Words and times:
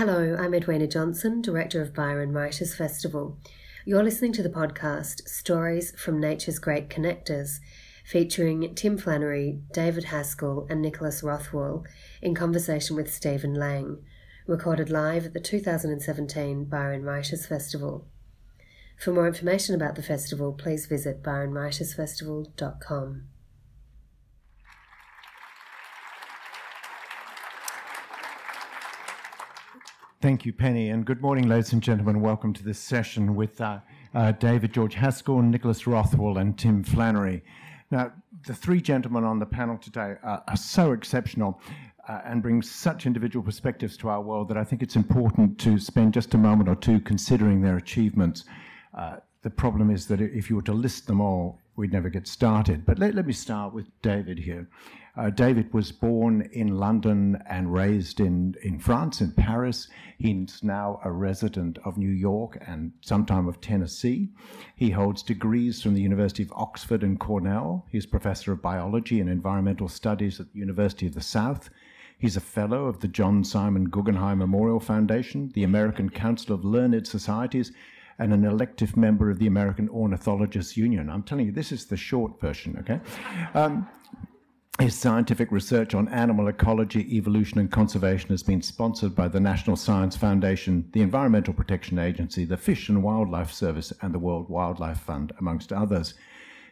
Hello, 0.00 0.32
I'm 0.40 0.54
Edwina 0.54 0.86
Johnson, 0.86 1.42
Director 1.42 1.82
of 1.82 1.92
Byron 1.92 2.32
Writers 2.32 2.74
Festival. 2.74 3.36
You're 3.84 4.02
listening 4.02 4.32
to 4.32 4.42
the 4.42 4.48
podcast 4.48 5.28
Stories 5.28 5.92
from 5.94 6.18
Nature's 6.18 6.58
Great 6.58 6.88
Connectors, 6.88 7.60
featuring 8.02 8.74
Tim 8.74 8.96
Flannery, 8.96 9.60
David 9.74 10.04
Haskell, 10.04 10.66
and 10.70 10.80
Nicholas 10.80 11.22
Rothwell 11.22 11.84
in 12.22 12.34
conversation 12.34 12.96
with 12.96 13.12
Stephen 13.12 13.52
Lang, 13.52 13.98
recorded 14.46 14.88
live 14.88 15.26
at 15.26 15.34
the 15.34 15.38
2017 15.38 16.64
Byron 16.64 17.02
Writers 17.02 17.44
Festival. 17.44 18.06
For 18.98 19.12
more 19.12 19.28
information 19.28 19.74
about 19.74 19.96
the 19.96 20.02
festival, 20.02 20.54
please 20.54 20.86
visit 20.86 21.22
byronwritersfestival.com. 21.22 23.24
Thank 30.22 30.44
you, 30.44 30.52
Penny, 30.52 30.90
and 30.90 31.06
good 31.06 31.22
morning, 31.22 31.48
ladies 31.48 31.72
and 31.72 31.82
gentlemen. 31.82 32.20
Welcome 32.20 32.52
to 32.52 32.62
this 32.62 32.78
session 32.78 33.34
with 33.34 33.58
uh, 33.58 33.78
uh, 34.14 34.32
David 34.32 34.74
George 34.74 34.92
Haskell, 34.92 35.40
Nicholas 35.40 35.86
Rothwell, 35.86 36.36
and 36.36 36.58
Tim 36.58 36.84
Flannery. 36.84 37.42
Now, 37.90 38.12
the 38.46 38.52
three 38.52 38.82
gentlemen 38.82 39.24
on 39.24 39.38
the 39.38 39.46
panel 39.46 39.78
today 39.78 40.16
are, 40.22 40.44
are 40.46 40.56
so 40.58 40.92
exceptional 40.92 41.58
uh, 42.06 42.20
and 42.26 42.42
bring 42.42 42.60
such 42.60 43.06
individual 43.06 43.42
perspectives 43.42 43.96
to 43.96 44.10
our 44.10 44.20
world 44.20 44.48
that 44.48 44.58
I 44.58 44.64
think 44.64 44.82
it's 44.82 44.94
important 44.94 45.58
to 45.60 45.78
spend 45.78 46.12
just 46.12 46.34
a 46.34 46.38
moment 46.38 46.68
or 46.68 46.76
two 46.76 47.00
considering 47.00 47.62
their 47.62 47.78
achievements. 47.78 48.44
Uh, 48.92 49.16
the 49.40 49.48
problem 49.48 49.90
is 49.90 50.06
that 50.08 50.20
if 50.20 50.50
you 50.50 50.56
were 50.56 50.62
to 50.62 50.74
list 50.74 51.06
them 51.06 51.22
all, 51.22 51.58
we'd 51.76 51.94
never 51.94 52.10
get 52.10 52.28
started. 52.28 52.84
But 52.84 52.98
let, 52.98 53.14
let 53.14 53.26
me 53.26 53.32
start 53.32 53.72
with 53.72 53.86
David 54.02 54.38
here. 54.38 54.68
Uh, 55.20 55.28
David 55.28 55.70
was 55.74 55.92
born 55.92 56.48
in 56.50 56.78
London 56.78 57.42
and 57.44 57.74
raised 57.74 58.20
in, 58.20 58.54
in 58.62 58.78
France, 58.78 59.20
in 59.20 59.32
Paris. 59.32 59.86
He's 60.16 60.60
now 60.62 60.98
a 61.04 61.12
resident 61.12 61.78
of 61.84 61.98
New 61.98 62.08
York 62.08 62.56
and 62.66 62.92
sometime 63.02 63.46
of 63.46 63.60
Tennessee. 63.60 64.30
He 64.74 64.88
holds 64.88 65.22
degrees 65.22 65.82
from 65.82 65.92
the 65.92 66.00
University 66.00 66.42
of 66.42 66.52
Oxford 66.56 67.02
and 67.02 67.20
Cornell. 67.20 67.84
He's 67.92 68.06
professor 68.06 68.52
of 68.52 68.62
biology 68.62 69.20
and 69.20 69.28
environmental 69.28 69.88
studies 69.88 70.40
at 70.40 70.54
the 70.54 70.58
University 70.58 71.06
of 71.06 71.12
the 71.12 71.20
South. 71.20 71.68
He's 72.18 72.38
a 72.38 72.40
fellow 72.40 72.86
of 72.86 73.00
the 73.00 73.08
John 73.08 73.44
Simon 73.44 73.90
Guggenheim 73.90 74.38
Memorial 74.38 74.80
Foundation, 74.80 75.50
the 75.52 75.64
American 75.64 76.08
Council 76.08 76.54
of 76.54 76.64
Learned 76.64 77.06
Societies, 77.06 77.72
and 78.18 78.32
an 78.32 78.46
elective 78.46 78.96
member 78.96 79.28
of 79.30 79.38
the 79.38 79.46
American 79.46 79.90
Ornithologists 79.90 80.78
Union. 80.78 81.10
I'm 81.10 81.22
telling 81.22 81.44
you, 81.44 81.52
this 81.52 81.72
is 81.72 81.84
the 81.84 81.96
short 81.98 82.40
version, 82.40 82.78
okay? 82.80 83.00
Um, 83.52 83.86
his 84.80 84.94
scientific 84.94 85.52
research 85.52 85.94
on 85.94 86.08
animal 86.08 86.48
ecology, 86.48 87.14
evolution, 87.14 87.58
and 87.58 87.70
conservation 87.70 88.30
has 88.30 88.42
been 88.42 88.62
sponsored 88.62 89.14
by 89.14 89.28
the 89.28 89.40
National 89.40 89.76
Science 89.76 90.16
Foundation, 90.16 90.88
the 90.92 91.02
Environmental 91.02 91.52
Protection 91.52 91.98
Agency, 91.98 92.46
the 92.46 92.56
Fish 92.56 92.88
and 92.88 93.02
Wildlife 93.02 93.52
Service, 93.52 93.92
and 94.00 94.14
the 94.14 94.18
World 94.18 94.48
Wildlife 94.48 95.00
Fund, 95.00 95.32
amongst 95.38 95.70
others. 95.72 96.14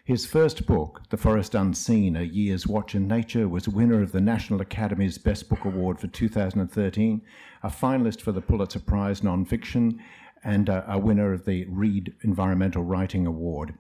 His 0.05 0.25
first 0.25 0.67
book, 0.67 1.03
The 1.11 1.19
Forest 1.19 1.55
Unseen 1.55 2.17
A 2.17 2.23
Year's 2.23 2.67
Watch 2.67 2.95
in 2.95 3.07
Nature, 3.07 3.47
was 3.47 3.69
winner 3.69 4.01
of 4.01 4.13
the 4.13 4.23
National 4.23 4.63
Academy's 4.63 5.19
Best 5.19 5.51
Book 5.51 5.67
Award 5.67 6.01
for 6.01 6.07
2013, 6.07 7.21
a 7.63 7.69
finalist 7.69 8.23
for 8.23 8.33
the 8.33 8.41
Pulitzer 8.41 8.81
Prize 8.81 9.21
Nonfiction, 9.21 9.99
and 10.43 10.71
a, 10.71 10.91
a 10.91 10.99
winner 10.99 11.35
of 11.35 11.45
the 11.45 11.67
Reed 11.67 12.15
Environmental 12.23 12.85
Writing 12.85 13.27
Award. 13.27 13.75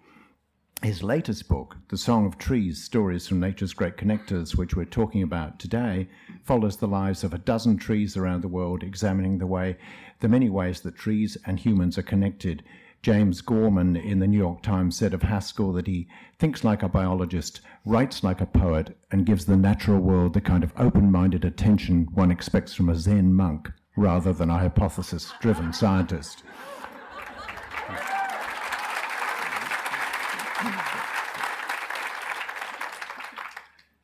His 0.82 1.02
latest 1.02 1.48
book, 1.48 1.76
The 1.88 1.98
Song 1.98 2.24
of 2.24 2.38
Trees 2.38 2.84
Stories 2.84 3.26
from 3.26 3.40
Nature's 3.40 3.72
Great 3.72 3.96
Connectors, 3.96 4.56
which 4.56 4.76
we're 4.76 4.84
talking 4.84 5.24
about 5.24 5.58
today, 5.58 6.08
follows 6.44 6.76
the 6.76 6.86
lives 6.86 7.24
of 7.24 7.34
a 7.34 7.38
dozen 7.38 7.78
trees 7.78 8.16
around 8.16 8.42
the 8.42 8.48
world, 8.48 8.84
examining 8.84 9.38
the 9.38 9.46
way, 9.46 9.76
the 10.20 10.28
many 10.28 10.48
ways 10.48 10.80
that 10.82 10.94
trees 10.94 11.36
and 11.46 11.58
humans 11.58 11.98
are 11.98 12.02
connected. 12.02 12.62
James 13.02 13.40
Gorman 13.40 13.96
in 13.96 14.20
the 14.20 14.28
New 14.28 14.38
York 14.38 14.62
Times 14.62 14.96
said 14.96 15.12
of 15.14 15.22
Haskell 15.22 15.72
that 15.72 15.88
he 15.88 16.06
thinks 16.38 16.62
like 16.62 16.84
a 16.84 16.88
biologist, 16.88 17.60
writes 17.84 18.22
like 18.22 18.40
a 18.40 18.46
poet, 18.46 18.96
and 19.10 19.26
gives 19.26 19.46
the 19.46 19.56
natural 19.56 19.98
world 19.98 20.32
the 20.32 20.40
kind 20.40 20.62
of 20.62 20.72
open 20.76 21.10
minded 21.10 21.44
attention 21.44 22.06
one 22.14 22.30
expects 22.30 22.72
from 22.72 22.88
a 22.88 22.94
Zen 22.94 23.34
monk 23.34 23.68
rather 23.96 24.32
than 24.32 24.48
a 24.48 24.58
hypothesis 24.58 25.32
driven 25.40 25.72
scientist. 25.72 26.44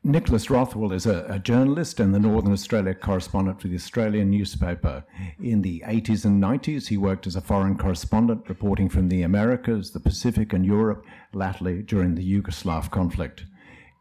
Nicholas 0.07 0.51
Rothwell 0.51 0.93
is 0.93 1.07
a, 1.07 1.25
a, 1.31 1.39
journalist 1.39 1.99
and 1.99 2.15
the 2.15 2.21
Northern 2.21 2.53
Australia 2.53 2.93
correspondent 2.93 3.59
for 3.59 3.69
the 3.69 3.75
Australian 3.75 4.31
newspaper. 4.31 5.03
In 5.43 5.63
the 5.63 5.83
80s 5.87 6.27
and 6.27 6.43
90s, 6.43 6.89
he 6.89 6.99
worked 6.99 7.27
as 7.27 7.37
a 7.37 7.41
foreign 7.41 7.79
correspondent, 7.79 8.47
reporting 8.47 8.91
from 8.91 9.09
the 9.09 9.23
Americas, 9.23 9.93
the 9.93 10.01
Pacific, 10.01 10.53
and 10.53 10.67
Europe, 10.67 11.07
latterly 11.33 11.81
during 11.81 12.17
the 12.17 12.23
Yugoslav 12.23 12.91
conflict. 12.91 13.47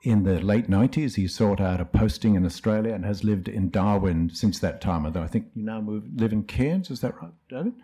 In 0.01 0.23
the 0.23 0.41
late 0.41 0.69
90s, 0.69 1.15
he 1.15 1.25
sought 1.25 1.61
out 1.61 1.79
a 1.79 1.85
posting 1.85 2.35
in 2.35 2.45
Australia 2.45 2.93
and 2.93 3.05
has 3.05 3.23
lived 3.23 3.47
in 3.47 3.69
Darwin 3.69 4.29
since 4.29 4.59
that 4.59 4.81
time, 4.81 5.05
although 5.05 5.23
I 5.23 5.27
think 5.27 5.51
you 5.55 5.63
now 5.63 5.79
move, 5.79 6.03
live 6.13 6.33
in 6.33 6.43
Cairns, 6.43 6.91
is 6.91 6.99
that 6.99 7.15
right, 7.21 7.31
David? 7.47 7.75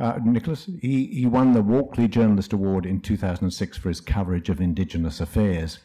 Uh, 0.00 0.18
Nicholas, 0.24 0.70
he, 0.80 1.08
he 1.08 1.26
won 1.26 1.52
the 1.52 1.60
Walkley 1.60 2.08
Journalist 2.08 2.54
Award 2.54 2.86
in 2.86 3.00
2006 3.00 3.76
for 3.76 3.90
his 3.90 4.00
coverage 4.00 4.48
of 4.48 4.58
Indigenous 4.58 5.20
affairs. 5.20 5.80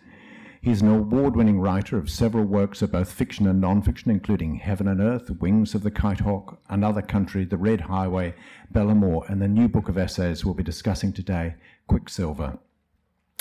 He's 0.64 0.82
an 0.82 0.88
award 0.88 1.36
winning 1.36 1.60
writer 1.60 1.98
of 1.98 2.10
several 2.10 2.46
works 2.46 2.82
of 2.82 2.94
both 2.94 3.12
fiction 3.12 3.48
and 3.48 3.60
non 3.60 3.82
fiction, 3.82 4.10
including 4.10 4.56
Heaven 4.56 4.88
and 4.88 5.02
Earth, 5.02 5.30
Wings 5.42 5.76
of 5.76 5.84
the 5.84 5.92
Kite 5.92 6.22
Hawk, 6.22 6.58
Another 6.70 7.02
Country, 7.02 7.44
The 7.44 7.58
Red 7.58 7.82
Highway, 7.82 8.34
Belomor, 8.72 9.30
and 9.30 9.42
the 9.42 9.50
new 9.50 9.68
book 9.68 9.90
of 9.90 9.98
essays 9.98 10.46
we'll 10.46 10.54
be 10.54 10.64
discussing 10.64 11.12
today, 11.12 11.56
Quicksilver. 11.88 12.60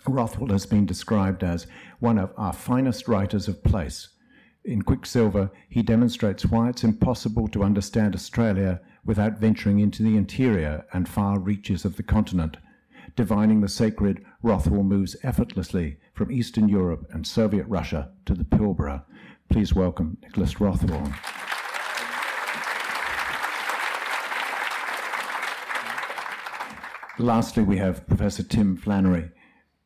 Rothwell 0.05 0.51
has 0.51 0.67
been 0.67 0.85
described 0.85 1.45
as 1.45 1.69
one 2.01 2.19
of 2.19 2.33
our 2.37 2.53
finest 2.53 3.07
writers 3.07 3.47
of 3.47 3.63
place. 3.63 4.09
In 4.65 4.83
Quicksilver, 4.83 5.53
he 5.69 5.81
demonstrates 5.81 6.47
why 6.47 6.71
it's 6.71 6.83
impossible 6.83 7.47
to 7.51 7.63
understand 7.63 8.17
Australia 8.17 8.81
without 9.05 9.39
venturing 9.39 9.79
into 9.79 10.03
the 10.03 10.17
interior 10.17 10.85
and 10.93 11.09
far 11.09 11.39
reaches 11.39 11.85
of 11.85 11.97
the 11.97 12.03
continent. 12.03 12.57
Divining 13.15 13.61
the 13.61 13.69
sacred, 13.69 14.25
Rothwell 14.43 14.83
moves 14.83 15.15
effortlessly 15.23 15.99
from 16.15 16.33
Eastern 16.33 16.69
Europe 16.69 17.07
and 17.11 17.25
Soviet 17.25 17.65
Russia 17.69 18.11
to 18.27 18.35
the 18.35 18.45
Pilbara. 18.45 19.05
Please 19.49 19.73
welcome 19.73 20.19
Nicholas 20.21 20.61
Rothwell. 20.61 21.13
Lastly, 27.19 27.63
we 27.63 27.77
have 27.77 28.07
Professor 28.09 28.43
Tim 28.43 28.77
Flannery. 28.77 29.31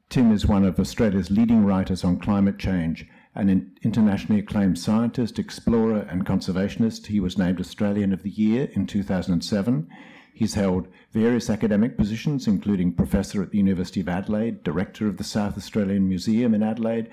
Tim 0.08 0.32
is 0.32 0.46
one 0.46 0.64
of 0.64 0.80
Australia's 0.80 1.30
leading 1.30 1.64
writers 1.64 2.02
on 2.02 2.18
climate 2.18 2.58
change, 2.58 3.06
an 3.34 3.74
internationally 3.82 4.40
acclaimed 4.40 4.78
scientist, 4.78 5.38
explorer, 5.38 6.06
and 6.08 6.24
conservationist. 6.24 7.08
He 7.08 7.20
was 7.20 7.36
named 7.36 7.60
Australian 7.60 8.14
of 8.14 8.22
the 8.22 8.30
Year 8.30 8.70
in 8.72 8.86
2007. 8.86 9.88
He's 10.36 10.52
held 10.52 10.86
various 11.12 11.48
academic 11.48 11.96
positions, 11.96 12.46
including 12.46 12.92
professor 12.92 13.42
at 13.42 13.52
the 13.52 13.56
University 13.56 14.02
of 14.02 14.08
Adelaide, 14.10 14.62
director 14.62 15.08
of 15.08 15.16
the 15.16 15.24
South 15.24 15.56
Australian 15.56 16.10
Museum 16.10 16.52
in 16.52 16.62
Adelaide, 16.62 17.08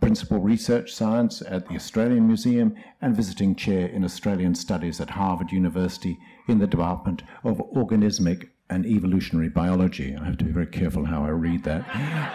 principal 0.00 0.38
research 0.38 0.94
science 0.94 1.42
at 1.42 1.66
the 1.66 1.74
Australian 1.74 2.28
Museum, 2.28 2.76
and 3.02 3.16
visiting 3.16 3.56
chair 3.56 3.88
in 3.88 4.04
Australian 4.04 4.54
Studies 4.54 5.00
at 5.00 5.10
Harvard 5.10 5.50
University 5.50 6.20
in 6.46 6.60
the 6.60 6.68
Department 6.68 7.24
of 7.42 7.58
Organismic 7.74 8.50
and 8.70 8.86
Evolutionary 8.86 9.48
Biology. 9.48 10.14
I 10.14 10.24
have 10.24 10.38
to 10.38 10.44
be 10.44 10.52
very 10.52 10.68
careful 10.68 11.06
how 11.06 11.24
I 11.24 11.30
read 11.30 11.64
that. 11.64 11.84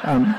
Um, 0.03 0.35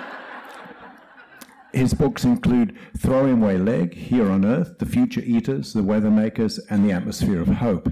his 1.72 1.94
books 1.94 2.24
include 2.24 2.76
Throwim 2.98 3.40
Way 3.40 3.56
Leg, 3.56 3.94
Here 3.94 4.30
on 4.30 4.44
Earth, 4.44 4.78
The 4.80 4.86
Future 4.86 5.22
Eaters, 5.24 5.72
The 5.72 5.82
Weather 5.82 6.10
Makers, 6.10 6.58
and 6.68 6.84
The 6.84 6.92
Atmosphere 6.92 7.40
of 7.40 7.48
Hope. 7.48 7.88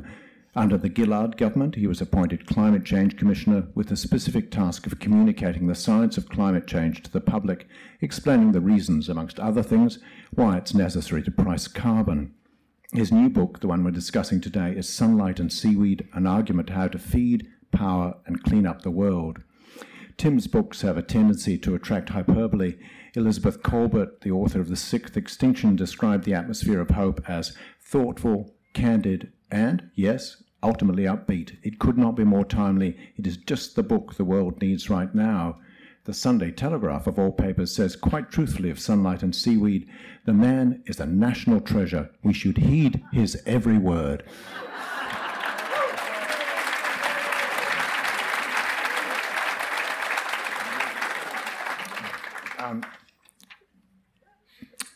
Under 0.55 0.77
the 0.77 0.93
Gillard 0.95 1.39
government, 1.39 1.77
he 1.77 1.87
was 1.87 2.03
appointed 2.03 2.47
Climate 2.47 2.85
Change 2.85 3.17
Commissioner 3.17 3.69
with 3.75 3.89
the 3.89 3.97
specific 3.97 4.51
task 4.51 4.87
of 4.87 5.01
communicating 5.01 5.67
the 5.67 5.75
science 5.75 6.19
of 6.19 6.29
climate 6.29 6.67
change 6.67 7.03
to 7.03 7.11
the 7.11 7.23
public, 7.23 7.67
explaining 8.03 8.53
the 8.53 8.61
reasons, 8.61 9.09
amongst 9.09 9.41
other 9.41 9.63
things, 9.63 9.99
why 10.31 10.59
it's 10.59 10.75
necessary 10.75 11.23
to 11.23 11.31
price 11.31 11.69
carbon. 11.69 12.35
His 12.93 13.11
new 13.11 13.31
book, 13.31 13.61
the 13.61 13.69
one 13.69 13.83
we're 13.83 13.93
discussing 13.93 14.43
today, 14.43 14.75
is 14.77 14.87
Sunlight 14.87 15.41
and 15.41 15.51
Seaweed 15.51 16.07
An 16.13 16.27
Argument 16.27 16.69
How 16.69 16.89
to 16.89 16.99
Feed, 16.99 17.49
Power, 17.71 18.17
and 18.27 18.43
Clean 18.43 18.67
Up 18.67 18.83
the 18.83 18.91
World. 18.91 19.43
Tim's 20.19 20.49
books 20.49 20.83
have 20.83 20.99
a 20.99 21.03
tendency 21.03 21.57
to 21.57 21.75
attract 21.75 22.11
hyperbole. 22.11 22.75
Elizabeth 23.15 23.63
Kolbert, 23.63 24.21
the 24.21 24.31
author 24.31 24.61
of 24.61 24.69
The 24.69 24.77
Sixth 24.77 25.17
Extinction, 25.17 25.77
described 25.77 26.25
the 26.25 26.35
atmosphere 26.35 26.83
of 26.83 26.91
hope 26.91 27.23
as 27.27 27.57
thoughtful, 27.81 28.55
candid, 28.75 29.33
and, 29.53 29.91
yes, 29.95 30.43
ultimately 30.63 31.05
upbeat. 31.05 31.59
It 31.63 31.79
could 31.79 31.99
not 31.99 32.17
be 32.17 32.25
more 32.25 32.45
timely. 32.45 32.97
It 33.17 33.27
is 33.27 33.37
just 33.37 33.77
the 33.77 33.83
book 33.83 34.15
the 34.15 34.25
world 34.25 34.61
needs 34.61 34.91
right 34.91 35.15
now. 35.15 35.59
The 36.05 36.15
Sunday 36.15 36.51
Telegraph, 36.51 37.07
of 37.07 37.19
all 37.19 37.31
papers, 37.31 37.73
says 37.73 37.95
quite 37.95 38.31
truthfully 38.31 38.71
of 38.71 38.81
sunlight 38.81 39.23
and 39.23 39.37
seaweed 39.37 39.89
the 40.25 40.33
man 40.33 40.83
is 40.87 40.99
a 40.99 41.07
national 41.07 41.61
treasure. 41.61 42.11
We 42.25 42.33
should 42.33 42.59
heed 42.59 43.05
his 43.13 43.41
every 43.47 43.79
word. 43.79 44.25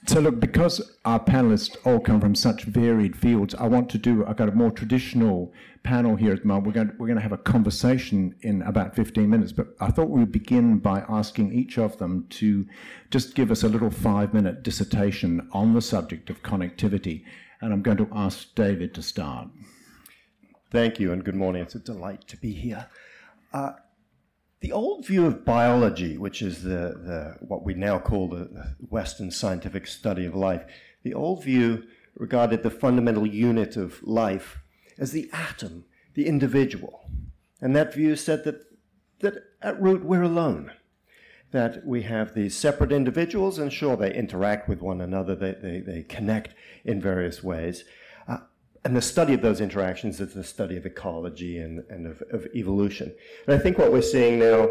So 0.07 0.21
look, 0.21 0.39
because 0.39 0.97
our 1.05 1.19
panelists 1.19 1.77
all 1.85 2.01
come 2.01 2.21
from 2.21 2.35
such 2.35 2.65
varied 2.65 3.17
fields, 3.17 3.55
I 3.55 3.67
want 3.67 3.91
to 3.91 3.99
do. 3.99 4.25
I've 4.25 4.37
got 4.37 4.49
a 4.49 4.53
more 4.53 4.71
traditional 4.71 5.53
panel 5.83 6.17
here 6.17 6.33
at 6.33 6.43
the 6.43 6.47
moment. 6.47 6.67
We're 6.67 6.73
going 6.73 6.89
to, 6.89 6.95
we're 6.99 7.07
going 7.07 7.17
to 7.17 7.23
have 7.23 7.33
a 7.33 7.39
conversation 7.39 8.35
in 8.43 8.63
about 8.63 8.95
15 8.95 9.29
minutes, 9.29 9.53
but 9.53 9.69
I 9.81 9.91
thought 9.91 10.11
we 10.11 10.21
would 10.21 10.33
begin 10.33 10.79
by 10.79 11.05
asking 11.09 11.53
each 11.53 11.79
of 11.79 11.99
them 11.99 12.27
to 12.31 12.67
just 13.11 13.35
give 13.35 13.51
us 13.51 13.63
a 13.63 13.69
little 13.69 13.91
five-minute 13.91 14.63
dissertation 14.63 15.49
on 15.53 15.75
the 15.75 15.83
subject 15.83 16.31
of 16.31 16.43
connectivity, 16.43 17.25
and 17.61 17.73
I'm 17.73 17.83
going 17.83 17.99
to 17.99 18.09
ask 18.13 18.55
David 18.55 18.95
to 18.95 19.03
start. 19.03 19.49
Thank 20.71 21.01
you, 21.01 21.13
and 21.13 21.25
good 21.25 21.37
morning. 21.37 21.63
It's 21.63 21.75
a 21.75 21.81
delight 21.81 22.29
to 22.29 22.37
be 22.37 22.53
here. 22.53 22.89
Uh, 23.53 23.73
the 24.61 24.73
old 24.73 25.07
view 25.07 25.27
of 25.27 25.45
biology, 25.45 26.17
which 26.17 26.43
is 26.43 26.63
the, 26.63 26.71
the 26.71 27.37
what 27.41 27.63
we 27.63 27.75
now 27.75 27.99
call 27.99 28.29
the 28.29 28.75
Western 28.89 29.31
scientific 29.31 29.87
study 29.87 30.25
of 30.25 30.35
life, 30.35 30.65
the 31.03 31.15
old 31.15 31.45
view 31.45 31.85
regarded 32.17 32.63
the 32.63 32.71
fundamental 32.71 33.27
unit 33.27 33.77
of 33.77 34.03
life 34.03 34.59
as 34.99 35.13
the 35.13 35.29
atom, 35.33 35.85
the 36.15 36.27
individual. 36.27 37.11
And 37.61 37.77
that 37.77 37.95
view 37.95 38.17
said 38.17 38.45
that, 38.45 38.63
that 39.21 39.35
at 39.61 39.81
root 39.81 40.05
we're 40.05 40.23
alone, 40.23 40.73
that 41.53 41.87
we 41.87 42.03
have 42.03 42.35
these 42.35 42.57
separate 42.57 42.93
individuals, 42.93 43.59
and 43.59 43.73
sure, 43.73 43.97
they 43.97 44.15
interact 44.15 44.69
with 44.69 44.81
one 44.81 45.01
another, 45.01 45.35
they, 45.35 45.53
they, 45.53 45.81
they 45.81 46.03
connect 46.03 46.55
in 46.85 47.01
various 47.01 47.43
ways, 47.43 47.85
and 48.87 48.97
the 48.97 49.03
study 49.03 49.35
of 49.35 49.41
those 49.41 49.61
interactions 49.61 50.21
is 50.21 50.33
the 50.33 50.45
study 50.45 50.77
of 50.77 50.87
ecology 50.87 51.59
and, 51.59 51.83
and 51.91 52.07
of, 52.07 52.23
of 52.31 52.47
evolution. 52.55 53.13
And 53.45 53.57
I 53.57 53.59
think 53.59 53.79
what 53.79 53.91
we're 53.91 54.01
seeing 54.01 54.39
now 54.39 54.69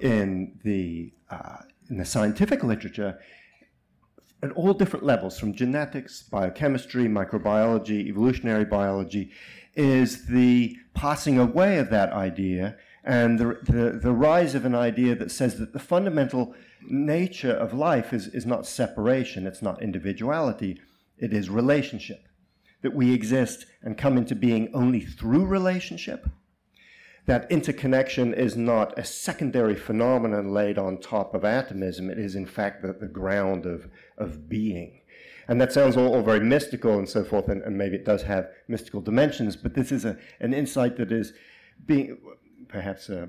in 0.00 0.58
the, 0.64 1.12
uh, 1.30 1.58
in 1.88 1.98
the 1.98 2.04
scientific 2.04 2.64
literature 2.64 3.20
at 4.42 4.50
all 4.50 4.74
different 4.74 5.04
levels, 5.04 5.38
from 5.38 5.54
genetics, 5.54 6.24
biochemistry, 6.24 7.04
microbiology, 7.04 8.08
evolutionary 8.08 8.64
biology, 8.64 9.30
is 9.76 10.26
the 10.26 10.76
passing 10.92 11.38
away 11.38 11.78
of 11.78 11.88
that 11.90 12.12
idea 12.12 12.76
and 13.04 13.38
the, 13.38 13.60
the, 13.62 14.00
the, 14.02 14.12
rise 14.12 14.56
of 14.56 14.64
an 14.64 14.74
idea 14.74 15.14
that 15.14 15.30
says 15.30 15.56
that 15.60 15.72
the 15.72 15.78
fundamental 15.78 16.56
nature 16.82 17.52
of 17.52 17.72
life 17.72 18.12
is, 18.12 18.26
is 18.26 18.44
not 18.44 18.66
separation, 18.66 19.46
it's 19.46 19.62
not 19.62 19.80
individuality, 19.80 20.80
it 21.16 21.32
is 21.32 21.48
relationship 21.48 22.26
that 22.82 22.94
we 22.94 23.12
exist 23.12 23.66
and 23.82 23.98
come 23.98 24.16
into 24.16 24.34
being 24.34 24.70
only 24.74 25.00
through 25.00 25.46
relationship. 25.46 26.28
That 27.26 27.50
interconnection 27.50 28.34
is 28.34 28.56
not 28.56 28.98
a 28.98 29.04
secondary 29.04 29.76
phenomenon 29.76 30.52
laid 30.52 30.78
on 30.78 30.98
top 30.98 31.34
of 31.34 31.44
atomism. 31.44 32.10
It 32.10 32.18
is, 32.18 32.34
in 32.34 32.46
fact, 32.46 32.82
the, 32.82 32.92
the 32.92 33.06
ground 33.06 33.66
of, 33.66 33.88
of 34.16 34.48
being. 34.48 35.02
And 35.46 35.60
that 35.60 35.72
sounds 35.72 35.96
all, 35.96 36.14
all 36.14 36.22
very 36.22 36.40
mystical 36.40 36.98
and 36.98 37.08
so 37.08 37.24
forth, 37.24 37.48
and, 37.48 37.62
and, 37.62 37.76
maybe 37.76 37.96
it 37.96 38.04
does 38.04 38.22
have 38.22 38.48
mystical 38.68 39.00
dimensions, 39.00 39.56
but 39.56 39.74
this 39.74 39.90
is 39.90 40.04
a, 40.04 40.16
an 40.38 40.54
insight 40.54 40.96
that 40.96 41.10
is 41.10 41.32
being 41.86 42.18
perhaps 42.68 43.08
a, 43.08 43.28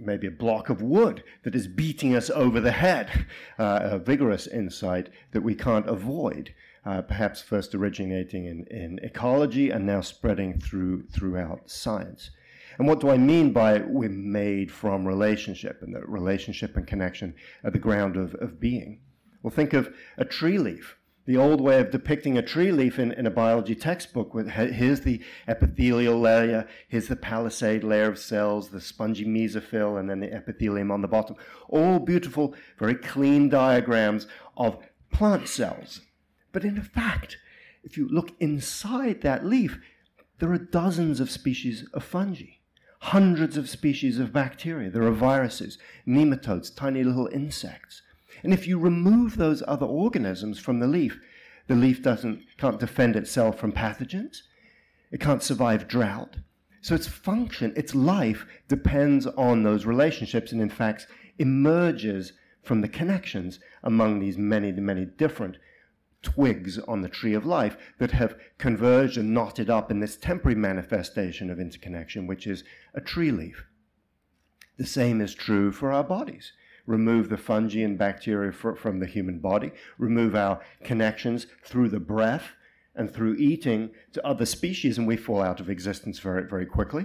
maybe 0.00 0.26
a 0.26 0.30
block 0.30 0.68
of 0.68 0.82
wood 0.82 1.22
that 1.44 1.54
is 1.54 1.66
beating 1.66 2.14
us 2.14 2.30
over 2.30 2.60
the 2.60 2.72
head, 2.72 3.26
uh, 3.58 3.80
a 3.82 3.98
vigorous 3.98 4.46
insight 4.46 5.08
that 5.32 5.42
we 5.42 5.54
can't 5.54 5.88
avoid 5.88 6.54
uh, 6.84 7.02
perhaps 7.02 7.42
first 7.42 7.74
originating 7.74 8.46
in, 8.46 8.64
in 8.70 8.98
ecology 9.02 9.70
and 9.70 9.84
now 9.84 10.00
spreading 10.00 10.58
through 10.58 11.06
throughout 11.08 11.70
science. 11.70 12.30
And 12.78 12.86
what 12.86 13.00
do 13.00 13.10
I 13.10 13.16
mean 13.16 13.52
by 13.52 13.78
we're 13.80 14.08
made 14.08 14.70
from 14.70 15.06
relationship 15.06 15.82
and 15.82 15.94
that 15.94 16.08
relationship 16.08 16.76
and 16.76 16.86
connection 16.86 17.34
at 17.64 17.72
the 17.72 17.78
ground 17.78 18.16
of, 18.16 18.34
of 18.36 18.60
being? 18.60 19.00
Well, 19.42 19.50
think 19.50 19.72
of 19.72 19.94
a 20.16 20.24
tree 20.24 20.58
leaf. 20.58 20.97
The 21.28 21.36
old 21.36 21.60
way 21.60 21.78
of 21.78 21.92
depicting 21.92 22.36
a 22.36 22.42
tree 22.42 22.72
leaf 22.72 22.98
in, 22.98 23.12
in 23.12 23.26
a 23.26 23.30
biology 23.30 23.76
textbook 23.76 24.34
with 24.34 24.48
here's 24.48 25.02
the 25.02 25.20
epithelial 25.46 26.18
layer, 26.18 26.66
here's 26.88 27.06
the 27.06 27.14
palisade 27.16 27.84
layer 27.84 28.08
of 28.08 28.18
cells, 28.18 28.70
the 28.70 28.80
spongy 28.80 29.24
mesophyll, 29.24 30.00
and 30.00 30.10
then 30.10 30.18
the 30.18 30.34
epithelium 30.34 30.90
on 30.90 31.02
the 31.02 31.06
bottom. 31.06 31.36
All 31.68 32.00
beautiful, 32.00 32.54
very 32.78 32.96
clean 32.96 33.48
diagrams 33.48 34.26
of 34.56 34.78
plant 35.12 35.48
cells 35.48 36.00
but 36.52 36.64
in 36.64 36.80
fact, 36.82 37.38
if 37.84 37.96
you 37.96 38.08
look 38.08 38.32
inside 38.40 39.20
that 39.22 39.44
leaf, 39.44 39.78
there 40.38 40.52
are 40.52 40.58
dozens 40.58 41.20
of 41.20 41.30
species 41.30 41.86
of 41.92 42.04
fungi, 42.04 42.56
hundreds 43.00 43.56
of 43.56 43.68
species 43.68 44.18
of 44.18 44.32
bacteria. 44.32 44.90
There 44.90 45.04
are 45.04 45.12
viruses, 45.12 45.78
nematodes, 46.06 46.74
tiny 46.74 47.04
little 47.04 47.28
insects. 47.28 48.02
And 48.42 48.52
if 48.52 48.66
you 48.66 48.78
remove 48.78 49.36
those 49.36 49.62
other 49.66 49.86
organisms 49.86 50.58
from 50.58 50.80
the 50.80 50.86
leaf, 50.86 51.20
the 51.66 51.74
leaf 51.74 52.02
doesn't, 52.02 52.44
can't 52.56 52.80
defend 52.80 53.16
itself 53.16 53.58
from 53.58 53.72
pathogens. 53.72 54.42
It 55.10 55.20
can't 55.20 55.42
survive 55.42 55.88
drought. 55.88 56.36
So 56.80 56.94
its 56.94 57.08
function, 57.08 57.72
its 57.76 57.94
life, 57.94 58.46
depends 58.68 59.26
on 59.26 59.62
those 59.62 59.84
relationships 59.84 60.52
and, 60.52 60.60
in 60.60 60.70
fact, 60.70 61.06
emerges 61.38 62.32
from 62.62 62.80
the 62.80 62.88
connections 62.88 63.58
among 63.82 64.18
these 64.18 64.38
many, 64.38 64.72
many 64.72 65.04
different 65.04 65.56
twigs 66.22 66.78
on 66.80 67.00
the 67.00 67.08
tree 67.08 67.34
of 67.34 67.46
life 67.46 67.76
that 67.98 68.10
have 68.10 68.36
converged 68.58 69.16
and 69.16 69.32
knotted 69.32 69.70
up 69.70 69.90
in 69.90 70.00
this 70.00 70.16
temporary 70.16 70.56
manifestation 70.56 71.50
of 71.50 71.60
interconnection, 71.60 72.26
which 72.26 72.46
is 72.46 72.64
a 72.94 73.00
tree 73.00 73.30
leaf. 73.30 73.66
The 74.76 74.86
same 74.86 75.20
is 75.20 75.34
true 75.34 75.72
for 75.72 75.92
our 75.92 76.04
bodies. 76.04 76.52
Remove 76.88 77.28
the 77.28 77.36
fungi 77.36 77.80
and 77.80 77.98
bacteria 77.98 78.50
from 78.50 78.98
the 78.98 79.06
human 79.06 79.40
body, 79.40 79.72
remove 79.98 80.34
our 80.34 80.58
connections 80.82 81.46
through 81.62 81.90
the 81.90 82.00
breath 82.00 82.52
and 82.94 83.12
through 83.12 83.36
eating 83.36 83.90
to 84.14 84.26
other 84.26 84.46
species, 84.46 84.96
and 84.96 85.06
we 85.06 85.14
fall 85.14 85.42
out 85.42 85.60
of 85.60 85.68
existence 85.68 86.18
very, 86.18 86.48
very 86.48 86.64
quickly. 86.64 87.04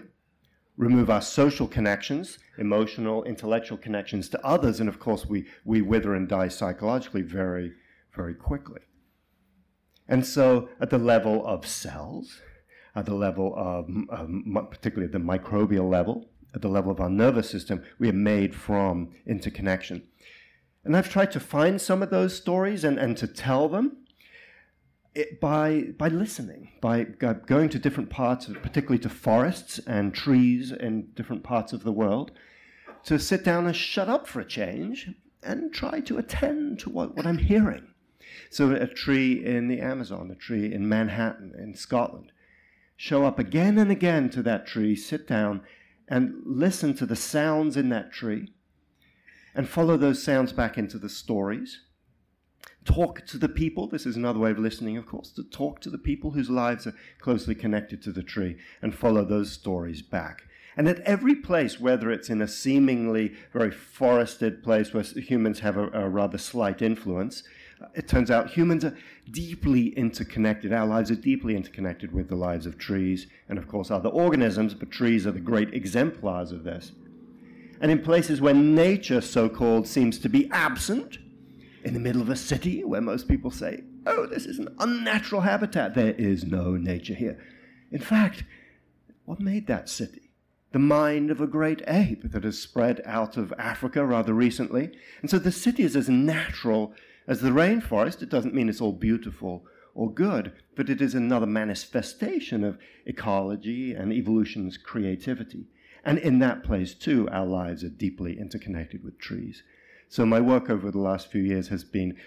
Remove 0.77 1.09
our 1.09 1.21
social 1.21 1.68
connections, 1.68 2.39
emotional, 2.57 3.25
intellectual 3.25 3.77
connections 3.77 4.30
to 4.30 4.41
others, 4.45 4.80
and 4.80 4.88
of 4.88 5.01
course, 5.01 5.25
we, 5.25 5.45
we 5.65 5.81
wither 5.81 6.15
and 6.15 6.30
die 6.30 6.47
psychologically 6.47 7.21
very, 7.21 7.74
very 8.15 8.33
quickly. 8.33 8.80
And 10.07 10.25
so, 10.25 10.69
at 10.80 10.91
the 10.91 10.97
level 10.97 11.45
of 11.45 11.68
cells, 11.68 12.39
at 12.95 13.06
the 13.06 13.15
level 13.15 13.54
of, 13.57 13.90
particularly 14.71 15.11
the 15.11 15.19
microbial 15.19 15.90
level, 15.90 16.30
at 16.54 16.62
the 16.62 16.68
level 16.68 16.92
of 16.92 17.00
our 17.00 17.10
nervous 17.10 17.50
system, 17.50 17.83
we 18.00 18.10
are 18.10 18.14
made 18.14 18.56
from 18.56 19.12
interconnection. 19.26 20.04
And 20.83 20.95
I've 20.95 21.10
tried 21.10 21.31
to 21.31 21.40
find 21.40 21.81
some 21.81 22.04
of 22.04 22.10
those 22.10 22.36
stories 22.36 22.83
and, 22.83 23.00
and 23.00 23.16
to 23.18 23.28
tell 23.28 23.69
them 23.69 23.98
it, 25.16 25.40
by, 25.40 25.88
by 25.98 26.07
listening, 26.07 26.69
by 26.81 27.04
going 27.04 27.69
to 27.69 27.80
different 27.80 28.10
parts, 28.10 28.48
of, 28.48 28.62
particularly 28.62 29.00
to 29.00 29.10
forests 29.10 29.80
and 29.80 30.14
trees 30.14 30.72
in 30.72 31.10
different 31.14 31.44
parts 31.44 31.72
of 31.74 31.83
the 31.83 31.92
world, 31.92 32.31
to 33.06 33.19
sit 33.19 33.44
down 33.44 33.66
and 33.66 33.76
shut 33.76 34.10
up 34.10 34.28
for 34.28 34.40
a 34.40 34.45
change 34.45 35.10
and 35.42 35.74
try 35.74 36.00
to 36.00 36.18
attend 36.18 36.80
to 36.80 36.90
what, 36.90 37.16
what 37.16 37.28
I'm 37.28 37.38
hearing. 37.38 37.88
So 38.50 38.72
a 38.72 38.88
tree 38.88 39.44
in 39.44 39.68
the 39.68 39.80
Amazon, 39.80 40.31
a 40.31 40.36
tree 40.36 40.74
in 40.74 40.88
Manhattan, 40.88 41.54
in 41.57 41.76
Scotland. 41.76 42.31
Show 42.95 43.26
up 43.26 43.40
again 43.40 43.78
and 43.78 43.92
again 43.92 44.30
to 44.31 44.42
that 44.44 44.66
tree, 44.66 44.95
sit 44.95 45.28
down, 45.28 45.62
and 46.07 46.42
listen 46.45 46.94
to 46.95 47.06
the 47.06 47.16
sounds 47.16 47.78
in 47.78 47.90
that 47.90 48.12
tree, 48.12 48.54
and 49.56 49.69
follow 49.69 49.98
those 49.98 50.22
sounds 50.22 50.52
back 50.52 50.78
into 50.78 50.98
the 50.98 51.10
stories. 51.10 51.81
Talk 52.86 53.26
to 53.28 53.38
the 53.38 53.50
people. 53.50 53.88
This 53.88 54.06
is 54.06 54.16
another 54.16 54.40
way 54.40 54.52
of 54.52 54.60
listening, 54.60 54.98
of 54.98 55.06
course, 55.06 55.31
to 55.31 55.44
talk 55.44 55.80
to 55.81 55.90
the 55.90 55.98
people 55.98 56.31
whose 56.31 56.50
lives 56.50 56.86
are 56.86 56.95
closely 57.19 57.56
connected 57.56 58.02
to 58.04 58.12
the 58.12 58.24
tree 58.24 58.57
and 58.81 58.94
follow 58.94 59.24
those 59.24 59.52
stories 59.52 60.02
back. 60.02 60.44
And 60.76 60.88
at 60.88 61.00
every 61.02 61.36
place, 61.36 61.80
whether 61.80 62.12
it's 62.12 62.30
in 62.30 62.42
a 62.42 62.48
seemingly 62.48 63.33
very 63.54 63.72
forested 63.72 64.64
place 64.64 64.94
where 64.94 65.04
humans 65.04 65.60
have 65.60 65.78
a, 65.78 65.88
a 65.92 66.10
rather 66.10 66.38
slight 66.38 66.81
influence, 66.81 67.44
it 67.94 68.07
turns 68.07 68.31
out 68.31 68.49
humans 68.49 68.85
are 68.85 68.97
deeply 69.31 69.90
interconnected. 69.90 70.73
Our 70.73 70.85
lives 70.85 71.11
are 71.11 71.16
deeply 71.16 71.56
interconnected 71.56 72.11
with 72.11 72.30
the 72.30 72.35
lives 72.35 72.66
of 72.66 72.78
trees 72.78 73.28
and, 73.49 73.57
of 73.57 73.68
course, 73.68 73.92
other 73.92 74.09
organisms, 74.09 74.73
but 74.73 74.92
trees 74.92 75.28
are 75.28 75.31
the 75.31 75.40
great 75.40 75.73
exemplars 75.73 76.52
of 76.52 76.63
this. 76.63 76.92
And 77.81 77.92
in 77.92 78.02
places 78.02 78.40
where 78.40 78.54
nature, 78.54 79.21
so 79.21 79.49
called, 79.49 79.87
seems 79.87 80.18
to 80.19 80.30
be 80.30 80.49
absent, 80.52 81.18
in 81.83 81.94
the 81.94 81.99
middle 81.99 82.21
of 82.21 82.30
a 82.30 82.35
city 82.35 82.83
where 82.83 83.02
most 83.02 83.28
people 83.28 83.52
say, 83.52 83.83
oh, 84.06 84.25
this 84.25 84.45
is 84.45 84.59
an 84.59 84.73
unnatural 84.80 85.42
habitat, 85.42 85.95
there 85.95 86.13
is 86.13 86.45
no 86.45 86.75
nature 86.75 87.13
here. 87.13 87.37
In 87.92 87.99
fact, 87.99 88.44
what 89.25 89.40
made 89.40 89.68
that 89.68 89.90
city? 89.90 90.31
The 90.71 90.80
mind 90.80 91.30
of 91.30 91.40
a 91.40 91.47
great 91.47 91.83
ape 91.87 92.31
that 92.31 92.44
has 92.44 92.57
spread 92.57 93.02
out 93.06 93.37
of 93.37 93.54
Africa 93.57 94.06
rather 94.06 94.33
recently. 94.33 94.92
And 95.21 95.30
so 95.30 95.37
the 95.37 95.52
city 95.52 95.83
is 95.83 95.95
as 95.95 96.09
natural 96.09 96.94
as 97.27 97.42
the 97.42 97.51
rainforest, 97.51 98.21
it 98.21 98.30
doesn't 98.30 98.53
mean 98.53 98.69
it's 98.69 98.81
all 98.81 98.92
beautiful 98.92 99.65
or 99.95 100.11
good, 100.11 100.53
but 100.75 100.89
it 100.89 101.01
is 101.01 101.15
another 101.15 101.45
manifestation 101.45 102.63
of 102.63 102.77
ecology 103.06 103.94
and 103.94 104.11
evolution's 104.11 104.77
creativity. 104.77 105.68
And 106.03 106.18
in 106.18 106.39
that 106.39 106.63
place, 106.63 106.94
too, 106.94 107.30
our 107.30 107.45
lives 107.45 107.83
are 107.83 107.89
deeply 107.89 108.37
interconnected 108.39 109.03
with 109.03 109.19
trees. 109.19 109.63
So, 110.09 110.25
my 110.25 110.42
work 110.42 110.69
over 110.69 110.92
the 110.92 110.99
last 110.99 111.31
few 111.31 111.42
years 111.42 111.69
has 111.69 111.83
been 111.83 112.18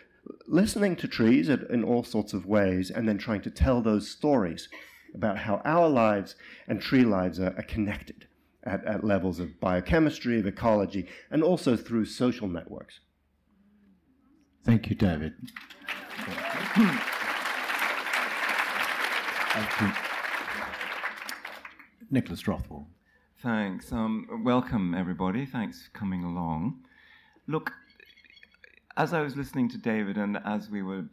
listening 0.46 0.96
to 0.96 1.08
trees 1.08 1.48
in 1.48 1.84
all 1.84 2.02
sorts 2.02 2.32
of 2.32 2.46
ways 2.46 2.90
and 2.90 3.08
then 3.08 3.18
trying 3.18 3.42
to 3.42 3.50
tell 3.50 3.82
those 3.82 4.08
stories 4.10 4.68
about 5.14 5.38
how 5.38 5.60
our 5.64 5.88
lives 5.88 6.36
and 6.66 6.80
tree 6.80 7.04
lives 7.04 7.38
are, 7.38 7.54
are 7.56 7.62
connected 7.62 8.26
at, 8.64 8.84
at 8.84 9.04
levels 9.04 9.38
of 9.38 9.60
biochemistry, 9.60 10.38
of 10.38 10.46
ecology, 10.46 11.06
and 11.30 11.42
also 11.42 11.76
through 11.76 12.06
social 12.06 12.48
networks. 12.48 13.00
Thank 14.66 14.90
you, 14.90 14.96
David. 14.96 15.32
Thank 19.54 19.80
you. 19.80 19.92
Nicholas 22.10 22.48
Rothwell. 22.48 22.88
Thanks. 23.40 23.92
Um, 23.92 24.42
welcome, 24.42 24.92
everybody. 24.92 25.46
Thanks 25.46 25.84
for 25.84 25.96
coming 25.96 26.24
along. 26.24 26.80
Look, 27.46 27.74
as 28.96 29.12
I 29.14 29.20
was 29.20 29.36
listening 29.36 29.68
to 29.68 29.78
David 29.78 30.16
and 30.16 30.36
as 30.44 30.68
we 30.68 30.82
were 30.82 31.04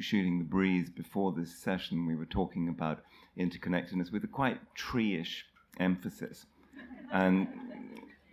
shooting 0.00 0.40
the 0.40 0.44
breeze 0.44 0.90
before 0.90 1.30
this 1.30 1.56
session, 1.56 2.04
we 2.04 2.16
were 2.16 2.26
talking 2.26 2.68
about 2.68 3.04
interconnectedness 3.38 4.10
with 4.10 4.24
a 4.24 4.28
quite 4.28 4.58
tree-ish 4.74 5.46
emphasis. 5.78 6.46
And 7.12 7.46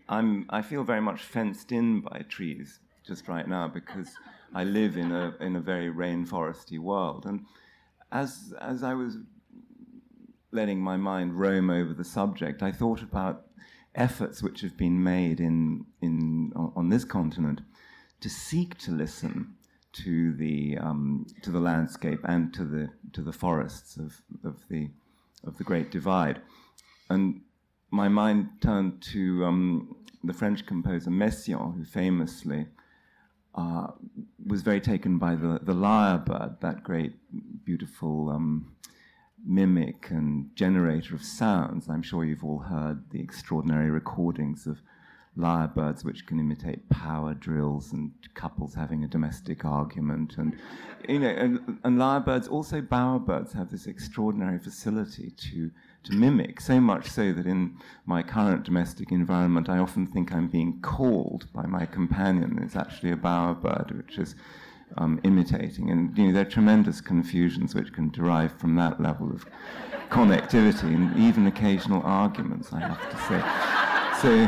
I'm, 0.10 0.48
I 0.50 0.64
feel 0.64 0.84
very 0.84 1.02
much 1.02 1.22
fenced 1.22 1.72
in 1.72 2.02
by 2.02 2.26
trees 2.28 2.80
just 3.08 3.28
right 3.28 3.48
now 3.48 3.68
because 3.68 4.10
I 4.54 4.64
live 4.64 4.98
in 4.98 5.12
a, 5.12 5.34
in 5.40 5.56
a 5.56 5.62
very 5.62 5.92
rainforesty 5.92 6.80
world. 6.80 7.26
And 7.26 7.46
as, 8.12 8.54
as 8.62 8.84
I 8.84 8.94
was 8.94 9.18
letting 10.52 10.80
my 10.80 10.98
mind 10.98 11.40
roam 11.40 11.70
over 11.70 11.94
the 11.94 12.04
subject, 12.04 12.62
I 12.62 12.72
thought 12.72 13.02
about 13.02 13.46
efforts 13.96 14.44
which 14.44 14.62
have 14.62 14.78
been 14.78 15.04
made 15.04 15.40
in, 15.40 15.86
in, 16.02 16.52
on 16.56 16.90
this 16.90 17.06
continent 17.06 17.62
to 18.22 18.30
seek 18.30 18.78
to 18.80 18.92
listen 18.92 19.56
to 19.94 20.34
the, 20.34 20.78
um, 20.80 21.26
to 21.42 21.50
the 21.50 21.60
landscape 21.60 22.20
and 22.24 22.54
to 22.54 22.64
the, 22.64 22.90
to 23.14 23.22
the 23.22 23.32
forests 23.32 23.98
of, 23.98 24.22
of, 24.44 24.58
the, 24.70 24.90
of 25.46 25.58
the 25.58 25.64
Great 25.64 25.92
Divide. 25.92 26.42
And 27.10 27.42
my 27.90 28.08
mind 28.08 28.50
turned 28.62 29.02
to 29.14 29.46
um, 29.46 29.96
the 30.24 30.34
French 30.34 30.66
composer 30.66 31.10
Messiaen, 31.10 31.76
who 31.76 31.86
famously 31.86 32.68
uh, 33.58 33.88
was 34.46 34.62
very 34.62 34.80
taken 34.80 35.18
by 35.18 35.36
the, 35.36 35.60
the 35.64 35.74
lyrebird, 35.74 36.60
that 36.62 36.84
great, 36.84 37.14
beautiful 37.66 38.30
um, 38.30 38.72
mimic 39.46 40.10
and 40.10 40.56
generator 40.56 41.16
of 41.16 41.24
sounds. 41.24 41.90
I'm 41.90 42.04
sure 42.04 42.24
you've 42.24 42.44
all 42.44 42.60
heard 42.60 43.10
the 43.12 43.20
extraordinary 43.20 43.90
recordings 43.90 44.68
of 44.68 44.80
lyrebirds 45.38 46.04
which 46.04 46.26
can 46.26 46.40
imitate 46.40 46.90
power 46.90 47.34
drills 47.34 47.94
and 47.94 48.12
couples 48.34 48.74
having 48.74 49.04
a 49.04 49.08
domestic 49.08 49.64
argument 49.66 50.36
and 50.38 50.58
you 51.08 51.20
know 51.20 51.30
and, 51.30 51.60
and 51.84 52.00
lyrebirds 52.00 52.50
also 52.50 52.82
bowerbirds 52.82 53.54
have 53.54 53.70
this 53.70 53.86
extraordinary 53.86 54.58
facility 54.58 55.32
to 55.38 55.70
to 56.08 56.16
mimic 56.16 56.60
so 56.60 56.80
much 56.80 57.10
so 57.10 57.32
that 57.32 57.46
in 57.46 57.78
my 58.06 58.24
current 58.24 58.64
domestic 58.64 59.12
environment 59.12 59.70
I 59.70 59.78
often 59.78 60.08
think 60.08 60.32
I'm 60.32 60.48
being 60.48 60.80
called 60.82 61.48
by 61.54 61.66
my 61.66 61.86
companion 61.86 62.60
it's 62.64 62.76
actually 62.76 63.12
a 63.12 63.18
bowerbird 63.18 63.96
which 63.96 64.18
is 64.18 64.36
um, 64.98 65.20
imitating 65.24 65.90
and 65.92 66.18
you 66.18 66.28
know 66.28 66.34
there 66.34 66.44
are 66.44 66.50
tremendous 66.50 67.02
confusions 67.02 67.76
which 67.76 67.94
can 67.94 68.10
derive 68.10 68.58
from 68.58 68.76
that 68.76 69.02
level 69.02 69.32
of 69.32 69.46
connectivity 70.10 70.96
and 70.96 71.18
even 71.18 71.48
occasional 71.48 72.02
arguments 72.04 72.72
I 72.72 72.80
have 72.80 73.10
to 73.12 73.18
say 73.28 74.22
so 74.22 74.48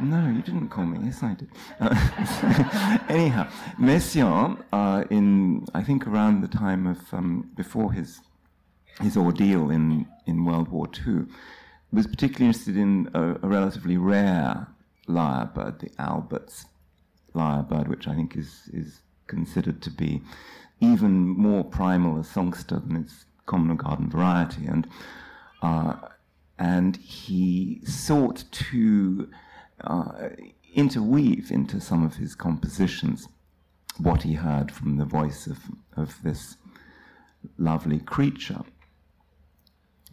no, 0.00 0.28
you 0.28 0.42
didn't 0.42 0.68
call 0.68 0.84
me. 0.84 0.98
Yes, 1.04 1.22
I 1.24 1.34
did. 1.34 1.48
Uh, 1.80 1.88
anyhow, 3.08 3.48
Messiaen, 3.80 4.62
uh, 4.72 5.04
in 5.10 5.66
I 5.74 5.82
think 5.82 6.06
around 6.06 6.40
the 6.40 6.48
time 6.48 6.86
of 6.86 7.12
um, 7.12 7.50
before 7.56 7.92
his 7.92 8.20
his 9.00 9.16
ordeal 9.16 9.70
in 9.70 10.06
in 10.26 10.44
World 10.44 10.68
War 10.68 10.88
II, 11.06 11.26
was 11.92 12.06
particularly 12.06 12.46
interested 12.46 12.76
in 12.76 13.10
a, 13.14 13.36
a 13.42 13.48
relatively 13.48 13.96
rare 13.96 14.66
lyrebird, 15.06 15.80
the 15.80 15.90
Albert's 15.98 16.66
lyrebird, 17.34 17.88
which 17.88 18.06
I 18.08 18.14
think 18.14 18.36
is 18.36 18.68
is 18.72 19.00
considered 19.26 19.82
to 19.82 19.90
be 19.90 20.22
even 20.80 21.28
more 21.28 21.64
primal 21.64 22.18
a 22.18 22.24
songster 22.24 22.78
than 22.78 22.96
its 22.96 23.24
common 23.46 23.76
garden 23.76 24.10
variety, 24.10 24.66
and 24.66 24.86
uh, 25.62 25.94
and 26.58 26.96
he 26.96 27.80
sought 27.84 28.44
to 28.50 29.28
uh, 29.82 30.30
interweave 30.74 31.50
into 31.50 31.80
some 31.80 32.04
of 32.04 32.16
his 32.16 32.34
compositions 32.34 33.28
what 33.98 34.22
he 34.22 34.34
heard 34.34 34.70
from 34.70 34.96
the 34.96 35.04
voice 35.04 35.46
of, 35.46 35.58
of 35.96 36.22
this 36.22 36.56
lovely 37.56 37.98
creature. 37.98 38.60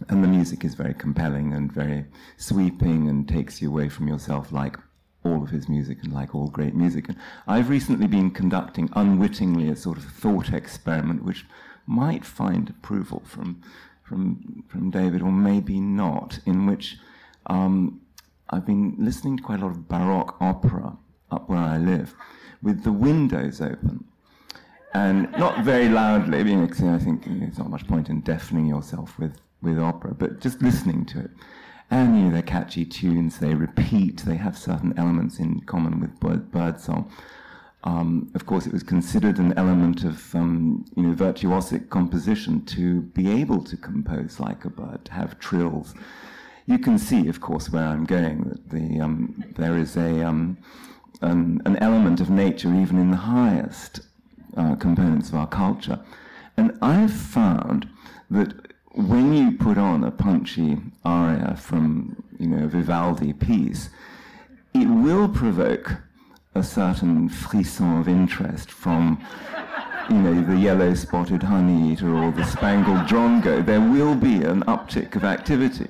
And 0.10 0.24
the 0.24 0.28
music 0.28 0.64
is 0.64 0.76
very 0.76 0.94
compelling 0.94 1.54
and 1.54 1.72
very 1.72 2.06
sweeping 2.38 3.10
and 3.10 3.28
takes 3.28 3.62
you 3.62 3.70
away 3.70 3.90
from 3.90 4.08
yourself 4.08 4.52
like 4.52 4.78
all 5.24 5.42
of 5.42 5.50
his 5.50 5.68
music 5.68 5.98
and 6.04 6.14
like 6.14 6.36
all 6.36 6.48
great 6.48 6.76
music. 6.76 7.10
And 7.10 7.18
I've 7.48 7.70
recently 7.70 8.08
been 8.08 8.30
conducting 8.32 8.90
unwittingly 8.94 9.70
a 9.70 9.76
sort 9.76 9.98
of 9.98 10.06
thought 10.06 10.54
experiment 10.54 11.24
which 11.24 11.46
might 11.88 12.24
find 12.26 12.70
approval 12.70 13.24
from, 13.26 13.62
from, 14.04 14.64
from 14.68 14.92
David 14.92 15.22
or 15.22 15.32
maybe 15.32 15.80
not, 15.80 16.40
in 16.46 16.68
which 16.68 16.98
um, 17.48 18.02
I've 18.50 18.66
been 18.66 18.96
listening 19.00 19.38
to 19.38 19.44
quite 19.44 19.60
a 19.60 19.66
lot 19.66 19.72
of 19.72 19.88
Baroque 19.88 20.36
opera 20.40 20.98
up 21.32 21.50
where 21.50 21.60
I 21.60 21.78
live 21.78 22.14
with 22.62 22.84
the 22.84 22.92
windows 22.92 23.62
open. 23.62 24.06
And 24.94 25.30
not 25.34 25.66
very 25.66 25.90
loudly, 25.90 26.44
because 26.44 26.82
I 26.84 26.98
think 27.00 27.26
there's 27.26 27.58
not 27.58 27.70
much 27.70 27.86
point 27.86 28.10
in 28.10 28.22
deafening 28.22 28.66
yourself 28.66 29.20
with, 29.20 29.38
with 29.66 29.80
opera, 29.80 30.14
but 30.14 30.40
just 30.40 30.62
listening 30.62 31.06
to 31.08 31.20
it. 31.20 31.32
And 31.92 32.18
you 32.18 32.24
know, 32.26 32.32
they're 32.32 32.42
catchy 32.42 32.86
tunes, 32.86 33.40
they 33.40 33.54
repeat, 33.54 34.24
they 34.26 34.38
have 34.38 34.58
certain 34.58 34.94
elements 34.98 35.40
in 35.40 35.62
common 35.62 36.00
with 36.00 36.20
bird, 36.20 36.52
birdsong. 36.52 37.12
Um, 37.84 38.32
of 38.34 38.46
course, 38.46 38.66
it 38.66 38.74
was 38.74 38.82
considered 38.82 39.38
an 39.38 39.54
element 39.58 40.04
of 40.04 40.34
um, 40.34 40.86
you 40.96 41.04
know, 41.04 41.14
virtuosic 41.14 41.90
composition 41.90 42.66
to 42.66 43.02
be 43.02 43.30
able 43.30 43.64
to 43.64 43.78
compose 43.78 44.40
like 44.40 44.66
a 44.66 44.70
bird, 44.70 45.06
to 45.06 45.12
have 45.12 45.38
trills 45.40 45.94
you 46.66 46.80
can 46.80 46.98
see, 46.98 47.28
of 47.28 47.42
course, 47.42 47.70
where 47.70 47.84
I'm 47.84 48.06
going, 48.06 48.44
that 48.50 48.70
the, 48.70 49.00
um, 49.00 49.44
there 49.56 49.78
is 49.78 49.96
a, 49.98 50.26
um, 50.26 50.58
an, 51.22 51.62
an, 51.66 51.78
element 51.78 52.20
of 52.20 52.30
nature 52.30 52.74
even 52.74 52.98
in 52.98 53.12
the 53.12 53.18
highest 53.18 54.02
uh, 54.58 54.76
components 54.76 55.30
of 55.30 55.36
our 55.36 55.48
culture. 55.48 56.00
And 56.58 56.78
I've 56.82 57.14
found 57.14 57.88
that 58.32 58.65
when 58.96 59.34
you 59.34 59.52
put 59.52 59.78
on 59.78 60.04
a 60.04 60.12
punchy 60.12 60.78
aria 61.04 61.56
from, 61.58 62.24
you 62.40 62.48
know, 62.48 62.68
Vivaldi 62.68 63.34
piece, 63.34 63.90
it 64.74 64.88
will 64.88 65.28
provoke 65.30 65.98
a 66.54 66.64
certain 66.64 67.28
frisson 67.28 68.00
of 68.00 68.08
interest 68.08 68.72
from 68.72 69.22
you 70.10 70.18
know, 70.18 70.44
the 70.44 70.56
yellow 70.56 70.94
spotted 70.94 71.44
honey 71.44 71.92
eater 71.92 72.16
or 72.16 72.32
the 72.32 72.44
spangled 72.44 73.08
drongo, 73.08 73.66
there 73.66 73.82
will 73.82 74.16
be 74.16 74.44
an 74.44 74.62
uptick 74.64 75.16
of 75.16 75.24
activity. 75.24 75.88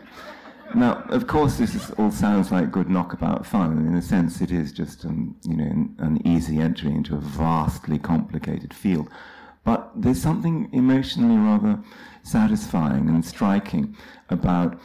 Now, 0.73 1.03
of 1.09 1.27
course, 1.27 1.57
this 1.57 1.75
is, 1.75 1.91
all 1.91 2.11
sounds 2.11 2.51
like 2.51 2.71
good 2.71 2.89
knockabout 2.89 3.45
fun, 3.45 3.85
in 3.85 3.95
a 3.95 4.01
sense, 4.01 4.41
it 4.41 4.51
is 4.51 4.71
just 4.71 5.05
um, 5.05 5.35
you 5.43 5.55
know 5.55 5.89
an 5.99 6.25
easy 6.25 6.59
entry 6.59 6.91
into 6.91 7.15
a 7.15 7.19
vastly 7.19 7.99
complicated 7.99 8.73
field. 8.73 9.09
But 9.65 9.91
there's 9.93 10.21
something 10.21 10.69
emotionally 10.71 11.35
rather 11.35 11.83
satisfying 12.23 13.09
and 13.09 13.25
striking 13.25 13.97
about 14.29 14.79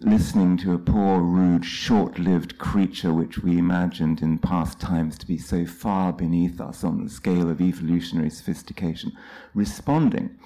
listening 0.00 0.56
to 0.58 0.74
a 0.74 0.78
poor, 0.78 1.20
rude, 1.20 1.64
short-lived 1.64 2.58
creature 2.58 3.14
which 3.14 3.38
we 3.38 3.58
imagined 3.58 4.20
in 4.20 4.38
past 4.38 4.80
times 4.80 5.16
to 5.18 5.26
be 5.26 5.38
so 5.38 5.64
far 5.64 6.12
beneath 6.12 6.60
us 6.60 6.82
on 6.82 7.04
the 7.04 7.10
scale 7.10 7.48
of 7.48 7.60
evolutionary 7.60 8.30
sophistication, 8.30 9.12
responding 9.54 10.36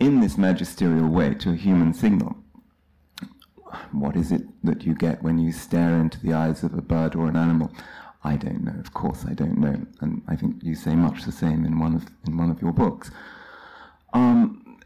in 0.00 0.20
this 0.20 0.38
magisterial 0.38 1.08
way 1.08 1.34
to 1.34 1.50
a 1.50 1.56
human 1.56 1.92
signal 1.92 2.42
what 3.92 4.16
is 4.16 4.32
it 4.32 4.42
that 4.62 4.84
you 4.84 4.94
get 4.94 5.22
when 5.22 5.38
you 5.38 5.52
stare 5.52 5.96
into 5.96 6.20
the 6.20 6.32
eyes 6.32 6.62
of 6.62 6.74
a 6.74 6.82
bird 6.82 7.14
or 7.14 7.26
an 7.26 7.36
animal? 7.36 7.70
I 8.24 8.36
don't 8.36 8.64
know. 8.64 8.78
Of 8.78 8.94
course, 8.94 9.24
I 9.28 9.34
don't 9.34 9.58
know, 9.58 9.84
and 10.00 10.22
I 10.28 10.36
think 10.36 10.62
you 10.62 10.74
say 10.74 10.94
much 10.94 11.24
the 11.24 11.32
same 11.32 11.64
in 11.64 11.78
one 11.78 11.94
of 11.94 12.06
in 12.26 12.36
one 12.36 12.50
of 12.50 12.62
your 12.62 12.72
books. 12.72 13.10
Um, 14.12 14.78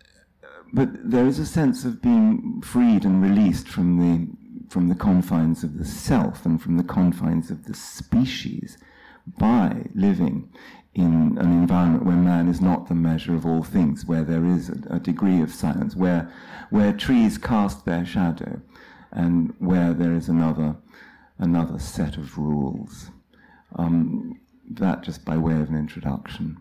but 0.72 0.88
there 1.10 1.26
is 1.26 1.38
a 1.38 1.46
sense 1.46 1.84
of 1.84 2.02
being 2.02 2.62
freed 2.62 3.04
and 3.04 3.22
released 3.22 3.68
from 3.68 3.98
the 3.98 4.26
from 4.68 4.88
the 4.88 4.94
confines 4.94 5.62
of 5.62 5.78
the 5.78 5.84
self 5.84 6.44
and 6.44 6.60
from 6.60 6.76
the 6.76 6.84
confines 6.84 7.50
of 7.50 7.64
the 7.64 7.74
species 7.74 8.78
by 9.38 9.86
living 9.94 10.48
in 10.94 11.36
an 11.38 11.52
environment 11.52 12.04
where 12.06 12.16
man 12.16 12.48
is 12.48 12.60
not 12.60 12.88
the 12.88 12.94
measure 12.94 13.34
of 13.34 13.44
all 13.44 13.62
things, 13.62 14.06
where 14.06 14.24
there 14.24 14.46
is 14.46 14.70
a, 14.70 14.94
a 14.96 14.98
degree 14.98 15.42
of 15.42 15.52
silence, 15.52 15.94
where 15.94 16.32
where 16.70 16.92
trees 16.92 17.36
cast 17.36 17.84
their 17.84 18.04
shadow, 18.04 18.60
and 19.12 19.54
where 19.58 19.92
there 19.92 20.14
is 20.14 20.28
another, 20.28 20.76
another 21.38 21.78
set 21.78 22.16
of 22.16 22.38
rules. 22.38 23.10
Um, 23.76 24.40
that 24.70 25.02
just 25.02 25.24
by 25.24 25.36
way 25.36 25.54
of 25.54 25.68
an 25.68 25.76
introduction. 25.76 26.56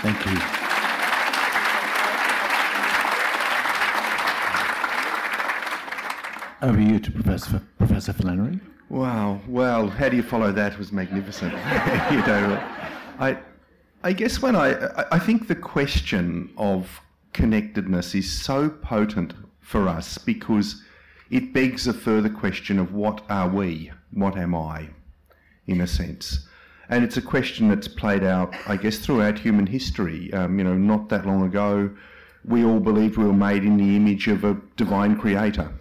Thank 0.00 0.26
you. 0.26 0.36
Over 6.62 6.80
you 6.80 6.98
to 7.00 7.10
Professor, 7.10 7.62
Professor 7.78 8.12
Flannery. 8.12 8.60
Wow. 8.88 9.40
Well, 9.48 9.88
how 9.88 10.08
do 10.08 10.16
you 10.16 10.22
follow 10.22 10.52
that 10.52 10.78
was 10.78 10.92
magnificent. 10.92 11.52
you 12.10 12.18
know, 12.26 12.62
I, 13.18 13.38
I 14.02 14.12
guess 14.12 14.42
when 14.42 14.54
I, 14.54 15.06
I 15.10 15.18
think 15.18 15.48
the 15.48 15.54
question 15.54 16.52
of 16.56 17.00
connectedness 17.32 18.14
is 18.14 18.30
so 18.30 18.68
potent 18.68 19.34
for 19.60 19.88
us 19.88 20.18
because 20.18 20.82
it 21.30 21.52
begs 21.52 21.86
a 21.86 21.92
further 21.92 22.28
question 22.28 22.78
of 22.78 22.92
what 22.92 23.24
are 23.30 23.48
we? 23.48 23.90
What 24.12 24.36
am 24.36 24.54
I? 24.54 24.90
In 25.72 25.80
a 25.80 25.86
sense. 25.86 26.46
And 26.88 27.02
it's 27.02 27.16
a 27.16 27.22
question 27.22 27.68
that's 27.68 27.88
played 27.88 28.24
out, 28.24 28.54
I 28.66 28.76
guess, 28.76 28.98
throughout 28.98 29.38
human 29.38 29.66
history. 29.66 30.32
Um, 30.32 30.58
you 30.58 30.64
know, 30.64 30.74
not 30.74 31.08
that 31.08 31.26
long 31.26 31.46
ago, 31.46 31.90
we 32.44 32.64
all 32.64 32.80
believed 32.80 33.16
we 33.16 33.24
were 33.24 33.32
made 33.32 33.64
in 33.64 33.76
the 33.76 33.96
image 33.96 34.28
of 34.28 34.44
a 34.44 34.60
divine 34.76 35.16
creator 35.16 35.72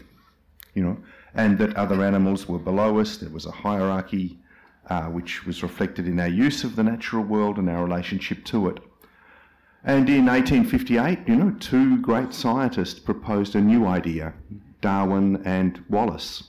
you 0.74 0.84
know, 0.84 0.98
and 1.34 1.58
that 1.58 1.76
other 1.76 2.04
animals 2.04 2.48
were 2.48 2.60
below 2.60 3.00
us. 3.00 3.18
There 3.18 3.30
was 3.30 3.46
a 3.46 3.52
hierarchy 3.52 4.40
uh, 4.90 5.04
which 5.06 5.46
was 5.46 5.64
reflected 5.64 6.08
in 6.08 6.20
our 6.20 6.28
use 6.28 6.64
of 6.64 6.76
the 6.76 6.84
natural 6.84 7.24
world 7.24 7.58
and 7.58 7.70
our 7.70 7.84
relationship 7.84 8.44
to 8.46 8.70
it. 8.70 8.80
And 9.84 10.10
in 10.10 10.26
1858, 10.26 11.28
you 11.28 11.36
know, 11.36 11.56
two 11.60 11.98
great 11.98 12.34
scientists 12.34 13.00
proposed 13.00 13.56
a 13.56 13.62
new 13.62 13.88
idea, 13.88 14.34
Darwin 14.82 15.42
and 15.46 15.84
Wallace, 15.90 16.44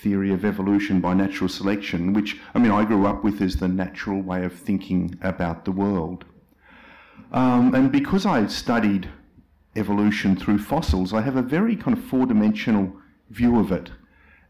theory 0.00 0.32
of 0.32 0.44
evolution 0.44 1.00
by 1.00 1.14
natural 1.14 1.48
selection, 1.48 2.12
which, 2.12 2.38
I 2.54 2.58
mean, 2.58 2.72
I 2.72 2.84
grew 2.84 3.06
up 3.06 3.22
with 3.22 3.40
as 3.40 3.56
the 3.56 3.68
natural 3.68 4.20
way 4.20 4.44
of 4.44 4.52
thinking 4.52 5.18
about 5.22 5.64
the 5.64 5.72
world. 5.72 6.24
Um, 7.32 7.74
and 7.74 7.92
because 7.92 8.26
I 8.26 8.46
studied 8.46 9.08
evolution 9.76 10.36
through 10.36 10.58
fossils, 10.58 11.12
I 11.12 11.22
have 11.22 11.36
a 11.36 11.42
very 11.42 11.76
kind 11.76 11.96
of 11.96 12.04
four 12.04 12.26
dimensional 12.26 12.92
view 13.30 13.58
of 13.58 13.72
it. 13.72 13.90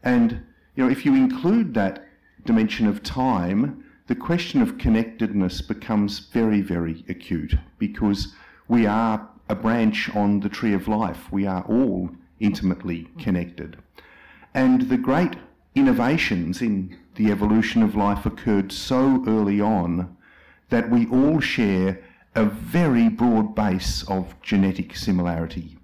And 0.03 0.43
you 0.75 0.83
know, 0.83 0.89
if 0.89 1.05
you 1.05 1.15
include 1.15 1.73
that 1.75 2.07
dimension 2.45 2.87
of 2.87 3.03
time, 3.03 3.83
the 4.07 4.15
question 4.15 4.61
of 4.61 4.77
connectedness 4.77 5.61
becomes 5.61 6.19
very, 6.19 6.61
very 6.61 7.05
acute 7.07 7.55
because 7.77 8.33
we 8.67 8.85
are 8.85 9.29
a 9.49 9.55
branch 9.55 10.13
on 10.15 10.39
the 10.41 10.49
tree 10.49 10.73
of 10.73 10.87
life. 10.87 11.31
We 11.31 11.45
are 11.45 11.63
all 11.63 12.09
intimately 12.39 13.09
connected. 13.17 13.77
And 14.53 14.83
the 14.83 14.97
great 14.97 15.35
innovations 15.75 16.61
in 16.61 16.97
the 17.15 17.31
evolution 17.31 17.81
of 17.81 17.95
life 17.95 18.25
occurred 18.25 18.71
so 18.71 19.23
early 19.27 19.59
on 19.59 20.15
that 20.69 20.89
we 20.89 21.07
all 21.07 21.39
share 21.39 21.99
a 22.35 22.45
very 22.45 23.09
broad 23.09 23.55
base 23.55 24.03
of 24.07 24.39
genetic 24.41 24.95
similarity. 24.95 25.77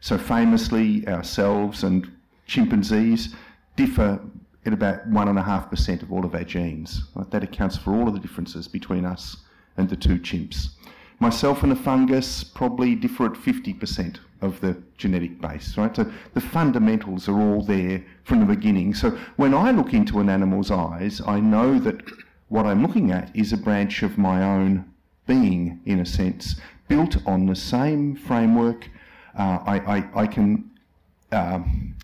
So, 0.00 0.18
famously, 0.18 1.06
ourselves 1.08 1.82
and 1.82 2.10
chimpanzees 2.46 3.34
differ 3.74 4.20
at 4.64 4.72
about 4.72 5.10
1.5% 5.10 6.02
of 6.02 6.12
all 6.12 6.24
of 6.24 6.34
our 6.34 6.44
genes. 6.44 7.02
That 7.30 7.42
accounts 7.42 7.76
for 7.76 7.92
all 7.92 8.08
of 8.08 8.14
the 8.14 8.20
differences 8.20 8.68
between 8.68 9.04
us 9.04 9.36
and 9.76 9.88
the 9.88 9.96
two 9.96 10.18
chimps. 10.18 10.70
Myself 11.18 11.62
and 11.62 11.72
a 11.72 11.76
fungus 11.76 12.44
probably 12.44 12.94
differ 12.94 13.26
at 13.26 13.32
50% 13.32 14.18
of 14.40 14.60
the 14.60 14.76
genetic 14.96 15.40
base, 15.40 15.76
right? 15.76 15.94
So 15.94 16.10
the 16.34 16.40
fundamentals 16.40 17.28
are 17.28 17.40
all 17.40 17.62
there 17.62 18.04
from 18.24 18.40
the 18.40 18.46
beginning. 18.46 18.94
So 18.94 19.10
when 19.36 19.54
I 19.54 19.70
look 19.70 19.94
into 19.94 20.20
an 20.20 20.28
animal's 20.28 20.70
eyes, 20.70 21.20
I 21.26 21.40
know 21.40 21.78
that 21.80 22.02
what 22.48 22.66
I'm 22.66 22.82
looking 22.82 23.10
at 23.10 23.34
is 23.34 23.52
a 23.52 23.56
branch 23.56 24.02
of 24.02 24.18
my 24.18 24.42
own 24.42 24.84
being, 25.26 25.80
in 25.86 26.00
a 26.00 26.06
sense, 26.06 26.56
built 26.88 27.16
on 27.26 27.46
the 27.46 27.56
same 27.56 28.14
framework. 28.14 28.88
Uh, 29.36 29.58
I, 29.66 29.96
I, 29.96 30.22
I, 30.22 30.26
can 30.26 30.70
um, 31.32 31.96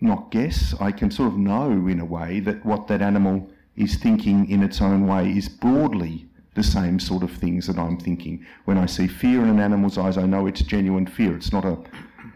not 0.00 0.30
guess, 0.30 0.74
I 0.80 0.92
can 0.92 1.10
sort 1.10 1.28
of 1.28 1.38
know 1.38 1.70
in 1.70 2.00
a 2.00 2.04
way 2.04 2.40
that 2.40 2.64
what 2.64 2.88
that 2.88 3.02
animal 3.02 3.50
is 3.76 3.96
thinking 3.96 4.48
in 4.48 4.62
its 4.62 4.80
own 4.80 5.06
way 5.06 5.30
is 5.30 5.48
broadly 5.48 6.26
the 6.54 6.62
same 6.62 6.98
sort 7.00 7.22
of 7.22 7.32
things 7.32 7.66
that 7.66 7.78
I'm 7.78 7.98
thinking. 7.98 8.44
When 8.64 8.78
I 8.78 8.86
see 8.86 9.06
fear 9.06 9.42
in 9.42 9.48
an 9.48 9.60
animal's 9.60 9.98
eyes, 9.98 10.16
I 10.16 10.26
know 10.26 10.46
it's 10.46 10.62
genuine 10.62 11.06
fear. 11.06 11.36
It's 11.36 11.52
not 11.52 11.64
a, 11.64 11.76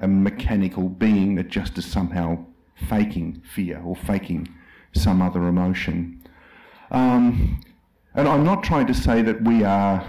a 0.00 0.09
mechanical 0.09 0.88
being 0.88 1.37
that 1.37 1.48
just 1.48 1.78
is 1.78 1.87
somehow 1.87 2.44
faking 2.88 3.42
fear 3.54 3.81
or 3.85 3.96
faking 3.96 4.48
some 4.92 5.22
other 5.22 5.46
emotion. 5.46 6.22
Um, 6.90 7.61
and 8.14 8.26
I'm 8.26 8.44
not 8.44 8.62
trying 8.62 8.87
to 8.87 8.94
say 8.94 9.22
that 9.22 9.42
we 9.42 9.62
are 9.64 10.04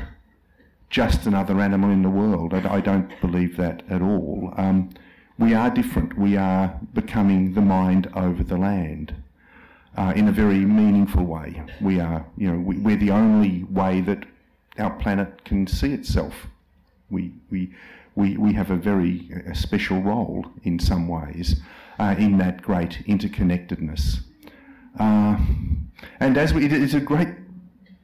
just 0.90 1.28
another 1.28 1.60
animal 1.60 1.92
in 1.92 2.02
the 2.02 2.10
world. 2.10 2.54
I, 2.54 2.82
don't 2.82 3.10
believe 3.22 3.58
that 3.58 3.84
at 3.90 4.02
all. 4.02 4.54
Um, 4.58 4.90
we 5.38 5.54
are 5.54 5.70
different. 5.70 6.18
We 6.18 6.36
are 6.36 6.80
becoming 6.94 7.54
the 7.54 7.62
mind 7.62 8.10
over 8.16 8.44
the 8.44 8.58
land 8.58 9.16
uh, 10.00 10.14
in 10.16 10.30
a 10.30 10.32
very 10.32 10.60
meaningful 10.60 11.26
way. 11.26 11.62
We 11.82 12.00
are, 12.00 12.26
you 12.38 12.50
know, 12.50 12.58
we, 12.58 12.94
are 12.94 12.98
the 12.98 13.12
only 13.12 13.66
way 13.66 14.00
that 14.02 14.26
our 14.78 14.92
planet 14.92 15.44
can 15.44 15.68
see 15.68 15.92
itself. 15.92 16.48
We, 17.10 17.34
we, 17.52 17.74
we, 18.16 18.38
we 18.38 18.54
have 18.54 18.72
a 18.72 18.78
very 18.78 19.30
a 19.46 19.54
special 19.54 20.02
role 20.02 20.46
in 20.64 20.80
some 20.80 21.10
ways 21.10 21.60
uh, 22.00 22.16
in 22.18 22.38
that 22.38 22.62
great 22.62 23.04
interconnectedness. 23.08 24.22
Uh, 24.98 25.38
and 26.22 26.38
as 26.38 26.54
we, 26.54 26.64
it 26.64 26.72
is 26.72 26.94
a 26.94 27.02
great 27.02 27.30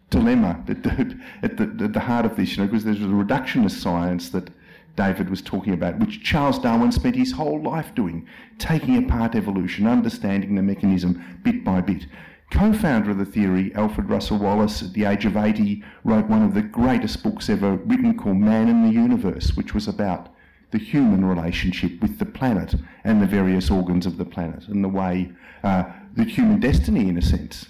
dilemma 0.10 0.62
at 0.68 0.84
the, 0.84 1.18
at 1.44 1.56
the, 1.56 1.64
at 1.82 1.94
the 1.94 2.00
heart 2.02 2.26
of 2.26 2.36
this, 2.36 2.58
you 2.58 2.64
know, 2.64 2.68
because 2.68 2.84
there's 2.84 3.02
a 3.02 3.06
reductionist 3.06 3.82
science 3.82 4.30
that 4.30 4.50
David 4.96 5.30
was 5.30 5.42
talking 5.42 5.74
about, 5.74 6.00
which 6.00 6.24
Charles 6.24 6.60
Darwin 6.60 6.92
spent 6.92 7.16
his 7.16 7.34
whole 7.34 7.62
life 7.62 7.94
doing, 7.96 8.28
taking 8.58 8.98
apart 8.98 9.36
evolution, 9.36 9.88
understanding 9.88 10.56
the 10.56 10.62
mechanism 10.62 11.40
bit 11.44 11.64
by 11.64 11.82
bit. 11.82 12.06
Co 12.52 12.72
founder 12.72 13.12
of 13.12 13.18
the 13.18 13.26
theory, 13.26 13.74
Alfred 13.76 14.10
Russel 14.10 14.38
Wallace, 14.38 14.82
at 14.82 14.94
the 14.94 15.06
age 15.06 15.26
of 15.26 15.36
80, 15.36 15.84
wrote 16.04 16.28
one 16.28 16.44
of 16.44 16.54
the 16.54 16.62
greatest 16.62 17.24
books 17.24 17.50
ever 17.50 17.76
written 17.78 18.18
called 18.18 18.38
Man 18.38 18.70
in 18.70 18.84
the 18.84 18.94
Universe, 18.94 19.56
which 19.56 19.74
was 19.74 19.88
about 19.88 20.30
the 20.72 20.78
human 20.78 21.26
relationship 21.26 22.02
with 22.02 22.20
the 22.20 22.26
planet 22.26 22.76
and 23.04 23.22
the 23.22 23.28
various 23.28 23.70
organs 23.70 24.06
of 24.06 24.18
the 24.18 24.26
planet 24.26 24.68
and 24.68 24.84
the 24.84 24.90
way 24.90 25.32
uh, 25.64 25.84
the 26.16 26.24
human 26.24 26.60
destiny, 26.60 27.10
in 27.10 27.18
a 27.18 27.22
sense, 27.22 27.70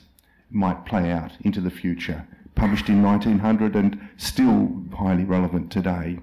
might 0.50 0.86
play 0.86 1.12
out 1.12 1.32
into 1.42 1.62
the 1.62 1.72
future. 1.72 2.28
Published 2.56 2.90
in 2.90 3.04
1900 3.04 3.76
and 3.76 4.00
still 4.18 4.84
highly 4.98 5.24
relevant 5.24 5.72
today. 5.72 6.20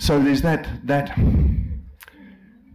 So 0.00 0.18
there's 0.18 0.40
that 0.40 0.66
that 0.86 1.14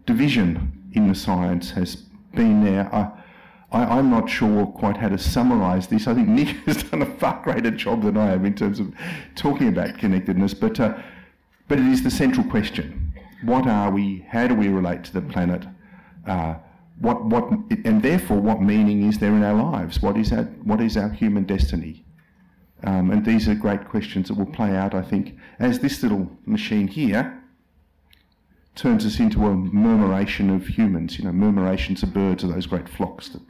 division 0.06 0.92
in 0.94 1.08
the 1.08 1.16
science 1.16 1.72
has 1.72 1.96
been 2.36 2.64
there. 2.64 2.94
I, 2.94 3.12
I, 3.72 3.98
am 3.98 4.12
not 4.12 4.30
sure 4.30 4.68
quite 4.68 4.98
how 4.98 5.10
to 5.10 5.18
summarise 5.18 5.88
this. 5.88 6.06
I 6.06 6.14
think 6.14 6.28
Nick 6.28 6.50
has 6.68 6.84
done 6.84 7.02
a 7.02 7.08
far 7.18 7.42
greater 7.44 7.72
job 7.72 8.04
than 8.04 8.16
I 8.16 8.28
have 8.28 8.46
in 8.46 8.54
terms 8.54 8.80
of 8.80 8.94
talking 9.34 9.70
about 9.70 9.98
connectedness, 9.98 10.54
but 10.54 10.80
uh, 10.80 11.02
but 11.68 11.80
it 11.80 11.88
is 11.88 12.04
the 12.04 12.12
central 12.12 12.46
question: 12.46 13.12
What 13.44 13.66
are 13.66 13.90
we? 13.90 14.24
How 14.30 14.46
do 14.46 14.54
we 14.54 14.68
relate 14.68 15.04
to 15.06 15.14
the 15.14 15.22
planet? 15.22 15.66
Uh, 16.28 16.56
what 17.00 17.26
what 17.26 17.50
and 17.86 18.04
therefore 18.04 18.40
what 18.40 18.62
meaning 18.62 19.02
is 19.02 19.18
there 19.18 19.34
in 19.34 19.44
our 19.44 19.72
lives? 19.72 20.00
What 20.00 20.16
is 20.16 20.32
our 20.32 20.44
what 20.64 20.80
is 20.80 20.96
our 20.96 21.10
human 21.10 21.46
destiny? 21.46 22.06
Um, 22.86 23.10
and 23.12 23.26
these 23.26 23.50
are 23.50 23.56
great 23.56 23.88
questions 23.90 24.28
that 24.28 24.36
will 24.36 24.46
play 24.46 24.76
out, 24.76 24.94
I 24.94 25.02
think, 25.02 25.38
as 25.60 25.80
this 25.80 26.04
little 26.04 26.30
machine 26.46 26.88
here 26.88 27.42
turns 28.76 29.06
us 29.06 29.20
into 29.20 29.46
a 29.46 29.56
murmuration 29.56 30.50
of 30.50 30.68
humans. 30.68 31.18
You 31.18 31.26
know, 31.26 31.32
murmurations 31.32 32.04
of 32.04 32.14
birds 32.14 32.44
are 32.44 32.48
those 32.48 32.68
great 32.68 32.88
flocks 32.88 33.30
that 33.30 33.42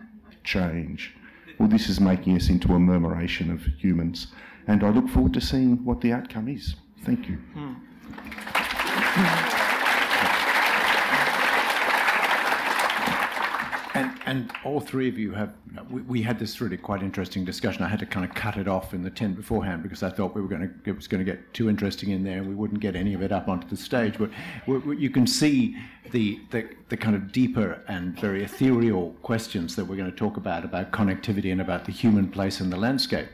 change. 0.44 1.16
Well, 1.60 1.68
this 1.68 1.90
is 1.90 2.00
making 2.00 2.36
us 2.38 2.50
into 2.50 2.74
a 2.74 2.80
murmuration 2.80 3.52
of 3.52 3.66
humans. 3.78 4.28
And 4.68 4.84
I 4.84 4.90
look 4.90 5.10
forward 5.10 5.34
to 5.34 5.42
seeing 5.42 5.84
what 5.84 6.02
the 6.02 6.14
outcome 6.14 6.48
is. 6.48 6.76
Thank 7.04 7.28
you. 7.28 7.38
Mm. 7.56 7.76
And 13.96 14.52
all 14.66 14.82
three 14.82 15.08
of 15.08 15.18
you 15.18 15.32
have, 15.32 15.54
we, 15.90 16.02
we, 16.02 16.22
had 16.22 16.38
this 16.38 16.60
really 16.60 16.76
quite 16.76 17.02
interesting 17.02 17.46
discussion. 17.46 17.82
I 17.82 17.88
had 17.88 18.00
to 18.00 18.06
kind 18.06 18.28
of 18.28 18.36
cut 18.36 18.58
it 18.58 18.68
off 18.68 18.94
in 18.94 19.04
the 19.04 19.10
tent 19.10 19.38
beforehand 19.38 19.84
because 19.84 20.04
I 20.04 20.10
thought 20.10 20.36
we 20.36 20.42
were 20.42 20.50
going 20.50 20.62
to, 20.62 20.90
it 20.90 20.96
was 20.96 21.08
going 21.08 21.24
to 21.24 21.32
get 21.32 21.54
too 21.54 21.70
interesting 21.70 22.10
in 22.10 22.24
there 22.24 22.40
and 22.40 22.48
we 22.48 22.56
wouldn't 22.56 22.82
get 22.82 22.96
any 22.96 23.14
of 23.14 23.22
it 23.22 23.32
up 23.32 23.48
onto 23.48 23.68
the 23.68 23.78
stage. 23.78 24.16
But 24.18 24.32
you 24.68 25.10
can 25.10 25.26
see 25.26 25.78
the, 26.12 26.40
the, 26.52 26.68
the 26.90 26.98
kind 26.98 27.16
of 27.16 27.32
deeper 27.32 27.82
and 27.88 28.20
very 28.20 28.44
ethereal 28.44 29.12
questions 29.22 29.78
that 29.78 29.86
we're 29.86 29.96
going 29.96 30.12
to 30.12 30.18
talk 30.18 30.36
about, 30.36 30.66
about 30.66 30.92
connectivity 30.92 31.52
and 31.52 31.62
about 31.62 31.86
the 31.86 31.94
human 31.94 32.28
place 32.30 32.60
in 32.60 32.70
the 32.70 32.78
landscape. 32.78 33.28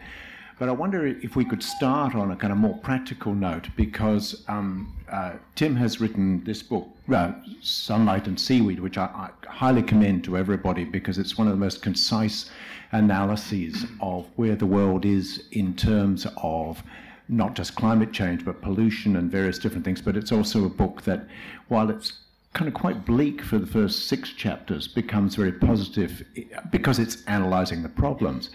But 0.62 0.69
I 0.69 0.74
wonder 0.74 1.08
if 1.08 1.36
we 1.36 1.43
could 1.43 1.63
start 1.63 2.13
on 2.13 2.30
a 2.30 2.36
kind 2.36 2.54
of 2.54 2.60
more 2.60 2.78
practical 2.78 3.34
note 3.34 3.69
because 3.76 4.45
um, 4.47 4.95
uh, 5.12 5.32
Tim 5.56 5.76
has 5.78 6.00
written 6.00 6.43
this 6.43 6.62
book, 6.62 6.88
uh, 7.12 7.32
Sunlight 7.63 8.28
and 8.28 8.39
Seaweed, 8.39 8.80
which 8.80 8.95
I, 8.95 9.06
I, 9.06 9.30
highly 9.47 9.82
commend 9.82 10.24
to 10.26 10.38
everybody 10.38 10.84
because 10.84 11.17
it's 11.17 11.36
one 11.36 11.47
of 11.47 11.54
the 11.54 11.60
most 11.60 11.82
concise 11.82 12.52
analyses 12.91 13.88
of 14.02 14.28
where 14.36 14.56
the 14.56 14.67
world 14.67 15.04
is 15.04 15.47
in 15.52 15.76
terms 15.76 16.28
of 16.38 16.84
not 17.28 17.56
just 17.56 17.74
climate 17.74 18.13
change, 18.13 18.45
but 18.45 18.62
pollution 18.62 19.15
and 19.15 19.32
various 19.32 19.58
different 19.58 19.84
things. 19.84 20.00
But 20.00 20.15
it's 20.15 20.32
also 20.32 20.65
a 20.65 20.69
book 20.69 21.02
that, 21.06 21.26
while 21.69 21.89
it's 21.89 22.19
kind 22.54 22.67
of 22.67 22.76
quite 22.76 23.04
bleak 23.04 23.41
for 23.41 23.58
the 23.58 23.65
first 23.65 24.08
six 24.08 24.30
chapters, 24.30 24.88
becomes 24.88 25.34
very 25.34 25.54
positive 25.54 26.24
because 26.69 27.00
it's 27.00 27.24
analysing 27.26 27.82
the 27.82 27.89
problems. 27.89 28.52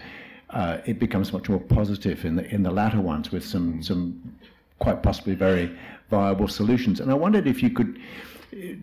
Uh, 0.49 0.77
it 0.85 0.97
becomes 0.99 1.33
much 1.33 1.49
more 1.49 1.59
positive 1.59 2.23
in 2.23 2.35
the 2.35 2.45
in 2.53 2.63
the 2.63 2.71
latter 2.71 3.01
ones 3.01 3.31
with 3.31 3.43
some 3.43 3.83
some 3.83 4.35
quite 4.79 5.03
possibly 5.03 5.35
very 5.35 5.75
viable 6.09 6.47
solutions. 6.47 6.99
And 6.99 7.11
I 7.11 7.15
wondered 7.15 7.47
if 7.47 7.61
you 7.61 7.69
could 7.69 7.99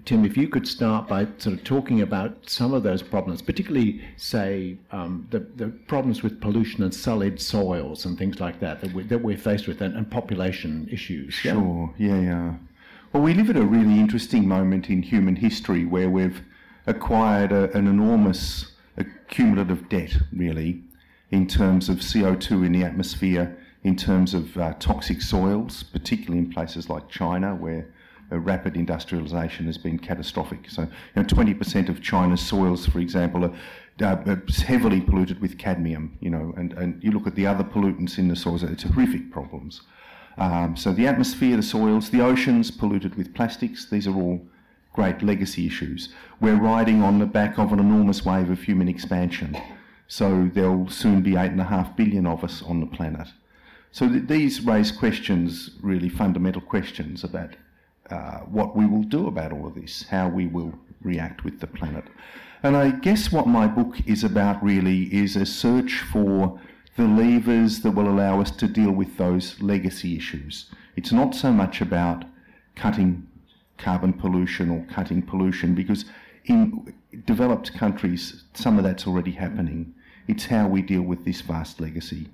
Tim, 0.05 0.25
if 0.27 0.37
you 0.37 0.49
could 0.49 0.69
start 0.69 1.09
by 1.09 1.27
sort 1.39 1.57
of 1.57 1.65
talking 1.65 2.03
about 2.03 2.37
some 2.49 2.75
of 2.75 2.83
those 2.83 3.03
problems, 3.03 3.41
particularly, 3.41 4.05
say, 4.17 4.77
um, 4.93 5.27
the, 5.31 5.41
the 5.57 5.69
problems 5.89 6.23
with 6.23 6.39
pollution 6.41 6.85
and 6.85 6.95
sullied 6.95 7.41
soils 7.41 8.05
and 8.05 8.19
things 8.19 8.41
like 8.41 8.61
that 8.61 8.83
that, 8.83 8.93
we, 8.93 9.05
that 9.05 9.23
we're 9.23 9.39
faced 9.39 9.67
with, 9.67 9.81
and, 9.81 9.97
and 9.97 10.11
population 10.11 10.87
issues. 10.93 11.33
Sure, 11.33 11.93
yeah, 11.97 12.21
yeah. 12.21 12.55
Well, 13.13 13.23
we 13.23 13.33
live 13.33 13.49
at 13.49 13.57
a 13.57 13.65
really 13.65 13.99
interesting 13.99 14.47
moment 14.47 14.91
in 14.91 15.03
human 15.03 15.35
history 15.35 15.87
where 15.87 16.11
we've 16.11 16.43
acquired 16.87 17.51
a, 17.51 17.75
an 17.77 17.87
enormous 17.87 18.73
accumulative 18.99 19.89
debt, 19.89 20.15
really, 20.33 20.83
in 21.31 21.47
terms 21.47 21.89
of 21.89 21.99
CO2 21.99 22.67
in 22.67 22.73
the 22.73 22.85
atmosphere, 22.85 23.57
in 23.83 23.97
terms 23.97 24.35
of 24.35 24.57
uh, 24.57 24.75
toxic 24.75 25.21
soils, 25.21 25.83
particularly 25.83 26.39
in 26.39 26.51
places 26.51 26.89
like 26.89 27.09
China, 27.09 27.55
where 27.55 27.87
rapid 28.31 28.77
industrialization 28.77 29.67
has 29.67 29.79
been 29.79 29.99
catastrophic. 29.99 30.69
So, 30.71 30.83
you 30.83 30.89
know, 31.17 31.23
20% 31.23 31.89
of 31.89 32.03
China's 32.03 32.41
soils, 32.41 32.87
for 32.87 32.99
example, 32.99 33.45
are 33.45 33.53
uh, 34.01 34.37
heavily 34.67 35.01
polluted 35.01 35.41
with 35.41 35.59
cadmium, 35.59 36.17
you 36.21 36.31
know, 36.31 36.53
and, 36.57 36.73
and 36.75 37.03
you 37.03 37.13
look 37.13 37.27
at 37.27 37.35
the 37.35 37.47
other 37.47 37.65
pollutants 37.65 38.19
in 38.19 38.29
the 38.29 38.37
soils, 38.37 38.63
it's 38.63 38.83
horrific 38.83 39.31
problems. 39.31 39.83
Um, 40.37 40.77
so 40.77 40.93
the 40.93 41.07
atmosphere, 41.07 41.57
the 41.57 41.63
soils, 41.63 42.11
the 42.11 42.21
oceans 42.21 42.71
polluted 42.71 43.15
with 43.15 43.35
plastics, 43.35 43.89
these 43.89 44.09
are 44.09 44.15
all 44.15 44.41
great 44.93 45.23
legacy 45.23 45.67
issues. 45.67 46.09
We're 46.41 46.61
riding 46.61 47.03
on 47.03 47.19
the 47.19 47.27
back 47.27 47.59
of 47.59 47.73
an 47.73 47.79
enormous 47.79 48.25
wave 48.25 48.51
of 48.51 48.63
human 48.63 48.89
expansion. 48.89 49.57
So 50.09 50.51
there'll 50.53 50.89
soon 50.89 51.23
be 51.23 51.37
eight 51.37 51.51
and 51.51 51.61
a 51.61 51.65
half 51.65 51.97
billion 51.97 52.27
of 52.27 52.45
us 52.45 52.63
on 52.63 52.81
the 52.81 52.87
planet. 52.87 53.29
So 53.91 54.09
th- 54.09 54.27
these 54.27 54.61
raise 54.61 54.93
questions, 54.93 55.71
really 55.81 56.09
fundamental 56.09 56.61
questions 56.61 57.25
about 57.25 57.57
uh, 58.11 58.41
what 58.41 58.77
we 58.77 58.87
will 58.87 59.03
do 59.03 59.27
about 59.27 59.53
all 59.53 59.67
of 59.67 59.75
this, 59.75 60.05
how 60.11 60.29
we 60.29 60.47
will 60.47 60.75
react 61.03 61.45
with 61.45 61.61
the 61.61 61.67
planet. 61.67 62.05
And 62.63 62.77
I 62.77 62.91
guess 62.91 63.31
what 63.31 63.47
my 63.47 63.67
book 63.67 63.97
is 64.07 64.25
about 64.25 64.63
really 64.63 65.05
is 65.15 65.37
a 65.37 65.47
search 65.47 66.01
for 66.01 66.61
the 66.97 67.05
levers 67.05 67.81
that 67.81 67.91
will 67.91 68.09
allow 68.09 68.41
us 68.41 68.51
to 68.53 68.69
deal 68.69 68.93
with 68.93 69.17
those 69.17 69.61
legacy 69.61 70.17
issues. 70.17 70.71
It's 70.97 71.13
not 71.13 71.35
so 71.35 71.53
much 71.53 71.81
about 71.81 72.25
cutting 72.77 73.27
carbon 73.79 74.13
pollution 74.13 74.71
or 74.71 74.87
cutting 74.93 75.23
pollution 75.23 75.75
because 75.75 76.05
in 76.45 76.95
developed 77.27 77.75
countries 77.75 78.45
some 78.55 78.79
of 78.79 78.85
that's 78.85 79.07
already 79.07 79.33
happening. 79.33 79.95
It's 80.27 80.47
how 80.47 80.69
we 80.69 80.83
deal 80.83 81.03
with 81.03 81.25
this 81.25 81.41
vast 81.41 81.81
legacy. 81.81 82.29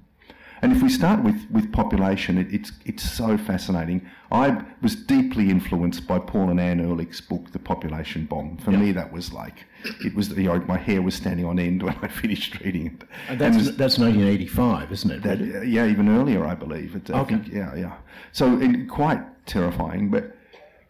And 0.63 0.73
if 0.73 0.83
we 0.83 0.91
start 0.91 1.25
with, 1.25 1.47
with 1.51 1.73
population, 1.73 2.37
it, 2.37 2.53
it's, 2.53 2.73
it's 2.85 3.11
so 3.11 3.39
fascinating. 3.39 4.07
I 4.31 4.63
was 4.83 4.95
deeply 4.95 5.49
influenced 5.49 6.07
by 6.07 6.19
Paul 6.19 6.51
and 6.51 6.61
Anne 6.61 6.81
Ehrlich's 6.81 7.21
book, 7.21 7.53
The 7.53 7.59
Population 7.59 8.27
Bomb. 8.27 8.59
For 8.59 8.71
yep. 8.71 8.81
me, 8.81 8.93
that 8.93 9.11
was 9.11 9.33
like, 9.33 9.65
it 10.05 10.15
was, 10.15 10.29
you 10.31 10.45
know, 10.45 10.59
my 10.69 10.77
hair 10.77 11.01
was 11.01 11.15
standing 11.15 11.47
on 11.47 11.59
end 11.59 11.83
when 11.83 11.97
I 12.03 12.09
finished 12.23 12.61
reading 12.61 12.87
it. 12.89 13.09
And 13.29 13.41
that's, 13.41 13.57
and 13.57 13.67
was, 13.67 13.77
that's 13.77 13.99
1985, 13.99 14.93
isn't 14.93 15.11
it? 15.11 15.23
That, 15.23 15.41
uh, 15.41 15.63
yeah, 15.63 15.87
even 15.87 16.09
earlier, 16.11 16.45
I 16.45 16.55
believe. 16.55 16.95
It, 16.95 17.11
I 17.11 17.21
okay. 17.21 17.37
Think, 17.37 17.49
yeah, 17.49 17.75
yeah. 17.75 17.97
So 18.33 18.61
quite 18.89 19.47
terrifying, 19.47 20.11
but 20.11 20.37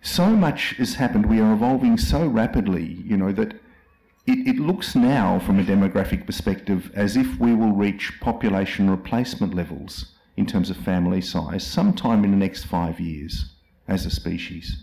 so 0.02 0.30
much 0.30 0.74
has 0.78 0.94
happened. 0.94 1.26
We 1.26 1.40
are 1.40 1.52
evolving 1.52 1.96
so 1.96 2.26
rapidly, 2.26 2.84
you 3.04 3.16
know, 3.16 3.30
that 3.32 3.54
it, 4.26 4.46
it 4.46 4.58
looks 4.58 4.94
now, 4.94 5.38
from 5.38 5.58
a 5.58 5.64
demographic 5.64 6.26
perspective, 6.26 6.90
as 6.94 7.16
if 7.16 7.38
we 7.38 7.54
will 7.54 7.72
reach 7.72 8.20
population 8.20 8.90
replacement 8.90 9.54
levels 9.54 10.12
in 10.36 10.46
terms 10.46 10.70
of 10.70 10.76
family 10.76 11.20
size 11.20 11.66
sometime 11.66 12.24
in 12.24 12.30
the 12.30 12.36
next 12.36 12.64
five 12.64 13.00
years 13.00 13.52
as 13.88 14.06
a 14.06 14.10
species. 14.10 14.82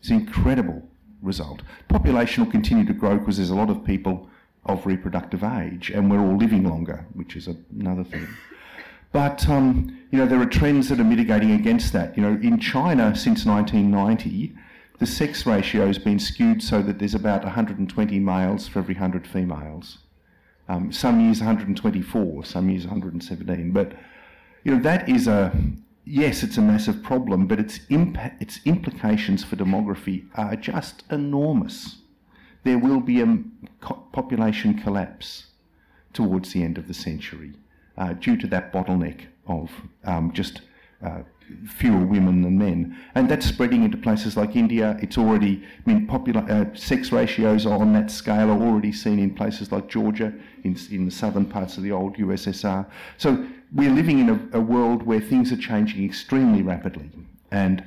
It's 0.00 0.10
an 0.10 0.16
incredible 0.16 0.82
result. 1.22 1.62
Population 1.88 2.44
will 2.44 2.50
continue 2.50 2.84
to 2.84 2.92
grow 2.92 3.18
because 3.18 3.38
there's 3.38 3.50
a 3.50 3.54
lot 3.54 3.70
of 3.70 3.84
people 3.84 4.28
of 4.66 4.86
reproductive 4.86 5.42
age 5.42 5.90
and 5.90 6.10
we're 6.10 6.20
all 6.20 6.36
living 6.36 6.64
longer, 6.64 7.06
which 7.14 7.36
is 7.36 7.48
another 7.78 8.04
thing. 8.04 8.26
But 9.12 9.48
um, 9.48 9.98
you 10.10 10.18
know 10.18 10.26
there 10.26 10.40
are 10.40 10.46
trends 10.46 10.88
that 10.88 11.00
are 11.00 11.04
mitigating 11.04 11.52
against 11.52 11.92
that. 11.92 12.16
You 12.16 12.22
know, 12.22 12.40
in 12.42 12.58
China 12.58 13.14
since 13.14 13.46
1990, 13.46 14.54
the 14.98 15.06
sex 15.06 15.44
ratio 15.46 15.86
has 15.86 15.98
been 15.98 16.18
skewed 16.18 16.62
so 16.62 16.80
that 16.82 16.98
there's 16.98 17.14
about 17.14 17.44
120 17.44 18.18
males 18.20 18.68
for 18.68 18.78
every 18.78 18.94
100 18.94 19.26
females. 19.26 19.98
Um, 20.68 20.92
some 20.92 21.20
years 21.20 21.40
124, 21.40 22.44
some 22.44 22.70
years 22.70 22.84
117. 22.84 23.72
But 23.72 23.92
you 24.62 24.74
know 24.74 24.82
that 24.82 25.08
is 25.08 25.26
a 25.26 25.52
yes, 26.04 26.42
it's 26.42 26.56
a 26.56 26.62
massive 26.62 27.02
problem, 27.02 27.46
but 27.46 27.58
its 27.58 27.80
impact, 27.88 28.40
its 28.40 28.60
implications 28.64 29.44
for 29.44 29.56
demography 29.56 30.26
are 30.34 30.56
just 30.56 31.02
enormous. 31.10 31.96
There 32.62 32.78
will 32.78 33.00
be 33.00 33.20
a 33.20 33.38
population 34.12 34.78
collapse 34.78 35.46
towards 36.12 36.52
the 36.52 36.62
end 36.62 36.78
of 36.78 36.88
the 36.88 36.94
century 36.94 37.52
uh, 37.98 38.14
due 38.14 38.36
to 38.36 38.46
that 38.46 38.72
bottleneck 38.72 39.26
of 39.46 39.70
um, 40.04 40.32
just 40.32 40.62
uh, 41.04 41.20
fewer 41.66 42.04
women 42.04 42.42
than 42.42 42.58
men, 42.58 42.96
and 43.14 43.28
that's 43.28 43.46
spreading 43.46 43.84
into 43.84 43.96
places 43.96 44.36
like 44.36 44.56
India. 44.56 44.98
It's 45.00 45.18
already, 45.18 45.62
I 45.86 45.90
mean, 45.90 46.06
popular 46.06 46.40
uh, 46.50 46.74
sex 46.74 47.12
ratios 47.12 47.66
on 47.66 47.92
that 47.92 48.10
scale 48.10 48.50
are 48.50 48.62
already 48.62 48.92
seen 48.92 49.18
in 49.18 49.34
places 49.34 49.70
like 49.70 49.88
Georgia, 49.88 50.32
in, 50.62 50.76
in 50.90 51.04
the 51.04 51.10
southern 51.10 51.44
parts 51.44 51.76
of 51.76 51.82
the 51.82 51.92
old 51.92 52.16
USSR. 52.16 52.86
So 53.18 53.46
we're 53.72 53.92
living 53.92 54.18
in 54.20 54.30
a, 54.30 54.58
a 54.58 54.60
world 54.60 55.02
where 55.02 55.20
things 55.20 55.52
are 55.52 55.56
changing 55.56 56.04
extremely 56.04 56.62
rapidly, 56.62 57.10
and 57.50 57.84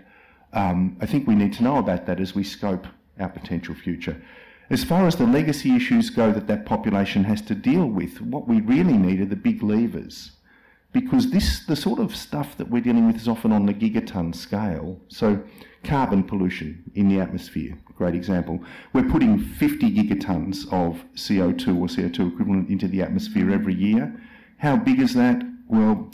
um, 0.54 0.98
I 1.02 1.06
think 1.06 1.28
we 1.28 1.36
need 1.36 1.54
to 1.54 1.64
know 1.64 1.78
about 1.78 2.06
that 2.06 2.20
as 2.20 2.36
we 2.36 2.44
scope 2.44 2.88
our 3.20 3.30
potential 3.30 3.76
future. 3.76 4.22
As 4.70 4.84
far 4.84 5.08
as 5.08 5.16
the 5.16 5.26
legacy 5.26 5.76
issues 5.76 6.10
go 6.10 6.32
that 6.34 6.48
that 6.48 6.66
population 6.66 7.24
has 7.24 7.42
to 7.44 7.56
deal 7.56 7.86
with, 7.86 8.22
what 8.22 8.48
we 8.48 8.60
really 8.60 8.98
need 8.98 9.22
are 9.22 9.26
the 9.26 9.36
big 9.36 9.64
levers 9.64 10.32
because 11.00 11.30
this 11.30 11.66
the 11.66 11.76
sort 11.76 12.00
of 12.00 12.16
stuff 12.16 12.58
that 12.58 12.70
we're 12.70 12.82
dealing 12.82 13.06
with 13.08 13.18
is 13.18 13.28
often 13.28 13.52
on 13.52 13.66
the 13.66 13.74
gigaton 13.74 14.34
scale. 14.36 15.00
So 15.10 15.44
carbon 15.84 16.24
pollution 16.24 16.84
in 16.96 17.08
the 17.08 17.20
atmosphere, 17.20 17.78
great 17.96 18.16
example. 18.16 18.60
We're 18.94 19.10
putting 19.10 19.38
50 19.38 19.92
gigatons 19.92 20.66
of 20.74 21.04
CO2 21.16 21.68
or 21.78 21.88
CO2 21.88 22.34
equivalent 22.34 22.70
into 22.70 22.88
the 22.88 23.02
atmosphere 23.02 23.52
every 23.52 23.76
year. 23.76 24.20
How 24.58 24.76
big 24.76 25.00
is 25.00 25.14
that? 25.14 25.44
Well, 25.68 26.12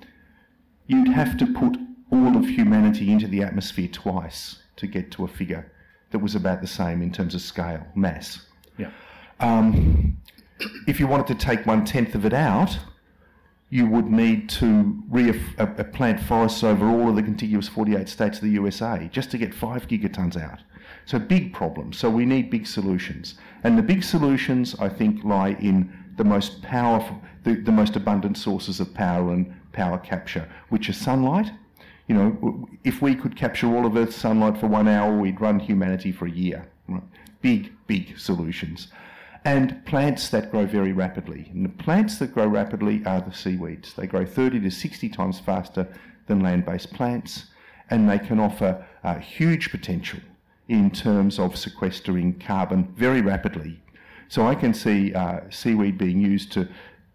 you'd 0.88 1.10
have 1.10 1.38
to 1.38 1.46
put 1.46 1.78
all 2.12 2.36
of 2.36 2.46
humanity 2.46 3.12
into 3.12 3.28
the 3.28 3.42
atmosphere 3.42 3.88
twice 3.88 4.62
to 4.76 4.88
get 4.88 5.12
to 5.12 5.24
a 5.24 5.28
figure 5.28 5.72
that 6.12 6.20
was 6.20 6.36
about 6.36 6.62
the 6.62 6.68
same 6.68 7.02
in 7.02 7.12
terms 7.12 7.34
of 7.36 7.42
scale, 7.42 7.86
mass. 7.96 8.46
Yeah. 8.78 8.92
Um, 9.40 10.18
if 10.88 11.00
you 11.00 11.08
wanted 11.08 11.28
to 11.28 11.36
take 11.36 11.66
one 11.66 11.86
tenth 11.86 12.16
of 12.16 12.26
it 12.26 12.34
out, 12.34 12.78
you 13.74 13.88
would 13.88 14.06
need 14.06 14.48
to 14.48 15.02
re- 15.10 15.42
uh, 15.58 15.66
plant 15.66 16.20
forests 16.20 16.64
over 16.64 16.88
all 16.88 17.10
of 17.10 17.16
the 17.16 17.24
contiguous 17.24 17.68
48 17.68 18.08
states 18.08 18.38
of 18.38 18.44
the 18.44 18.52
USA 18.52 19.10
just 19.12 19.32
to 19.32 19.38
get 19.40 19.52
five 19.52 19.88
gigatons 19.88 20.40
out. 20.40 20.60
So 21.06 21.18
big 21.18 21.54
problems. 21.54 21.98
So 21.98 22.08
we 22.08 22.24
need 22.24 22.52
big 22.52 22.68
solutions. 22.68 23.34
And 23.64 23.76
the 23.76 23.82
big 23.82 24.04
solutions, 24.04 24.76
I 24.80 24.90
think, 24.90 25.24
lie 25.24 25.58
in 25.60 25.92
the 26.18 26.24
most 26.24 26.62
powerful, 26.62 27.20
the, 27.46 27.56
the 27.56 27.72
most 27.72 27.96
abundant 27.96 28.38
sources 28.38 28.80
of 28.80 28.94
power 28.94 29.34
and 29.34 29.52
power 29.72 29.98
capture, 29.98 30.48
which 30.70 30.88
are 30.88 30.94
sunlight. 30.94 31.50
You 32.08 32.14
know, 32.16 32.70
if 32.84 33.02
we 33.02 33.16
could 33.16 33.36
capture 33.36 33.76
all 33.76 33.88
of 33.88 33.96
Earth's 33.96 34.16
sunlight 34.16 34.60
for 34.60 34.68
one 34.68 34.88
hour, 34.88 35.18
we'd 35.18 35.42
run 35.42 35.58
humanity 35.58 36.12
for 36.12 36.28
a 36.28 36.32
year. 36.32 36.68
Right? 36.88 37.02
Big, 37.42 37.74
big 37.88 38.20
solutions 38.20 38.90
and 39.46 39.86
plants 39.86 40.30
that 40.30 40.52
grow 40.52 40.66
very 40.66 40.94
rapidly. 40.94 41.50
And 41.52 41.66
the 41.66 41.84
plants 41.84 42.18
that 42.20 42.34
grow 42.34 42.48
rapidly 42.48 43.04
are 43.06 43.22
the 43.22 43.34
seaweeds. 43.34 43.94
They 43.94 44.08
grow 44.08 44.26
30 44.26 44.62
to 44.62 44.72
60 44.72 45.10
times 45.10 45.40
faster 45.40 45.88
than 46.28 46.40
land 46.40 46.66
based 46.66 46.94
plants, 46.94 47.46
and 47.90 48.10
they 48.10 48.20
can 48.20 48.40
offer 48.40 48.86
uh, 49.04 49.16
huge 49.16 49.70
potential 49.70 50.20
in 50.70 50.90
terms 50.90 51.40
of 51.40 51.58
sequestering 51.58 52.40
carbon 52.40 52.94
very 52.96 53.22
rapidly. 53.22 53.82
So 54.30 54.48
I 54.48 54.56
can 54.56 54.74
see 54.74 55.14
uh, 55.14 55.42
seaweed 55.50 55.98
being 55.98 56.22
used 56.22 56.52
to 56.54 56.70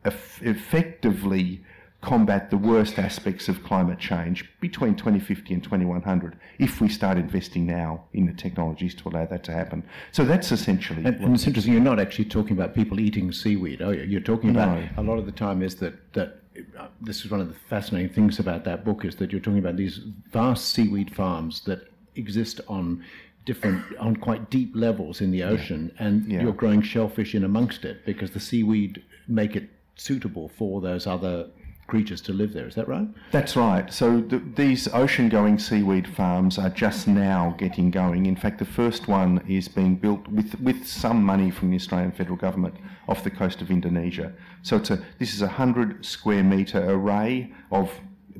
eff- 0.04 0.42
effectively 0.42 1.64
combat 2.00 2.50
the 2.50 2.56
worst 2.56 2.96
aspects 2.98 3.48
of 3.48 3.64
climate 3.64 3.98
change 3.98 4.48
between 4.60 4.94
2050 4.94 5.52
and 5.54 5.64
2100 5.64 6.38
if 6.60 6.80
we 6.80 6.88
start 6.88 7.18
investing 7.18 7.66
now 7.66 8.04
in 8.12 8.24
the 8.26 8.32
technologies 8.32 8.94
to 8.94 9.08
allow 9.08 9.26
that 9.26 9.42
to 9.42 9.52
happen. 9.52 9.82
So 10.12 10.24
that's 10.24 10.52
essentially. 10.52 11.04
And, 11.04 11.16
and 11.16 11.34
it's 11.34 11.46
interesting, 11.46 11.72
you're 11.72 11.82
not 11.82 11.98
actually 11.98 12.26
talking 12.26 12.52
about 12.52 12.72
people 12.74 13.00
eating 13.00 13.32
seaweed, 13.32 13.82
are 13.82 13.94
you? 13.94 14.04
You're 14.04 14.20
talking 14.20 14.50
about 14.50 14.78
no. 14.78 14.88
a 14.96 15.02
lot 15.02 15.18
of 15.18 15.26
the 15.26 15.32
time 15.32 15.60
is 15.60 15.74
that, 15.76 16.12
that 16.14 16.40
uh, 16.78 16.86
this 17.00 17.24
is 17.24 17.32
one 17.32 17.40
of 17.40 17.48
the 17.48 17.54
fascinating 17.68 18.12
things 18.12 18.38
about 18.38 18.64
that 18.64 18.84
book 18.84 19.04
is 19.04 19.16
that 19.16 19.32
you're 19.32 19.40
talking 19.40 19.58
about 19.58 19.76
these 19.76 19.98
vast 20.32 20.68
seaweed 20.68 21.12
farms 21.14 21.62
that 21.62 21.88
exist 22.14 22.60
on 22.68 23.04
different 23.44 23.82
on 23.98 24.14
quite 24.14 24.50
deep 24.50 24.72
levels 24.74 25.20
in 25.20 25.30
the 25.30 25.42
ocean 25.42 25.90
and 25.98 26.30
Yeah. 26.30 26.42
you're 26.42 26.52
growing 26.52 26.82
shellfish 26.82 27.34
in 27.34 27.44
amongst 27.44 27.84
it 27.84 28.04
because 28.04 28.32
the 28.32 28.40
seaweed 28.40 29.02
make 29.26 29.56
it 29.56 29.70
suitable 29.96 30.48
for 30.48 30.80
those 30.80 31.06
other 31.06 31.46
creatures 31.88 32.20
to 32.20 32.32
live 32.32 32.52
there 32.52 32.68
is 32.68 32.74
that 32.76 32.86
right 32.86 33.08
That's 33.32 33.56
right. 33.56 33.92
So 33.92 34.20
th- 34.20 34.42
these 34.54 34.86
ocean-going 34.88 35.58
seaweed 35.58 36.06
farms 36.06 36.58
are 36.58 36.70
just 36.70 37.08
now 37.08 37.54
getting 37.58 37.90
going. 37.90 38.26
In 38.26 38.36
fact, 38.36 38.58
the 38.58 38.64
first 38.64 39.08
one 39.08 39.42
is 39.48 39.66
being 39.68 39.96
built 39.96 40.28
with 40.28 40.60
with 40.60 40.86
some 40.86 41.24
money 41.24 41.50
from 41.50 41.70
the 41.70 41.76
Australian 41.76 42.12
federal 42.12 42.36
government 42.36 42.74
off 43.08 43.24
the 43.24 43.30
coast 43.30 43.62
of 43.62 43.70
Indonesia. 43.70 44.32
So 44.62 44.76
it's 44.76 44.90
a 44.90 45.02
this 45.18 45.34
is 45.34 45.42
a 45.42 45.48
hundred 45.48 46.04
square 46.04 46.44
metre 46.44 46.84
array 46.94 47.52
of 47.72 47.90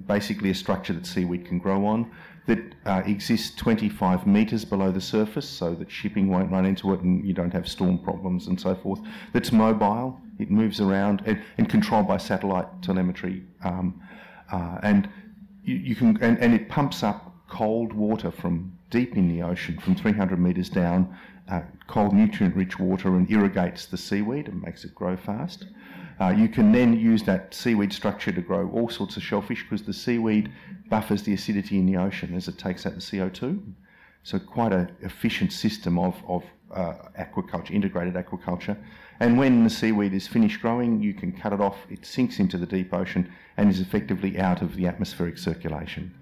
basically 0.06 0.50
a 0.50 0.54
structure 0.54 0.92
that 0.92 1.06
seaweed 1.06 1.46
can 1.46 1.58
grow 1.58 1.86
on 1.86 2.10
that 2.46 2.60
uh, 2.86 3.02
exists 3.04 3.54
25 3.56 4.26
metres 4.26 4.64
below 4.64 4.90
the 4.90 5.00
surface 5.00 5.48
so 5.48 5.74
that 5.74 5.90
shipping 5.90 6.28
won't 6.28 6.50
run 6.50 6.64
into 6.64 6.94
it 6.94 7.00
and 7.00 7.26
you 7.26 7.34
don't 7.34 7.52
have 7.52 7.68
storm 7.68 7.98
problems 7.98 8.46
and 8.46 8.58
so 8.58 8.74
forth. 8.74 9.00
That's 9.34 9.52
mobile, 9.52 10.18
it 10.38 10.50
moves 10.50 10.80
around 10.80 11.22
and, 11.26 11.42
and 11.56 11.68
controlled 11.68 12.08
by 12.08 12.16
satellite 12.16 12.66
telemetry. 12.82 13.42
Um, 13.64 14.00
uh, 14.52 14.78
and 14.82 15.08
you, 15.62 15.76
you 15.76 15.94
can 15.94 16.16
and, 16.22 16.38
and 16.38 16.54
it 16.54 16.68
pumps 16.68 17.02
up 17.02 17.34
cold 17.48 17.92
water 17.92 18.30
from 18.30 18.78
deep 18.90 19.16
in 19.16 19.28
the 19.28 19.42
ocean, 19.42 19.78
from 19.78 19.94
300 19.94 20.38
metres 20.38 20.68
down, 20.68 21.16
uh, 21.50 21.62
cold 21.86 22.12
nutrient-rich 22.12 22.78
water, 22.78 23.16
and 23.16 23.30
irrigates 23.30 23.86
the 23.86 23.96
seaweed 23.96 24.48
and 24.48 24.62
makes 24.62 24.84
it 24.84 24.94
grow 24.94 25.16
fast. 25.16 25.66
Uh, 26.20 26.28
you 26.28 26.48
can 26.48 26.72
then 26.72 26.98
use 26.98 27.22
that 27.22 27.54
seaweed 27.54 27.92
structure 27.92 28.32
to 28.32 28.40
grow 28.40 28.68
all 28.70 28.88
sorts 28.88 29.16
of 29.16 29.22
shellfish 29.22 29.62
because 29.62 29.86
the 29.86 29.92
seaweed 29.92 30.50
buffers 30.88 31.22
the 31.22 31.32
acidity 31.32 31.78
in 31.78 31.86
the 31.86 31.96
ocean 31.96 32.34
as 32.34 32.48
it 32.48 32.58
takes 32.58 32.86
out 32.86 32.94
the 32.94 33.00
CO2. 33.00 33.62
So 34.24 34.38
quite 34.38 34.72
an 34.72 34.94
efficient 35.00 35.52
system 35.52 35.98
of, 35.98 36.16
of 36.26 36.44
uh, 36.72 36.94
aquaculture, 37.18 37.70
integrated 37.70 38.14
aquaculture. 38.14 38.76
And 39.20 39.38
when 39.38 39.64
the 39.64 39.70
seaweed 39.70 40.14
is 40.14 40.26
finished 40.28 40.60
growing, 40.60 41.02
you 41.02 41.12
can 41.12 41.32
cut 41.32 41.52
it 41.52 41.60
off, 41.60 41.76
it 41.90 42.06
sinks 42.06 42.38
into 42.38 42.56
the 42.56 42.66
deep 42.66 42.94
ocean 42.94 43.32
and 43.56 43.68
is 43.68 43.80
effectively 43.80 44.38
out 44.38 44.62
of 44.62 44.76
the 44.76 44.86
atmospheric 44.86 45.38
circulation. 45.38 46.14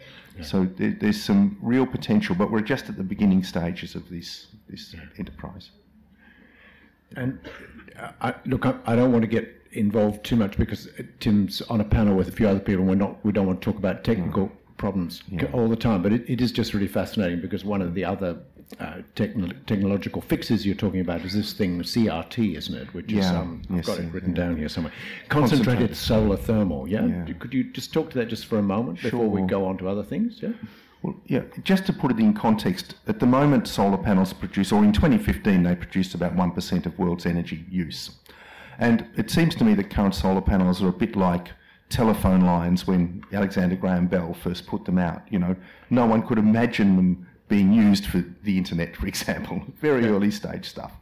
So 0.43 0.65
there, 0.65 0.95
there's 1.01 1.23
some 1.23 1.57
real 1.63 1.87
potential, 1.87 2.35
but 2.35 2.51
we're 2.51 2.61
just 2.61 2.91
at 2.91 2.97
the 2.97 3.03
beginning 3.03 3.43
stages 3.43 3.95
of 3.95 4.09
this, 4.11 4.49
this 4.69 4.95
enterprise. 5.19 5.71
And 7.17 7.39
uh, 7.99 8.13
I, 8.21 8.35
look, 8.45 8.67
I, 8.67 8.75
I 8.85 8.97
don't 8.97 9.13
want 9.13 9.23
to 9.23 9.29
get 9.29 9.63
involved 9.73 10.25
too 10.25 10.37
much 10.37 10.59
because 10.59 10.89
Tim's 11.21 11.63
on 11.63 11.81
a 11.81 11.85
panel 11.85 12.17
with 12.17 12.29
a 12.29 12.33
few 12.33 12.49
other 12.49 12.61
people. 12.61 12.81
and 12.81 12.89
We're 12.89 12.97
not. 12.97 13.25
We 13.25 13.33
don't 13.33 13.47
want 13.47 13.63
to 13.63 13.65
talk 13.65 13.79
about 13.79 14.05
technical 14.05 14.51
problems 14.77 15.23
all 15.53 15.69
the 15.69 15.77
time. 15.77 16.03
But 16.03 16.13
it, 16.13 16.29
it 16.29 16.41
is 16.41 16.53
just 16.53 16.75
really 16.75 16.89
fascinating 16.89 17.41
because 17.41 17.65
one 17.65 17.81
of 17.81 17.95
the 17.95 18.05
other 18.05 18.39
uh, 18.81 18.97
techno- 19.15 19.55
technological 19.67 20.21
fixes 20.21 20.67
you're 20.67 20.75
talking 20.75 21.01
about 21.01 21.25
is 21.25 21.33
this 21.33 21.53
thing 21.53 21.81
CRT, 21.81 22.57
isn't 22.57 22.75
it? 22.75 22.93
Which 22.95 23.13
is 23.13 23.27
um, 23.27 23.63
I've 23.71 23.77
yes, 23.77 23.87
got 23.87 23.99
it 23.99 24.05
yeah, 24.05 24.11
written 24.13 24.35
down 24.35 24.57
here 24.57 24.69
somewhere. 24.69 24.93
Concentrated, 25.29 25.67
Concentrated. 25.67 25.97
solar 25.97 26.37
thermal. 26.37 26.89
Yeah? 26.89 27.07
Yeah. 27.07 27.33
Could 27.39 27.55
you 27.55 27.65
just 27.65 27.93
talk 27.93 28.11
to 28.11 28.19
that 28.19 28.27
just 28.27 28.47
for 28.47 28.59
a 28.59 28.63
moment 28.63 29.01
before 29.03 29.29
we 29.29 29.43
go 29.43 29.67
on 29.67 29.79
to 29.79 29.89
other 29.89 30.03
things? 30.03 30.39
Yeah. 30.43 30.51
Well, 31.03 31.15
yeah, 31.27 31.43
just 31.63 31.87
to 31.87 31.93
put 31.93 32.11
it 32.11 32.19
in 32.19 32.35
context, 32.35 32.97
at 33.07 33.21
the 33.21 33.27
moment 33.27 33.69
solar 33.69 33.99
panels 33.99 34.33
produce, 34.33 34.73
or 34.73 34.83
in 34.83 34.93
2015 34.93 35.63
they 35.63 35.75
produced 35.77 36.15
about 36.15 36.35
1% 36.35 36.87
of 36.87 36.99
world's 36.99 37.27
energy 37.27 37.65
use. 37.71 38.11
And 38.79 39.07
it 39.17 39.31
seems 39.31 39.55
to 39.57 39.65
me 39.65 39.75
that 39.75 39.91
current 39.91 40.15
solar 40.15 40.41
panels 40.41 40.83
are 40.83 40.89
a 40.89 40.93
bit 40.93 41.15
like 41.15 41.51
telephone 41.89 42.41
lines 42.41 42.87
when 42.87 43.23
Alexander 43.33 43.77
Graham 43.77 44.07
Bell 44.09 44.35
first 44.35 44.67
put 44.67 44.85
them 44.85 44.99
out. 44.99 45.23
You 45.31 45.39
know, 45.39 45.57
no 45.91 46.07
one 46.07 46.27
could 46.27 46.39
imagine 46.39 46.97
them 46.97 47.27
being 47.49 47.73
used 47.73 48.07
for 48.07 48.25
the 48.43 48.59
internet, 48.59 48.97
for 48.97 49.07
example. 49.07 49.63
Very 49.81 50.07
early 50.07 50.31
stage 50.31 50.69
stuff. 50.69 50.93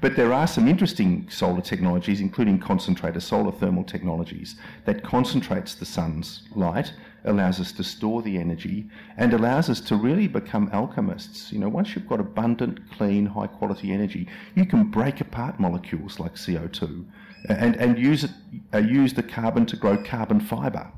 But 0.00 0.16
there 0.16 0.32
are 0.32 0.46
some 0.46 0.66
interesting 0.66 1.28
solar 1.28 1.60
technologies, 1.60 2.20
including 2.20 2.58
concentrator 2.58 3.20
solar 3.20 3.52
thermal 3.52 3.84
technologies, 3.84 4.56
that 4.86 5.04
concentrates 5.04 5.74
the 5.74 5.84
sun's 5.84 6.42
light, 6.54 6.94
allows 7.24 7.60
us 7.60 7.70
to 7.72 7.84
store 7.84 8.22
the 8.22 8.38
energy, 8.38 8.88
and 9.18 9.34
allows 9.34 9.68
us 9.68 9.80
to 9.82 9.96
really 9.96 10.26
become 10.26 10.70
alchemists. 10.72 11.52
You 11.52 11.58
know, 11.58 11.68
once 11.68 11.94
you've 11.94 12.08
got 12.08 12.18
abundant, 12.18 12.80
clean, 12.92 13.26
high 13.26 13.48
quality 13.48 13.92
energy, 13.92 14.26
you 14.54 14.64
can 14.64 14.84
break 14.84 15.20
apart 15.20 15.60
molecules 15.60 16.18
like 16.18 16.34
CO2 16.34 17.04
and, 17.48 17.76
and 17.76 17.98
use, 17.98 18.24
it, 18.24 18.30
uh, 18.72 18.78
use 18.78 19.14
the 19.14 19.22
carbon 19.22 19.66
to 19.66 19.76
grow 19.76 20.02
carbon 20.02 20.40
fibre. 20.40 20.90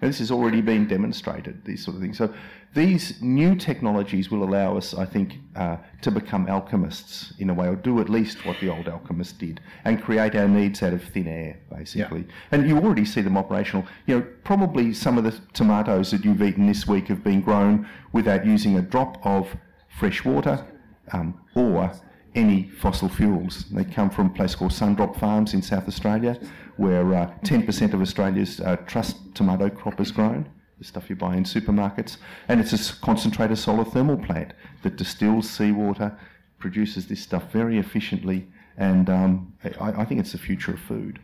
This 0.00 0.18
has 0.18 0.30
already 0.30 0.60
been 0.62 0.86
demonstrated, 0.86 1.64
these 1.64 1.84
sort 1.84 1.96
of 1.96 2.02
things. 2.02 2.16
So 2.16 2.32
these 2.74 3.20
new 3.20 3.54
technologies 3.54 4.30
will 4.30 4.42
allow 4.44 4.76
us, 4.76 4.94
I 4.94 5.04
think, 5.04 5.38
uh, 5.56 5.76
to 6.02 6.10
become 6.10 6.48
alchemists 6.48 7.34
in 7.38 7.50
a 7.50 7.54
way, 7.54 7.68
or 7.68 7.76
do 7.76 8.00
at 8.00 8.08
least 8.08 8.46
what 8.46 8.56
the 8.60 8.70
old 8.70 8.88
alchemists 8.88 9.34
did, 9.34 9.60
and 9.84 10.02
create 10.02 10.34
our 10.34 10.48
needs 10.48 10.82
out 10.82 10.94
of 10.94 11.02
thin 11.04 11.28
air, 11.28 11.58
basically. 11.70 12.26
And 12.50 12.66
you 12.68 12.78
already 12.78 13.04
see 13.04 13.20
them 13.20 13.36
operational. 13.36 13.84
You 14.06 14.20
know, 14.20 14.26
probably 14.44 14.94
some 14.94 15.18
of 15.18 15.24
the 15.24 15.38
tomatoes 15.52 16.10
that 16.12 16.24
you've 16.24 16.42
eaten 16.42 16.66
this 16.66 16.86
week 16.86 17.08
have 17.08 17.22
been 17.22 17.40
grown 17.40 17.88
without 18.12 18.46
using 18.46 18.78
a 18.78 18.82
drop 18.82 19.24
of 19.26 19.54
fresh 19.88 20.24
water 20.24 20.64
um, 21.12 21.38
or 21.54 21.92
any 22.34 22.68
fossil 22.68 23.08
fuels. 23.08 23.64
They 23.70 23.84
come 23.84 24.10
from 24.10 24.26
a 24.28 24.30
place 24.30 24.54
called 24.54 24.72
Sundrop 24.72 25.18
Farms 25.18 25.54
in 25.54 25.62
South 25.62 25.88
Australia, 25.88 26.38
where 26.76 27.14
uh, 27.14 27.30
10% 27.44 27.92
of 27.92 28.00
Australia's 28.00 28.60
uh, 28.60 28.76
truss 28.86 29.14
tomato 29.34 29.68
crop 29.68 30.00
is 30.00 30.10
grown, 30.10 30.48
the 30.78 30.84
stuff 30.84 31.10
you 31.10 31.16
buy 31.16 31.36
in 31.36 31.44
supermarkets. 31.44 32.16
And 32.48 32.60
it's 32.60 32.72
a 32.72 32.94
concentrated 33.00 33.58
solar 33.58 33.84
thermal 33.84 34.16
plant 34.16 34.52
that 34.82 34.96
distills 34.96 35.48
seawater, 35.50 36.16
produces 36.58 37.06
this 37.06 37.20
stuff 37.20 37.50
very 37.52 37.78
efficiently, 37.78 38.48
and 38.76 39.10
um, 39.10 39.52
I, 39.80 40.02
I 40.02 40.04
think 40.04 40.20
it's 40.20 40.32
the 40.32 40.38
future 40.38 40.72
of 40.72 40.80
food. 40.80 41.18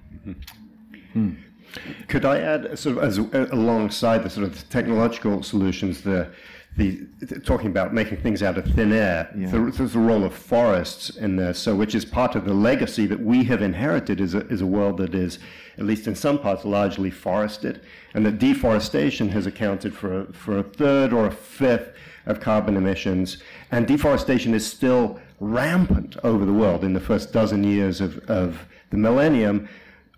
Could 2.09 2.25
I 2.25 2.39
add, 2.41 2.79
sort 2.79 2.99
of, 2.99 3.05
as 3.05 3.19
alongside 3.19 4.23
the 4.23 4.31
sort 4.31 4.47
of 4.47 4.69
technological 4.69 5.43
solutions, 5.43 6.03
the 6.03 6.31
the 6.77 7.07
talking 7.45 7.69
about 7.69 7.95
making 7.95 8.19
things 8.19 8.43
out 8.43 8.59
of 8.59 8.65
thin 8.75 8.93
air, 8.93 9.29
Yeah. 9.37 9.49
there's 9.51 9.93
the 9.93 9.99
role 9.99 10.25
of 10.25 10.35
forests 10.35 11.09
in 11.11 11.37
this, 11.37 11.59
so 11.59 11.75
which 11.75 11.95
is 11.95 12.05
part 12.05 12.35
of 12.35 12.45
the 12.45 12.53
legacy 12.53 13.07
that 13.07 13.21
we 13.21 13.45
have 13.45 13.63
inherited 13.63 14.21
is 14.21 14.35
a, 14.35 14.47
is 14.49 14.61
a 14.61 14.67
world 14.67 14.99
that 14.99 15.15
is, 15.15 15.39
at 15.79 15.85
least 15.85 16.07
in 16.07 16.15
some 16.15 16.39
parts, 16.39 16.65
largely 16.65 17.11
forested, 17.11 17.81
and 18.13 18.27
that 18.27 18.39
deforestation 18.39 19.31
has 19.31 19.47
accounted 19.47 19.95
for 19.95 20.21
a, 20.21 20.33
for 20.33 20.59
a 20.59 20.63
third 20.63 21.13
or 21.15 21.27
a 21.27 21.31
fifth 21.31 21.93
of 22.27 22.41
carbon 22.41 22.77
emissions, 22.77 23.39
and 23.71 23.87
deforestation 23.87 24.53
is 24.53 24.67
still 24.67 25.19
rampant 25.41 26.17
over 26.25 26.45
the 26.45 26.53
world. 26.53 26.85
In 26.85 26.93
the 26.93 27.01
first 27.01 27.33
dozen 27.33 27.65
years 27.65 28.01
of, 28.03 28.19
of 28.29 28.67
the 28.91 28.97
millennium, 28.99 29.69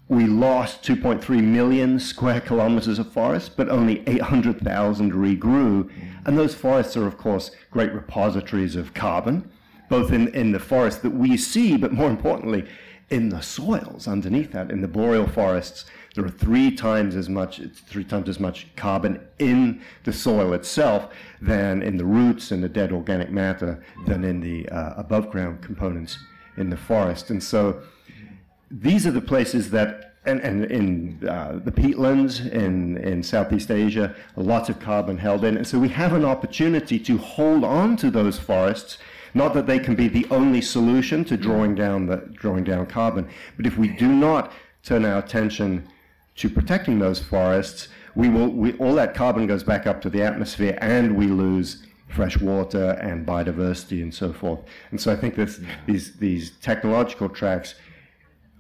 we 0.09 0.27
lost 0.27 0.83
2.3 0.83 1.43
million 1.43 2.01
square 2.01 2.41
kilometers 2.41 2.99
of 2.99 3.13
forest, 3.13 3.57
but 3.57 3.69
only 3.69 4.03
800,000 4.09 5.13
regrew. 5.13 5.91
And 6.25 6.39
those 6.39 6.55
forests 6.55 6.97
are, 6.97 7.07
of 7.07 7.19
course, 7.19 7.51
great 7.71 7.93
repositories 7.93 8.75
of 8.75 8.95
carbon, 8.95 9.51
both 9.91 10.13
in, 10.13 10.29
in 10.29 10.53
the 10.53 10.59
forest 10.59 11.03
that 11.03 11.11
we 11.11 11.37
see, 11.37 11.77
but 11.77 11.93
more 11.93 12.09
importantly, 12.09 12.67
in 13.11 13.29
the 13.29 13.41
soils 13.41 14.09
underneath 14.09 14.53
that. 14.53 14.71
In 14.71 14.81
the 14.81 14.89
boreal 14.89 15.27
forests, 15.27 15.85
there 16.15 16.25
are 16.25 16.31
three 16.31 16.75
times 16.75 17.15
as 17.15 17.29
much, 17.29 17.61
three 17.87 18.05
times 18.05 18.29
as 18.29 18.41
much 18.41 18.67
carbon 18.77 19.21
in 19.39 19.83
the 20.05 20.13
soil 20.13 20.53
itself 20.55 21.09
than 21.41 21.83
in 21.83 21.97
the 21.97 22.05
roots 22.05 22.51
and 22.51 22.63
the 22.63 22.69
dead 22.69 22.93
organic 22.93 23.31
matter 23.31 23.83
than 24.07 24.25
in 24.25 24.41
the 24.41 24.69
uh, 24.71 24.95
above 24.97 25.31
ground 25.31 25.63
components 25.63 26.19
in 26.57 26.71
the 26.71 26.77
forest. 26.77 27.31
And 27.31 27.43
so 27.43 27.83
these 28.71 29.07
are 29.07 29.11
the 29.11 29.21
places 29.21 29.71
that, 29.71 30.15
and, 30.25 30.41
and 30.41 30.65
in 30.67 31.29
uh, 31.29 31.61
the 31.65 31.73
peatlands 31.73 32.51
in, 32.51 32.99
in 32.99 33.23
Southeast 33.23 33.71
Asia, 33.71 34.15
lots 34.37 34.69
of 34.69 34.79
carbon 34.79 35.19
held 35.19 35.45
in. 35.45 35.57
And 35.57 35.67
so 35.67 35.79
we 35.79 35.89
have 35.89 36.13
an 36.13 36.25
opportunity 36.25 36.99
to 37.01 37.17
hold 37.19 37.65
on 37.65 37.97
to 37.99 38.11
those 38.11 38.39
forests. 38.39 38.99
Not 39.35 39.55
that 39.55 39.67
they 39.67 39.79
can 39.79 39.95
be 39.95 40.09
the 40.09 40.27
only 40.31 40.61
solution 40.61 41.25
to 41.27 41.37
drawing 41.37 41.75
down 41.75 42.07
the 42.07 42.17
drawing 42.35 42.65
down 42.65 42.87
carbon, 42.87 43.29
but 43.57 43.67
if 43.67 43.77
we 43.77 43.89
do 43.89 44.09
not 44.09 44.53
turn 44.83 45.05
our 45.05 45.19
attention 45.19 45.87
to 46.37 46.49
protecting 46.49 46.99
those 46.99 47.21
forests, 47.21 47.89
we 48.15 48.29
will 48.29 48.49
we, 48.49 48.73
all 48.79 48.95
that 48.95 49.15
carbon 49.15 49.47
goes 49.47 49.63
back 49.63 49.87
up 49.87 50.01
to 50.01 50.11
the 50.11 50.23
atmosphere, 50.23 50.79
and 50.81 51.17
we 51.17 51.27
lose 51.27 51.85
fresh 52.09 52.41
water 52.41 52.93
and 53.03 53.27
biodiversity 53.27 54.03
and 54.03 54.15
so 54.15 54.33
forth. 54.33 54.61
And 54.91 55.01
so 55.01 55.13
I 55.13 55.17
think 55.17 55.35
this, 55.35 55.61
these 55.87 56.17
these 56.17 56.53
technological 56.63 57.29
tracks 57.29 57.75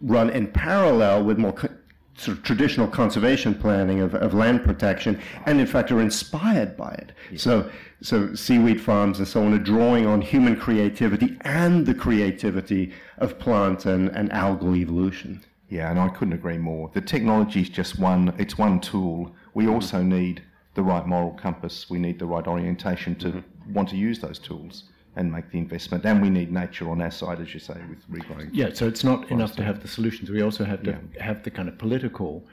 run 0.01 0.31
in 0.31 0.47
parallel 0.49 1.25
with 1.25 1.39
more 1.39 1.53
co- 1.53 1.69
sort 2.17 2.37
of 2.37 2.43
traditional 2.43 2.89
conservation 2.89 3.55
planning 3.55 4.01
of, 4.01 4.15
of 4.15 4.35
land 4.35 4.65
protection, 4.65 5.21
and 5.47 5.61
in 5.61 5.67
fact 5.67 5.93
are 5.93 6.01
inspired 6.01 6.77
by 6.77 6.91
it. 6.93 7.13
So, 7.39 7.71
so 8.03 8.35
seaweed 8.35 8.81
farms 8.81 9.19
and 9.19 9.29
so 9.29 9.45
on 9.45 9.55
are 9.55 9.59
drawing 9.59 10.07
on 10.07 10.21
human 10.21 10.57
creativity 10.57 11.37
and 11.43 11.87
the 11.87 11.95
creativity 11.95 12.93
of 13.19 13.39
plant 13.39 13.87
and, 13.87 14.09
and 14.11 14.31
algal 14.31 14.77
evolution. 14.77 15.45
Yeah, 15.69 15.91
and 15.91 16.01
I 16.01 16.09
couldn't 16.09 16.35
agree 16.35 16.59
more. 16.59 16.91
The 16.95 17.01
technology 17.01 17.61
is 17.61 17.69
just 17.69 17.99
one, 17.99 18.35
it's 18.39 18.59
one 18.59 18.81
tool. 18.81 19.35
We 19.55 19.69
also 19.69 20.03
need 20.03 20.43
the 20.75 20.83
right 20.83 21.07
moral 21.07 21.33
compass. 21.33 21.91
We 21.91 21.99
need 21.99 22.19
the 22.19 22.27
right 22.27 22.47
orientation 22.47 23.15
to 23.17 23.29
mm-hmm. 23.29 23.75
want 23.75 23.89
to 23.91 23.97
use 23.97 24.19
those 24.19 24.39
tools 24.39 24.85
and 25.19 25.31
make 25.33 25.51
the 25.51 25.59
investment. 25.59 26.05
And 26.07 26.23
we 26.23 26.31
need 26.31 26.51
nature 26.53 26.89
on 26.89 27.03
our 27.03 27.11
side, 27.11 27.41
as 27.41 27.53
you 27.53 27.61
say, 27.61 27.79
with 27.91 28.03
regrowing. 28.11 28.51
Yeah, 28.53 28.71
so 28.73 28.87
it's 28.87 29.05
not 29.05 29.31
enough 29.31 29.55
to 29.57 29.65
have 29.65 29.83
the 29.83 29.89
solutions. 29.89 30.31
We 30.31 30.43
also 30.43 30.65
have 30.65 30.83
to 30.85 30.93
yeah. 30.93 31.23
have 31.23 31.43
the 31.43 31.51
kind 31.51 31.69
of 31.69 31.77
political 31.77 32.45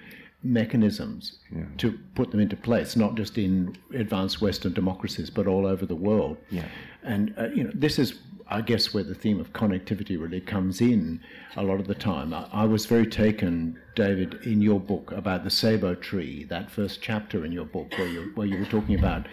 mechanisms 0.43 1.39
yeah. 1.56 1.63
to 1.78 1.97
put 2.15 2.32
them 2.32 2.39
into 2.39 2.56
place, 2.56 2.95
not 2.95 3.15
just 3.15 3.38
in 3.38 3.75
advanced 3.93 4.41
Western 4.41 4.73
democracies, 4.73 5.30
but 5.30 5.47
all 5.47 5.65
over 5.65 5.86
the 5.86 5.95
world. 5.95 6.38
Yeah. 6.49 6.67
And 7.04 7.34
uh, 7.38 7.49
you 7.49 7.63
know, 7.63 7.71
this 7.73 7.97
is, 7.97 8.19
I 8.47 8.62
guess, 8.62 8.93
where 8.93 9.04
the 9.04 9.15
theme 9.15 9.39
of 9.39 9.54
connectivity 9.54 10.19
really 10.19 10.41
comes 10.41 10.82
in 10.82 11.21
a 11.56 11.63
lot 11.63 11.80
of 11.80 11.88
the 11.88 11.95
time. 11.95 12.34
I, 12.34 12.47
I 12.51 12.65
was 12.65 12.86
very 12.86 13.08
taken, 13.08 13.80
David, 13.95 14.36
in 14.43 14.62
your 14.62 14.80
book 14.80 15.12
about 15.12 15.43
the 15.43 15.49
Ceibo 15.49 15.99
tree, 15.99 16.43
that 16.45 16.69
first 16.69 17.01
chapter 17.01 17.45
in 17.45 17.51
your 17.51 17.65
book, 17.65 17.91
where 17.97 18.08
you 18.08 18.32
where 18.36 18.47
you 18.47 18.58
were 18.60 18.65
talking 18.65 18.97
about 18.97 19.28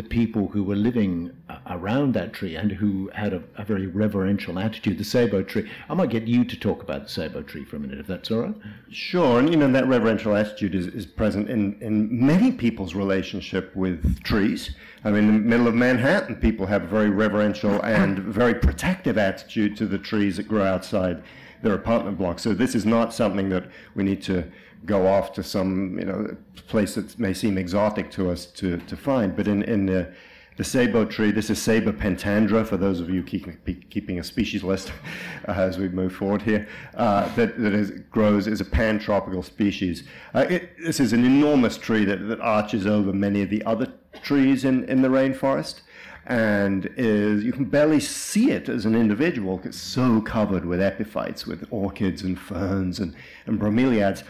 the 0.00 0.08
people 0.08 0.48
who 0.48 0.64
were 0.64 0.76
living 0.76 1.30
uh, 1.50 1.58
around 1.66 2.14
that 2.14 2.32
tree 2.32 2.56
and 2.56 2.72
who 2.72 3.10
had 3.14 3.34
a, 3.34 3.42
a, 3.56 3.64
very 3.64 3.86
reverential 3.86 4.58
attitude. 4.58 4.96
The 4.96 5.04
Ceibo 5.04 5.46
tree. 5.46 5.70
I 5.90 5.94
might 5.94 6.08
get 6.08 6.26
you 6.26 6.42
to 6.42 6.58
talk 6.58 6.82
about 6.82 7.02
the 7.02 7.08
Ceibo 7.08 7.46
tree 7.46 7.66
for 7.66 7.76
a 7.76 7.78
minute, 7.78 8.00
if 8.00 8.06
that's 8.06 8.30
all 8.30 8.40
right. 8.40 8.54
Sure, 8.90 9.38
and 9.38 9.50
you 9.50 9.58
know 9.58 9.70
that 9.70 9.86
reverential 9.86 10.34
attitude 10.34 10.74
is, 10.74 10.86
is 10.86 11.04
present 11.04 11.50
in, 11.50 11.76
in 11.82 12.08
many 12.24 12.50
people's 12.50 12.94
relationship 12.94 13.76
with 13.76 14.22
trees. 14.22 14.74
I 15.04 15.10
mean, 15.10 15.28
in 15.28 15.34
the 15.34 15.48
middle 15.48 15.68
of 15.68 15.74
Manhattan, 15.74 16.36
people 16.36 16.64
have 16.64 16.84
a 16.84 16.86
very 16.86 17.10
reverential 17.10 17.84
and 17.84 18.20
very 18.20 18.54
protective 18.54 19.18
attitude 19.18 19.76
to 19.76 19.86
the 19.86 19.98
trees 19.98 20.38
that 20.38 20.48
grow 20.48 20.64
outside 20.64 21.22
their 21.62 21.74
apartment 21.74 22.16
blocks. 22.16 22.40
So 22.40 22.54
this 22.54 22.74
is 22.74 22.86
not 22.86 23.12
something 23.12 23.50
that 23.50 23.64
we 23.94 24.02
need 24.02 24.22
to 24.22 24.50
go 24.84 25.06
off 25.06 25.32
to 25.34 25.42
some 25.42 25.98
you 25.98 26.04
know 26.04 26.36
place 26.68 26.94
that 26.94 27.18
may 27.18 27.34
seem 27.34 27.58
exotic 27.58 28.10
to 28.12 28.30
us 28.30 28.46
to, 28.46 28.78
to 28.78 28.96
find. 28.96 29.36
But 29.36 29.48
in, 29.48 29.62
in 29.64 29.86
the, 29.86 30.12
the 30.56 30.62
Ceibo 30.62 31.08
tree, 31.08 31.30
this 31.30 31.50
is 31.50 31.58
Ceiba 31.58 31.92
pentandra, 31.92 32.66
for 32.66 32.76
those 32.76 33.00
of 33.00 33.10
you 33.10 33.22
keep, 33.22 33.46
keeping 33.90 34.18
a 34.18 34.24
species 34.24 34.62
list 34.62 34.92
uh, 35.48 35.52
as 35.52 35.78
we 35.78 35.88
move 35.88 36.14
forward 36.14 36.42
here, 36.42 36.68
uh, 36.94 37.34
that, 37.34 37.60
that 37.60 37.74
is, 37.74 37.90
grows 38.10 38.46
is 38.46 38.60
a 38.60 38.64
pan-tropical 38.64 39.42
species. 39.42 40.04
Uh, 40.34 40.46
it, 40.48 40.70
this 40.78 41.00
is 41.00 41.12
an 41.12 41.24
enormous 41.24 41.76
tree 41.76 42.04
that, 42.04 42.28
that 42.28 42.40
arches 42.40 42.86
over 42.86 43.12
many 43.12 43.42
of 43.42 43.50
the 43.50 43.64
other 43.64 43.92
trees 44.22 44.64
in, 44.64 44.84
in 44.84 45.02
the 45.02 45.08
rainforest 45.08 45.80
and 46.26 46.88
is 46.96 47.42
you 47.42 47.52
can 47.52 47.64
barely 47.64 47.98
see 47.98 48.50
it 48.52 48.68
as 48.68 48.84
an 48.84 48.94
individual. 48.94 49.60
It's 49.64 49.78
so 49.78 50.20
covered 50.20 50.64
with 50.64 50.80
epiphytes, 50.80 51.46
with 51.46 51.66
orchids 51.70 52.22
and 52.22 52.38
ferns 52.38 53.00
and, 53.00 53.16
and 53.46 53.58
bromeliads. 53.58 54.22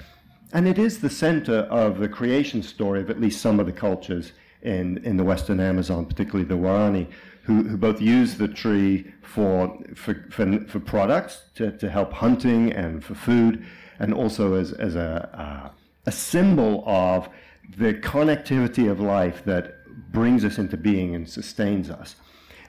And 0.52 0.66
it 0.66 0.78
is 0.78 0.98
the 0.98 1.10
center 1.10 1.58
of 1.70 1.98
the 1.98 2.08
creation 2.08 2.62
story 2.62 3.00
of 3.00 3.10
at 3.10 3.20
least 3.20 3.40
some 3.40 3.60
of 3.60 3.66
the 3.66 3.72
cultures 3.72 4.32
in, 4.62 4.98
in 5.04 5.16
the 5.16 5.24
Western 5.24 5.60
Amazon, 5.60 6.06
particularly 6.06 6.44
the 6.44 6.56
Waorani, 6.56 7.06
who, 7.44 7.62
who 7.62 7.76
both 7.76 8.00
use 8.00 8.36
the 8.36 8.48
tree 8.48 9.12
for, 9.22 9.78
for, 9.94 10.26
for, 10.30 10.60
for 10.66 10.80
products 10.80 11.42
to, 11.54 11.76
to 11.78 11.88
help 11.88 12.12
hunting 12.12 12.72
and 12.72 13.04
for 13.04 13.14
food, 13.14 13.64
and 13.98 14.12
also 14.12 14.54
as, 14.54 14.72
as 14.72 14.96
a, 14.96 15.30
uh, 15.32 15.70
a 16.06 16.12
symbol 16.12 16.82
of 16.86 17.28
the 17.76 17.94
connectivity 17.94 18.90
of 18.90 19.00
life 19.00 19.44
that 19.44 19.76
brings 20.12 20.44
us 20.44 20.58
into 20.58 20.76
being 20.76 21.14
and 21.14 21.28
sustains 21.28 21.90
us. 21.90 22.16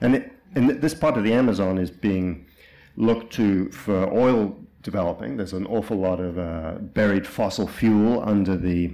And, 0.00 0.16
it, 0.16 0.32
and 0.54 0.70
this 0.80 0.94
part 0.94 1.16
of 1.16 1.24
the 1.24 1.32
Amazon 1.32 1.78
is 1.78 1.90
being 1.90 2.46
looked 2.96 3.32
to 3.34 3.70
for 3.70 4.12
oil 4.12 4.56
developing. 4.82 5.36
There's 5.36 5.52
an 5.52 5.66
awful 5.66 5.98
lot 5.98 6.20
of 6.20 6.38
uh, 6.38 6.72
buried 6.80 7.26
fossil 7.26 7.66
fuel 7.66 8.22
under 8.26 8.56
the 8.56 8.92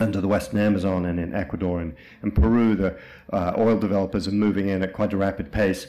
under 0.00 0.20
the 0.20 0.28
Western 0.28 0.58
Amazon 0.58 1.04
and 1.04 1.20
in 1.20 1.34
Ecuador 1.34 1.80
and, 1.80 1.94
and 2.22 2.34
Peru. 2.34 2.74
The 2.74 2.98
uh, 3.32 3.52
oil 3.56 3.78
developers 3.78 4.26
are 4.26 4.32
moving 4.32 4.68
in 4.68 4.82
at 4.82 4.92
quite 4.92 5.12
a 5.12 5.16
rapid 5.16 5.52
pace 5.52 5.86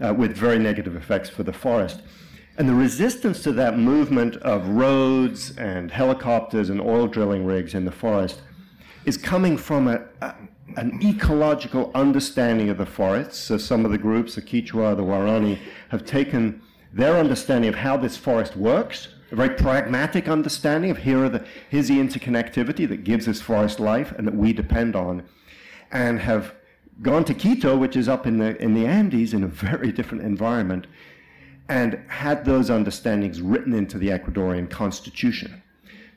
uh, 0.00 0.14
with 0.14 0.36
very 0.36 0.58
negative 0.58 0.96
effects 0.96 1.28
for 1.28 1.42
the 1.42 1.52
forest. 1.52 2.02
And 2.58 2.68
the 2.68 2.74
resistance 2.74 3.42
to 3.44 3.52
that 3.52 3.78
movement 3.78 4.36
of 4.36 4.68
roads 4.68 5.56
and 5.56 5.90
helicopters 5.90 6.70
and 6.70 6.80
oil 6.80 7.06
drilling 7.06 7.46
rigs 7.46 7.74
in 7.74 7.84
the 7.84 7.92
forest 7.92 8.40
is 9.04 9.16
coming 9.16 9.56
from 9.56 9.88
a, 9.88 10.02
a, 10.20 10.34
an 10.76 10.98
ecological 11.02 11.90
understanding 11.94 12.68
of 12.68 12.78
the 12.78 12.86
forests. 12.86 13.38
So 13.38 13.58
some 13.58 13.84
of 13.84 13.90
the 13.90 13.98
groups, 13.98 14.34
the 14.34 14.42
Quechua, 14.42 14.96
the 14.96 15.02
Waorani, 15.02 15.58
have 15.90 16.04
taken 16.04 16.62
their 16.92 17.16
understanding 17.18 17.68
of 17.68 17.76
how 17.76 17.96
this 17.96 18.16
forest 18.16 18.56
works, 18.56 19.08
a 19.30 19.36
very 19.36 19.54
pragmatic 19.54 20.28
understanding 20.28 20.90
of 20.90 20.98
here 20.98 21.28
the, 21.28 21.44
here's 21.70 21.88
the 21.88 21.98
interconnectivity 21.98 22.86
that 22.88 23.04
gives 23.04 23.26
this 23.26 23.40
forest 23.40 23.80
life 23.80 24.12
and 24.12 24.26
that 24.26 24.34
we 24.34 24.52
depend 24.52 24.94
on, 24.94 25.22
and 25.90 26.20
have 26.20 26.54
gone 27.00 27.24
to 27.24 27.34
Quito, 27.34 27.76
which 27.76 27.96
is 27.96 28.08
up 28.08 28.26
in 28.26 28.38
the, 28.38 28.60
in 28.62 28.74
the 28.74 28.86
Andes 28.86 29.32
in 29.32 29.42
a 29.42 29.48
very 29.48 29.90
different 29.90 30.22
environment, 30.22 30.86
and 31.68 31.98
had 32.08 32.44
those 32.44 32.68
understandings 32.68 33.40
written 33.40 33.72
into 33.72 33.96
the 33.96 34.08
Ecuadorian 34.08 34.68
constitution. 34.68 35.62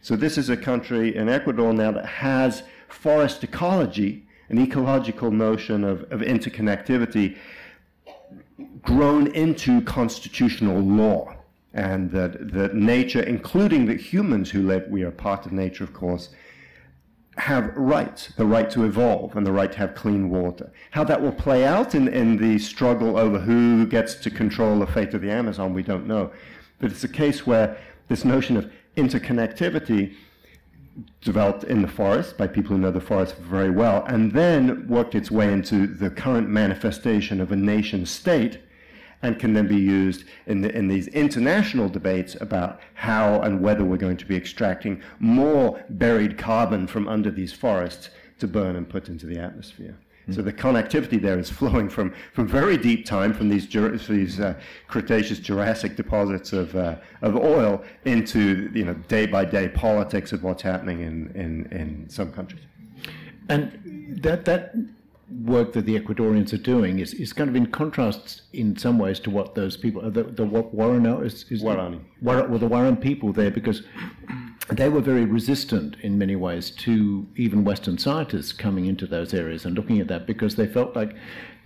So 0.01 0.15
this 0.15 0.37
is 0.37 0.49
a 0.49 0.57
country 0.57 1.15
in 1.15 1.29
Ecuador 1.29 1.73
now 1.73 1.91
that 1.93 2.05
has 2.05 2.63
forest 2.89 3.43
ecology, 3.43 4.27
an 4.49 4.59
ecological 4.59 5.31
notion 5.31 5.83
of, 5.83 6.03
of 6.11 6.19
interconnectivity 6.19 7.37
grown 8.81 9.27
into 9.27 9.81
constitutional 9.81 10.79
law, 10.79 11.35
and 11.73 12.11
that, 12.11 12.53
that 12.53 12.73
nature, 12.73 13.21
including 13.21 13.85
the 13.85 13.95
humans 13.95 14.51
who 14.51 14.65
live, 14.65 14.87
we 14.89 15.03
are 15.03 15.11
part 15.11 15.45
of 15.45 15.51
nature, 15.51 15.83
of 15.83 15.93
course, 15.93 16.29
have 17.37 17.75
rights, 17.75 18.29
the 18.37 18.45
right 18.45 18.69
to 18.69 18.85
evolve 18.85 19.35
and 19.35 19.45
the 19.45 19.51
right 19.51 19.71
to 19.71 19.77
have 19.77 19.93
clean 19.93 20.29
water. 20.29 20.71
How 20.91 21.03
that 21.03 21.21
will 21.21 21.33
play 21.33 21.65
out 21.65 21.93
in, 21.93 22.07
in 22.07 22.37
the 22.37 22.57
struggle 22.59 23.17
over 23.17 23.39
who 23.39 23.85
gets 23.85 24.15
to 24.15 24.29
control 24.29 24.79
the 24.79 24.87
fate 24.87 25.13
of 25.13 25.21
the 25.21 25.31
Amazon, 25.31 25.73
we 25.73 25.83
don't 25.83 26.07
know. 26.07 26.31
But 26.79 26.91
it's 26.91 27.03
a 27.03 27.09
case 27.09 27.45
where 27.45 27.77
this 28.07 28.23
notion 28.23 28.55
of 28.55 28.71
interconnectivity 28.95 30.15
developed 31.21 31.63
in 31.65 31.81
the 31.81 31.87
forest 31.87 32.37
by 32.37 32.47
people 32.47 32.75
who 32.75 32.81
know 32.81 32.91
the 32.91 33.01
forest 33.01 33.35
very 33.37 33.69
well, 33.69 34.05
and 34.05 34.31
then 34.31 34.87
worked 34.87 35.15
its 35.15 35.29
way 35.29 35.51
into 35.51 35.87
the 35.87 36.09
current 36.09 36.47
manifestation 36.49 37.41
of 37.41 37.51
a 37.51 37.55
nation 37.55 38.05
state, 38.05 38.59
and 39.21 39.39
can 39.39 39.53
then 39.53 39.67
be 39.67 39.77
used 39.77 40.23
in, 40.45 40.61
the, 40.61 40.75
in 40.75 40.87
these 40.87 41.07
international 41.07 41.89
debates 41.89 42.35
about 42.39 42.79
how 42.93 43.41
and 43.41 43.61
whether 43.61 43.83
we're 43.83 43.97
going 43.97 44.17
to 44.17 44.25
be 44.25 44.35
extracting 44.35 45.01
more 45.19 45.83
buried 45.89 46.37
carbon 46.37 46.85
from 46.85 47.07
under 47.07 47.31
these 47.31 47.51
forests 47.51 48.09
to 48.39 48.47
burn 48.47 48.75
and 48.75 48.87
put 48.87 49.09
into 49.09 49.25
the 49.25 49.39
atmosphere. 49.39 49.97
So 50.31 50.41
the 50.41 50.53
connectivity 50.53 51.21
there 51.21 51.37
is 51.37 51.49
flowing 51.49 51.87
from, 51.87 52.13
from 52.33 52.47
very 52.47 52.77
deep 52.77 53.05
time, 53.05 53.31
from 53.33 53.47
these, 53.47 53.67
these 53.67 54.39
uh, 54.39 54.55
Cretaceous 54.87 55.39
Jurassic 55.39 55.95
deposits 55.95 56.51
of, 56.51 56.75
uh, 56.75 56.95
of 57.21 57.35
oil 57.35 57.83
into 58.05 58.71
you 58.73 58.85
know, 58.85 58.95
day 59.07 59.27
by 59.27 59.45
day 59.45 59.69
politics 59.69 60.31
of 60.33 60.43
what's 60.43 60.63
happening 60.63 61.01
in, 61.01 61.31
in, 61.35 61.65
in 61.71 62.09
some 62.09 62.31
countries. 62.31 62.61
And 63.49 64.17
that, 64.21 64.45
that 64.45 64.73
work 65.43 65.73
that 65.73 65.85
the 65.85 65.99
Ecuadorians 65.99 66.53
are 66.53 66.57
doing 66.57 66.99
is, 66.99 67.13
is 67.13 67.33
kind 67.33 67.49
of 67.49 67.55
in 67.55 67.67
contrast 67.67 68.43
in 68.53 68.77
some 68.77 68.97
ways 68.97 69.19
to 69.19 69.29
what 69.29 69.53
those 69.53 69.77
people, 69.77 70.09
the, 70.09 70.23
the 70.23 70.45
Warren 70.45 71.05
is, 71.23 71.45
is 71.51 71.63
Waorani. 71.63 71.99
The, 72.21 72.25
well, 72.47 72.59
the 72.59 72.67
Warren 72.67 72.97
people 72.97 73.31
there, 73.31 73.51
because 73.51 73.83
they 74.69 74.89
were 74.89 75.01
very 75.01 75.25
resistant 75.25 75.95
in 76.01 76.17
many 76.17 76.35
ways 76.35 76.71
to 76.71 77.27
even 77.35 77.63
Western 77.63 77.97
scientists 77.97 78.51
coming 78.51 78.85
into 78.85 79.05
those 79.05 79.33
areas 79.33 79.65
and 79.65 79.75
looking 79.75 79.99
at 79.99 80.07
that 80.07 80.25
because 80.25 80.55
they 80.55 80.65
felt 80.65 80.95
like 80.95 81.15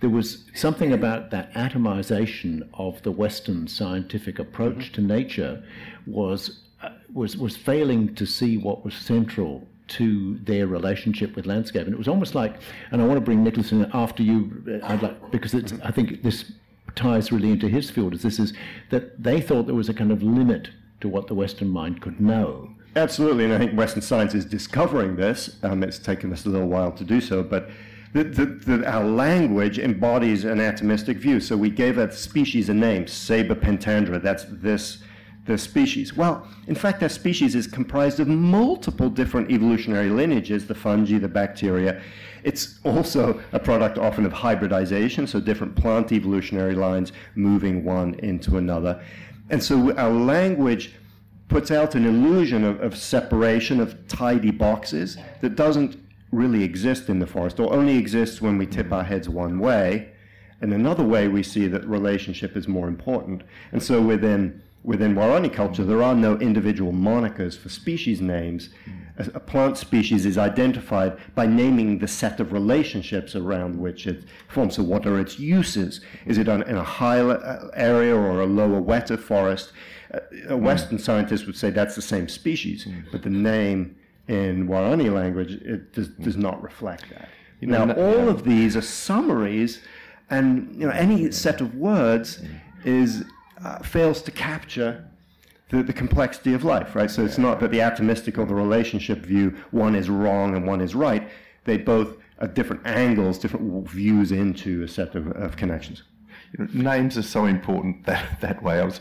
there 0.00 0.10
was 0.10 0.44
something 0.54 0.92
about 0.92 1.30
that 1.30 1.52
atomization 1.54 2.68
of 2.74 3.02
the 3.02 3.10
Western 3.10 3.66
scientific 3.66 4.38
approach 4.38 4.92
mm-hmm. 4.92 4.94
to 4.94 5.00
nature 5.00 5.62
was 6.06 6.60
uh, 6.82 6.90
was 7.12 7.36
was 7.36 7.56
failing 7.56 8.14
to 8.14 8.26
see 8.26 8.56
what 8.56 8.84
was 8.84 8.94
central 8.94 9.66
to 9.88 10.38
their 10.44 10.66
relationship 10.66 11.34
with 11.34 11.46
landscape, 11.46 11.84
and 11.84 11.92
it 11.92 11.98
was 11.98 12.08
almost 12.08 12.34
like. 12.34 12.56
And 12.90 13.02
I 13.02 13.06
want 13.06 13.16
to 13.16 13.24
bring 13.24 13.42
Nicholas 13.42 13.72
in 13.72 13.90
after 13.92 14.22
you. 14.22 14.80
I'd 14.84 15.02
like 15.02 15.30
because 15.30 15.52
it's, 15.52 15.72
I 15.84 15.90
think 15.90 16.22
this 16.22 16.52
ties 16.96 17.32
really 17.32 17.50
into 17.50 17.68
his 17.68 17.90
field. 17.90 18.14
Is 18.14 18.22
this 18.22 18.38
is 18.38 18.52
that 18.90 19.22
they 19.22 19.40
thought 19.40 19.66
there 19.66 19.74
was 19.74 19.88
a 19.88 19.94
kind 19.94 20.12
of 20.12 20.22
limit 20.22 20.70
to 21.00 21.08
what 21.08 21.26
the 21.26 21.34
Western 21.34 21.68
mind 21.68 22.00
could 22.00 22.20
know 22.20 22.70
Absolutely, 22.96 23.44
and 23.44 23.52
I 23.52 23.58
think 23.58 23.78
Western 23.78 24.02
science 24.02 24.34
is 24.34 24.44
discovering 24.44 25.14
this. 25.14 25.56
Um, 25.62 25.84
it's 25.84 25.98
taken 25.98 26.32
us 26.32 26.44
a 26.44 26.48
little 26.48 26.66
while 26.66 26.90
to 26.92 27.04
do 27.04 27.20
so, 27.20 27.42
but 27.42 27.70
our 28.84 29.04
language 29.04 29.78
embodies 29.78 30.44
an 30.44 30.58
atomistic 30.58 31.16
view. 31.18 31.38
So 31.38 31.56
we 31.56 31.70
gave 31.70 31.94
that 31.96 32.12
species 32.12 32.68
a 32.68 32.74
name, 32.74 33.04
Ceiba 33.04 33.54
pentandra. 33.54 34.20
That's 34.20 34.44
this, 34.48 34.98
this 35.46 35.62
species. 35.62 36.16
Well, 36.16 36.48
in 36.66 36.74
fact, 36.74 36.98
that 37.00 37.12
species 37.12 37.54
is 37.54 37.68
comprised 37.68 38.18
of 38.18 38.26
multiple 38.26 39.08
different 39.08 39.52
evolutionary 39.52 40.10
lineages, 40.10 40.66
the 40.66 40.74
fungi, 40.74 41.18
the 41.18 41.28
bacteria. 41.28 42.02
It's 42.42 42.80
also 42.82 43.40
a 43.52 43.60
product 43.60 43.98
often 43.98 44.26
of 44.26 44.32
hybridization, 44.32 45.28
so 45.28 45.38
different 45.38 45.76
plant 45.76 46.10
evolutionary 46.10 46.74
lines 46.74 47.12
moving 47.36 47.84
one 47.84 48.14
into 48.14 48.56
another. 48.56 49.00
And 49.50 49.62
so 49.62 49.94
our 49.96 50.10
language 50.10 50.94
puts 51.50 51.70
out 51.70 51.94
an 51.94 52.06
illusion 52.06 52.64
of, 52.64 52.80
of 52.80 52.96
separation, 52.96 53.80
of 53.80 54.08
tidy 54.08 54.50
boxes 54.50 55.18
that 55.42 55.56
doesn't 55.56 55.96
really 56.32 56.62
exist 56.62 57.08
in 57.08 57.18
the 57.18 57.26
forest, 57.26 57.58
or 57.60 57.72
only 57.72 57.98
exists 57.98 58.40
when 58.40 58.56
we 58.56 58.66
tip 58.66 58.92
our 58.92 59.04
heads 59.04 59.28
one 59.28 59.58
way. 59.58 60.12
And 60.60 60.72
another 60.72 61.02
way 61.02 61.26
we 61.26 61.42
see 61.42 61.66
that 61.66 61.84
relationship 61.86 62.56
is 62.56 62.68
more 62.68 62.86
important. 62.86 63.42
And 63.72 63.82
so 63.82 64.00
within 64.00 64.62
within 64.82 65.14
Waorani 65.14 65.52
culture, 65.52 65.84
there 65.84 66.02
are 66.02 66.14
no 66.14 66.38
individual 66.38 66.92
monikers 66.92 67.58
for 67.58 67.68
species 67.68 68.20
names. 68.20 68.70
A, 69.18 69.30
a, 69.34 69.40
plant 69.40 69.76
species 69.76 70.24
is 70.24 70.38
identified 70.38 71.18
by 71.34 71.46
naming 71.46 71.98
the 71.98 72.08
set 72.08 72.40
of 72.40 72.52
relationships 72.52 73.36
around 73.36 73.78
which 73.78 74.06
it 74.06 74.24
forms. 74.48 74.76
So, 74.76 74.82
what 74.82 75.06
are 75.06 75.20
its 75.20 75.38
uses? 75.38 76.00
Is 76.24 76.38
it 76.38 76.48
on, 76.48 76.62
in 76.62 76.76
a 76.76 76.84
high 76.84 77.20
uh, 77.20 77.68
area 77.74 78.16
or 78.16 78.40
a 78.40 78.46
lower, 78.46 78.80
wetter 78.80 79.18
forest? 79.18 79.72
A 80.48 80.56
Western 80.56 80.98
mm. 80.98 81.00
scientist 81.00 81.46
would 81.46 81.56
say 81.56 81.70
that's 81.70 81.94
the 81.94 82.02
same 82.02 82.28
species, 82.28 82.84
mm. 82.84 83.04
but 83.12 83.22
the 83.22 83.30
name 83.30 83.96
in 84.28 84.68
Waorani 84.68 85.12
language 85.12 85.52
it 85.52 85.92
does, 85.92 86.08
does 86.08 86.36
not 86.36 86.62
reflect 86.62 87.10
that. 87.10 87.28
You 87.60 87.68
know, 87.68 87.84
now, 87.84 87.94
all 87.94 88.24
yeah. 88.24 88.30
of 88.30 88.44
these 88.44 88.76
are 88.76 88.82
summaries, 88.82 89.82
and 90.30 90.74
you 90.74 90.86
know, 90.86 90.92
any 90.92 91.30
set 91.30 91.60
of 91.60 91.74
words 91.74 92.42
is 92.84 93.24
uh, 93.64 93.78
fails 93.80 94.22
to 94.22 94.30
capture 94.30 95.04
the, 95.68 95.82
the, 95.82 95.92
complexity 95.92 96.54
of 96.54 96.64
life, 96.64 96.96
right? 96.96 97.10
So 97.10 97.24
it's 97.24 97.38
not 97.38 97.60
that 97.60 97.70
the 97.70 97.78
atomistic 97.78 98.38
or 98.38 98.46
the 98.46 98.54
relationship 98.54 99.18
view, 99.18 99.56
one 99.70 99.94
is 99.94 100.08
wrong 100.08 100.56
and 100.56 100.66
one 100.66 100.80
is 100.80 100.94
right. 100.94 101.28
They 101.64 101.76
both 101.76 102.16
are 102.38 102.48
different 102.48 102.86
angles, 102.86 103.38
different 103.38 103.88
views 103.88 104.32
into 104.32 104.82
a 104.82 104.88
set 104.88 105.14
of, 105.14 105.28
of 105.32 105.56
connections. 105.56 106.02
You 106.58 106.64
know, 106.64 106.90
names 106.92 107.18
are 107.18 107.22
so 107.22 107.44
important 107.44 108.06
that, 108.06 108.40
that 108.40 108.62
way. 108.62 108.80
I 108.80 108.84
was 108.84 109.00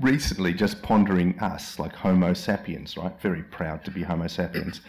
recently 0.00 0.54
just 0.54 0.82
pondering 0.82 1.38
us, 1.40 1.78
like 1.78 1.94
Homo 1.94 2.32
sapiens, 2.32 2.96
right? 2.96 3.20
Very 3.20 3.42
proud 3.42 3.84
to 3.84 3.90
be 3.90 4.02
Homo 4.02 4.26
sapiens. 4.26 4.80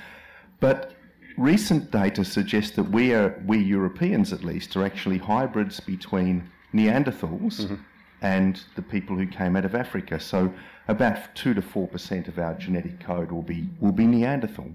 But 0.60 0.93
recent 1.38 1.91
data 1.91 2.24
suggests 2.24 2.76
that 2.76 2.89
we 2.91 3.14
are, 3.14 3.41
we 3.45 3.60
Europeans 3.60 4.34
at 4.34 4.43
least, 4.43 4.76
are 4.76 4.86
actually 4.86 5.18
hybrids 5.18 5.80
between 5.80 6.49
Neanderthals 6.74 7.62
mm-hmm 7.62 7.76
and 8.22 8.62
the 8.76 8.82
people 8.82 9.16
who 9.16 9.26
came 9.26 9.55
out 9.55 9.66
of 9.66 9.76
Africa. 9.76 10.20
So 10.20 10.53
about 10.88 11.36
two 11.36 11.53
to 11.53 11.62
four 11.62 11.88
percent 11.88 12.28
of 12.28 12.38
our 12.39 12.53
genetic 12.55 12.99
code 12.99 13.32
will 13.32 13.41
be 13.43 13.70
will 13.80 13.91
be 13.91 14.05
Neanderthal. 14.05 14.72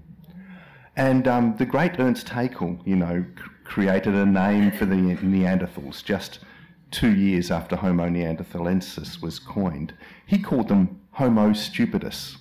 And 0.95 1.27
um, 1.27 1.55
the 1.57 1.65
great 1.65 1.99
Ernst 1.99 2.29
Haeckel, 2.29 2.79
you 2.85 2.95
know, 2.95 3.25
c- 3.37 3.43
created 3.65 4.15
a 4.15 4.25
name 4.25 4.71
for 4.71 4.85
the 4.85 4.95
Neanderthals 4.95 6.03
just 6.03 6.39
two 6.95 7.13
years 7.13 7.51
after 7.51 7.75
Homo 7.75 8.07
neanderthalensis 8.07 9.21
was 9.21 9.37
coined. 9.37 9.93
He 10.25 10.39
called 10.39 10.69
them 10.69 11.01
Homo 11.11 11.51
stupidus. 11.51 12.37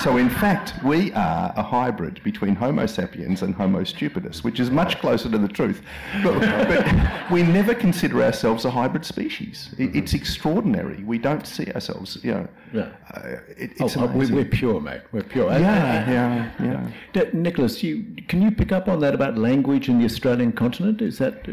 So, 0.00 0.16
in 0.16 0.28
fact, 0.28 0.74
we 0.84 1.12
are 1.12 1.52
a 1.56 1.62
hybrid 1.62 2.22
between 2.22 2.54
Homo 2.56 2.86
sapiens 2.86 3.42
and 3.42 3.54
Homo 3.54 3.84
stupidus, 3.84 4.42
which 4.42 4.58
is 4.58 4.70
much 4.70 4.98
closer 4.98 5.30
to 5.30 5.38
the 5.38 5.48
truth. 5.48 5.82
But, 6.22 6.40
but 6.40 7.30
we 7.30 7.42
never 7.42 7.74
consider 7.74 8.22
ourselves 8.22 8.64
a 8.64 8.70
hybrid 8.70 9.04
species. 9.04 9.74
It, 9.78 9.94
it's 9.94 10.14
extraordinary. 10.14 11.02
We 11.04 11.18
don't 11.18 11.46
see 11.46 11.66
ourselves, 11.72 12.18
you 12.22 12.32
know. 12.32 12.48
Yeah. 12.72 12.90
Uh, 13.14 13.20
it, 13.56 13.72
it's 13.76 13.96
oh, 13.96 14.06
we're, 14.06 14.32
we're, 14.32 14.44
pure, 14.44 14.80
mate. 14.80 15.02
We're 15.12 15.22
pure. 15.22 15.50
Yeah, 15.52 16.10
yeah, 16.10 16.52
yeah. 16.60 16.90
yeah. 17.14 17.24
Nicholas, 17.32 17.82
you, 17.82 18.04
can 18.28 18.42
you 18.42 18.50
pick 18.50 18.72
up 18.72 18.88
on 18.88 19.00
that 19.00 19.14
about 19.14 19.38
language 19.38 19.88
in 19.88 19.98
the 19.98 20.04
Australian 20.04 20.52
continent? 20.52 21.00
Is 21.00 21.18
that. 21.18 21.46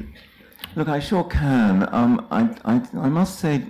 Look, 0.75 0.87
I 0.87 0.99
sure 0.99 1.23
can. 1.23 1.89
Um, 1.91 2.27
I, 2.29 2.55
I, 2.63 2.81
I 2.99 3.09
must 3.09 3.39
say, 3.39 3.63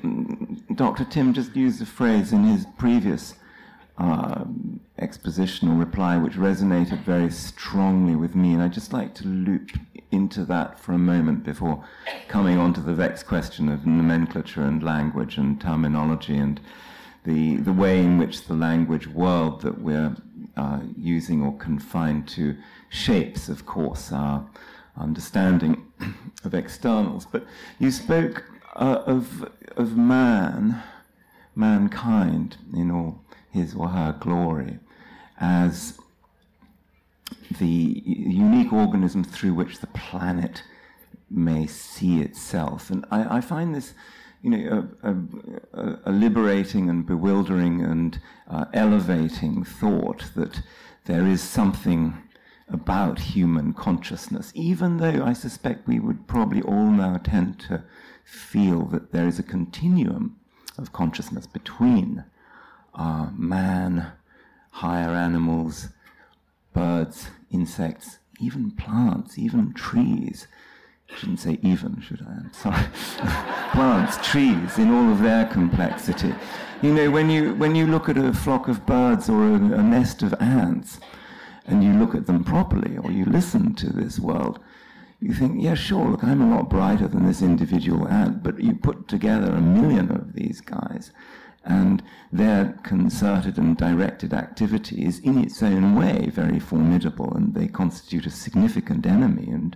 Dr. 0.76 1.06
Tim 1.06 1.34
just 1.34 1.56
used 1.56 1.82
a 1.82 1.86
phrase 1.86 2.34
in 2.34 2.44
his 2.44 2.66
previous 2.78 3.36
uh, 3.98 4.44
reply 5.78 6.18
which 6.18 6.34
resonated 6.34 7.02
very 7.04 7.32
strongly 7.32 8.16
with 8.16 8.36
me, 8.36 8.54
and 8.54 8.62
I'd 8.62 8.74
just 8.74 8.92
like 8.92 9.16
to 9.16 9.28
loop 9.28 9.72
into 10.12 10.44
that 10.46 10.78
for 10.78 10.92
a 10.92 10.98
moment 10.98 11.44
before 11.44 11.86
coming 12.28 12.58
on 12.58 12.74
to 12.74 12.82
the 12.82 12.94
vexed 12.94 13.28
question 13.28 13.70
of 13.70 13.86
nomenclature 13.86 14.64
and 14.64 14.84
language 14.84 15.38
and 15.38 15.62
terminology 15.62 16.36
and 16.36 16.60
the, 17.24 17.58
the 17.58 17.74
way 17.74 18.00
in 18.00 18.18
which 18.18 18.46
the 18.46 18.54
language 18.54 19.08
world 19.08 19.62
that 19.62 19.80
we're 19.82 20.16
uh, 20.58 20.80
using 20.98 21.42
or 21.44 21.56
confined 21.58 22.28
to 22.28 22.58
shapes, 22.90 23.48
of 23.48 23.66
course, 23.66 24.12
our 24.12 24.46
understanding 25.00 25.86
of 26.44 26.54
externals. 26.54 27.26
But 27.26 27.46
you 27.80 27.92
spoke 27.92 28.44
uh, 28.76 29.04
of, 29.06 29.50
of 29.76 29.98
man, 29.98 30.82
mankind 31.56 32.58
in 32.74 32.92
all 32.92 33.24
his 33.52 33.76
or 33.76 33.90
her 33.90 34.16
glory 34.20 34.80
as 35.40 35.98
the 37.60 38.02
unique 38.06 38.72
organism 38.72 39.24
through 39.24 39.54
which 39.54 39.80
the 39.80 39.88
planet 39.88 40.64
may 41.30 41.66
see 41.68 42.22
itself. 42.22 42.90
And 42.90 43.06
I, 43.12 43.38
I 43.38 43.42
find 43.42 43.74
this, 43.74 43.94
you 44.42 44.50
know, 44.52 44.88
a, 45.04 45.12
a, 45.74 46.00
a 46.06 46.12
liberating 46.12 46.90
and 46.90 47.06
bewildering 47.06 47.82
and 47.82 48.20
uh, 48.48 48.66
elevating 48.74 49.64
thought 49.64 50.32
that 50.36 50.62
there 51.06 51.26
is 51.26 51.42
something 51.42 52.18
about 52.72 53.20
human 53.20 53.74
consciousness, 53.74 54.52
even 54.56 54.98
though 54.98 55.24
I 55.24 55.34
suspect 55.34 55.88
we 55.88 56.00
would 56.00 56.28
probably 56.28 56.62
all 56.62 56.92
now 56.92 57.18
tend 57.18 57.60
to 57.62 57.84
feel 58.24 58.86
that 58.86 59.12
there 59.12 59.28
is 59.28 59.40
a 59.40 59.44
continuum 59.44 60.38
of 60.78 60.94
consciousness 60.94 61.48
between 61.48 62.24
uh, 62.94 63.30
man, 63.36 64.12
higher 64.72 65.10
animals, 65.10 65.90
birds, 66.74 67.30
insects, 67.52 68.20
even 68.40 68.72
plants, 68.72 69.38
even 69.38 69.74
trees. 69.74 70.48
I 71.12 71.16
Shouldn't 71.16 71.40
say 71.40 71.60
even, 71.64 72.02
should 72.02 72.22
I? 72.22 72.32
I'm 72.32 72.54
sorry. 72.54 72.86
plants, 73.72 74.18
trees, 74.28 74.78
in 74.78 74.92
all 74.92 75.12
of 75.12 75.22
their 75.22 75.46
complexity. 75.46 76.34
You 76.82 76.94
know, 76.94 77.12
when 77.12 77.30
you 77.30 77.56
when 77.56 77.76
you 77.76 77.88
look 77.88 78.08
at 78.08 78.18
a 78.18 78.34
flock 78.34 78.68
of 78.68 78.86
birds 78.86 79.28
or 79.28 79.44
a, 79.44 79.56
a 79.56 79.84
nest 79.84 80.22
of 80.22 80.34
ants, 80.40 81.00
and 81.70 81.84
you 81.84 81.94
look 81.94 82.16
at 82.16 82.26
them 82.26 82.44
properly, 82.44 82.98
or 82.98 83.12
you 83.12 83.26
listen 83.26 83.74
to 83.76 83.92
this 83.92 84.20
world, 84.20 84.60
you 85.22 85.34
think, 85.34 85.62
yeah, 85.62 85.76
sure, 85.76 86.10
look, 86.10 86.24
I'm 86.24 86.42
a 86.42 86.56
lot 86.56 86.70
brighter 86.70 87.08
than 87.08 87.26
this 87.26 87.42
individual 87.42 88.08
ant, 88.08 88.42
but 88.42 88.60
you 88.60 88.76
put 88.76 89.08
together 89.08 89.52
a 89.54 89.62
million 89.62 90.12
of 90.12 90.34
these 90.34 90.62
guys, 90.62 91.12
and 91.64 92.02
their 92.32 92.80
concerted 92.84 93.58
and 93.58 93.78
directed 93.78 94.34
activity 94.34 95.06
is 95.06 95.20
in 95.20 95.38
its 95.38 95.62
own 95.62 95.96
way 95.96 96.30
very 96.32 96.60
formidable 96.60 97.34
and 97.36 97.54
they 97.54 97.68
constitute 97.68 98.26
a 98.26 98.32
significant 98.32 99.06
enemy 99.06 99.50
and 99.52 99.76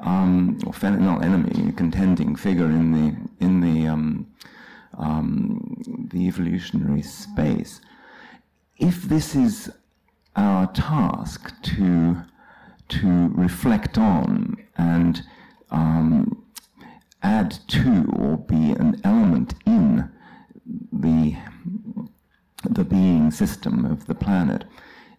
um, 0.00 0.58
or 0.66 0.90
not 0.90 1.24
enemy, 1.24 1.70
a 1.70 1.72
contending 1.72 2.36
figure 2.36 2.66
in 2.66 2.92
the 2.92 3.44
in 3.44 3.60
the 3.60 3.86
um, 3.86 4.26
um, 4.98 6.08
the 6.12 6.26
evolutionary 6.28 7.02
space. 7.02 7.80
If 8.76 9.04
this 9.04 9.34
is 9.34 9.72
our 10.36 10.66
task 10.72 11.52
to 11.62 12.22
to 12.88 13.28
reflect 13.34 13.98
on 13.98 14.56
and 14.78 15.22
um, 15.70 16.44
add 17.22 17.50
to 17.66 18.06
or 18.16 18.36
be 18.36 18.70
an 18.72 19.00
element 19.02 19.54
in 19.66 20.08
the 20.92 21.36
the 22.68 22.84
being 22.84 23.30
system 23.30 23.84
of 23.84 24.06
the 24.06 24.14
planet, 24.14 24.64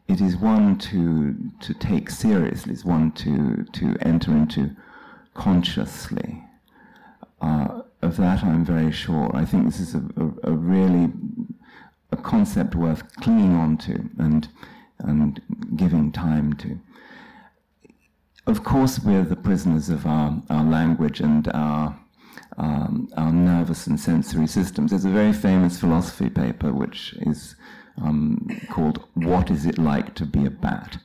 it 0.08 0.22
is 0.22 0.38
one 0.38 0.78
to 0.78 1.36
to 1.60 1.74
take 1.74 2.10
seriously, 2.10 2.74
It's 2.74 2.86
one 2.86 3.12
to 3.14 3.66
to 3.74 3.96
enter 4.02 4.32
into 4.32 4.76
consciously. 5.34 6.44
Uh, 7.42 7.82
of 8.02 8.18
that, 8.18 8.44
I'm 8.44 8.66
very 8.66 8.92
sure. 8.92 9.30
I 9.36 9.46
think 9.46 9.66
this 9.66 9.80
is 9.80 9.94
a, 9.96 10.04
a, 10.18 10.52
a, 10.52 10.56
really 10.56 11.12
a 12.12 12.18
concept 12.18 12.74
worth 12.74 13.16
clinging 13.18 13.56
on 13.56 13.78
to 13.78 14.10
and 14.18 14.48
and 15.00 15.42
giving 15.76 16.12
time 16.12 16.54
to. 16.58 16.80
Of 18.46 18.64
course, 18.64 19.00
we're 19.00 19.24
the 19.24 19.36
prisoners 19.36 19.90
of 19.90 20.06
our, 20.06 20.42
our 20.50 20.64
language 20.64 21.20
and 21.20 21.48
our 21.50 22.00
um, 22.58 23.10
our 23.16 23.32
nervous 23.32 23.88
and 23.88 24.00
sensory 24.00 24.48
systems. 24.48 24.92
There's 24.92 25.06
a 25.06 25.10
very 25.10 25.34
famous 25.34 25.80
philosophy 25.80 26.30
paper 26.30 26.74
which 26.74 27.14
is 27.22 27.56
um, 28.02 28.48
called 28.70 29.04
What 29.14 29.52
is 29.52 29.66
It 29.66 29.78
Like 29.78 30.16
to 30.16 30.26
Be 30.26 30.46
a 30.46 30.50
Bat? 30.50 30.98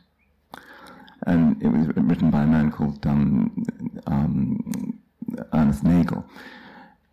And 1.26 1.62
it 1.62 1.68
was 1.68 1.88
written 1.97 2.30
by 2.30 2.43
a 2.43 2.47
man 2.47 2.72
called 2.72 3.07
um, 3.07 3.64
um, 4.07 5.01
Ernest 5.53 5.84
Nagel. 5.84 6.24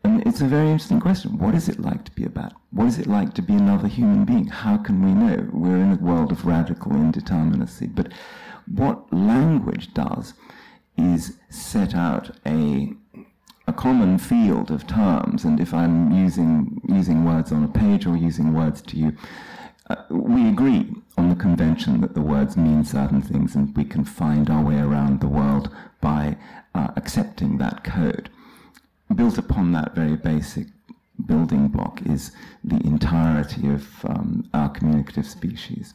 And 0.04 0.26
it's 0.26 0.42
a 0.42 0.48
very 0.48 0.70
interesting 0.70 1.00
question. 1.00 1.38
What 1.38 1.56
is 1.56 1.68
it 1.68 1.80
like 1.80 2.06
to 2.06 2.12
be 2.12 2.24
a 2.26 2.30
bat? 2.30 2.54
What 2.72 2.88
is 2.88 3.00
it 3.00 3.08
like 3.08 3.34
to 3.34 3.42
be 3.42 3.54
another 3.54 3.88
human 3.88 4.26
being? 4.26 4.48
How 4.48 4.78
can 4.78 5.04
we 5.04 5.12
know? 5.12 5.50
We're 5.52 5.78
in 5.78 5.94
a 5.94 6.04
world 6.04 6.32
of 6.32 6.46
radical 6.46 6.94
indeterminacy. 6.94 7.94
But 7.94 8.14
what 8.68 9.12
language 9.12 9.94
does 9.94 10.34
is 10.98 11.38
set 11.50 11.96
out 11.96 12.32
a 12.46 12.94
a 13.68 13.74
common 13.74 14.18
field 14.18 14.72
of 14.72 14.88
terms, 14.88 15.44
and 15.44 15.60
if 15.60 15.76
I'm 15.76 16.12
using 16.12 16.82
using 16.88 17.24
words 17.24 17.52
on 17.52 17.64
a 17.64 17.68
page 17.68 18.08
or 18.08 18.18
using 18.18 18.52
words 18.52 18.82
to 18.82 18.98
you, 18.98 19.16
uh, 19.90 19.96
we 20.10 20.48
agree 20.50 20.92
on 21.18 21.30
the 21.30 21.36
convention 21.36 22.02
that 22.02 22.14
the 22.14 22.22
words 22.22 22.56
mean 22.58 22.84
certain 22.84 23.22
things 23.22 23.56
and 23.56 23.76
we 23.76 23.84
can 23.84 24.04
find 24.04 24.50
our 24.50 24.64
way 24.64 24.80
around 24.80 25.20
the 25.20 25.28
world 25.28 25.70
by 26.02 26.38
uh, 26.76 26.88
accepting 26.96 27.58
that 27.58 27.84
code. 27.84 28.30
Built 29.16 29.38
upon 29.38 29.72
that 29.72 29.96
very 29.96 30.16
basic 30.16 30.68
building 31.26 31.68
block 31.68 32.02
is 32.06 32.32
the 32.64 32.78
entirety 32.78 33.68
of 33.68 34.06
um, 34.06 34.50
our 34.54 34.70
communicative 34.70 35.26
species. 35.26 35.94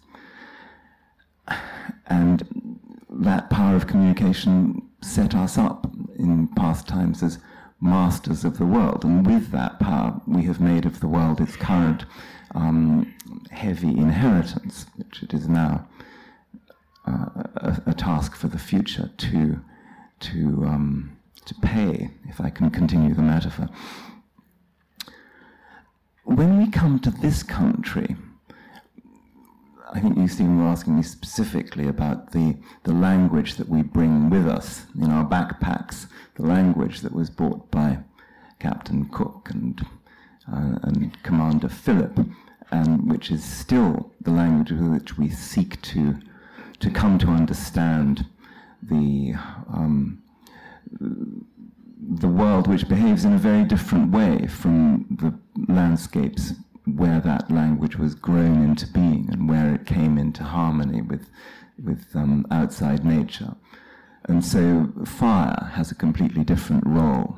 And 2.06 2.78
that 3.08 3.50
power 3.50 3.76
of 3.76 3.86
communication 3.86 4.82
set 5.00 5.34
us 5.34 5.56
up 5.56 5.90
in 6.18 6.48
past 6.48 6.88
times 6.88 7.22
as 7.22 7.38
masters 7.80 8.44
of 8.44 8.58
the 8.58 8.66
world. 8.66 9.04
And 9.04 9.26
with 9.26 9.50
that 9.50 9.78
power, 9.78 10.20
we 10.26 10.44
have 10.44 10.60
made 10.60 10.86
of 10.86 11.00
the 11.00 11.08
world 11.08 11.40
its 11.40 11.56
current 11.56 12.04
um, 12.54 13.14
heavy 13.50 13.88
inheritance, 13.88 14.86
which 14.96 15.22
it 15.22 15.34
is 15.34 15.48
now 15.48 15.86
uh, 17.06 17.26
a, 17.56 17.82
a, 17.86 17.94
task 17.94 18.34
for 18.34 18.48
the 18.48 18.58
future 18.58 19.10
to 19.18 19.60
to 20.20 20.64
um, 20.64 21.13
to 21.46 21.54
pay, 21.56 22.10
if 22.28 22.40
I 22.40 22.50
can 22.50 22.70
continue 22.70 23.14
the 23.14 23.22
metaphor. 23.22 23.68
When 26.24 26.58
we 26.58 26.70
come 26.70 26.98
to 27.00 27.10
this 27.10 27.42
country, 27.42 28.16
I 29.92 30.00
think 30.00 30.16
you, 30.16 30.26
Stephen, 30.26 30.58
were 30.58 30.68
asking 30.68 30.96
me 30.96 31.02
specifically 31.02 31.86
about 31.86 32.32
the, 32.32 32.56
the 32.82 32.92
language 32.92 33.56
that 33.56 33.68
we 33.68 33.82
bring 33.82 34.30
with 34.30 34.48
us 34.48 34.86
in 34.96 35.10
our 35.10 35.24
backpacks, 35.24 36.06
the 36.36 36.42
language 36.42 37.00
that 37.02 37.12
was 37.12 37.30
brought 37.30 37.70
by 37.70 37.98
Captain 38.58 39.04
Cook 39.04 39.50
and, 39.50 39.86
uh, 40.50 40.78
and 40.82 41.22
Commander 41.22 41.68
Phillip 41.68 42.18
and 42.70 43.10
which 43.10 43.30
is 43.30 43.44
still 43.44 44.12
the 44.20 44.30
language 44.30 44.72
with 44.72 44.90
which 44.90 45.18
we 45.18 45.28
seek 45.28 45.80
to 45.82 46.16
to 46.80 46.90
come 46.90 47.18
to 47.18 47.28
understand 47.28 48.26
the 48.82 49.32
um, 49.72 50.22
the 51.00 52.28
world, 52.28 52.66
which 52.66 52.88
behaves 52.88 53.24
in 53.24 53.32
a 53.32 53.38
very 53.38 53.64
different 53.64 54.10
way 54.10 54.46
from 54.46 55.06
the 55.10 55.34
landscapes 55.72 56.52
where 56.86 57.20
that 57.20 57.50
language 57.50 57.96
was 57.96 58.14
grown 58.14 58.62
into 58.62 58.86
being 58.88 59.28
and 59.32 59.48
where 59.48 59.74
it 59.74 59.86
came 59.86 60.18
into 60.18 60.44
harmony 60.44 61.00
with 61.00 61.28
with 61.82 62.06
um, 62.14 62.46
outside 62.50 63.04
nature. 63.04 63.56
And 64.26 64.44
so 64.44 64.92
fire 65.04 65.70
has 65.72 65.90
a 65.90 65.94
completely 65.94 66.44
different 66.44 66.84
role 66.86 67.36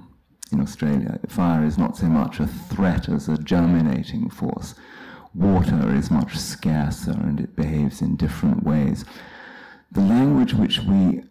in 0.53 0.61
Australia. 0.61 1.19
Fire 1.27 1.65
is 1.65 1.79
not 1.79 1.97
so 1.97 2.07
much 2.07 2.39
a 2.39 2.47
threat 2.47 3.09
as 3.09 3.29
a 3.29 3.39
germinating 3.39 4.29
force 4.29 4.75
water 5.37 5.95
is 5.95 6.11
much 6.11 6.37
scarcer 6.37 7.13
and 7.13 7.39
it 7.39 7.55
behaves 7.55 8.01
in 8.01 8.17
different 8.17 8.65
ways. 8.65 9.05
The 9.93 10.01
language 10.01 10.55
which 10.55 10.81
we 10.81 11.23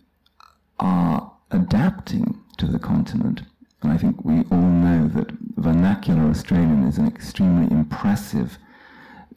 are 0.79 1.31
adapting 1.55 2.39
to 2.57 2.67
the 2.67 2.79
continent, 2.79 3.43
and 3.81 3.91
I 3.91 3.97
think 3.97 4.23
we 4.23 4.43
all 4.51 4.69
know 4.85 5.07
that 5.09 5.31
vernacular 5.57 6.29
Australian 6.29 6.83
is 6.83 6.97
an 6.97 7.07
extremely 7.07 7.71
impressive 7.71 8.57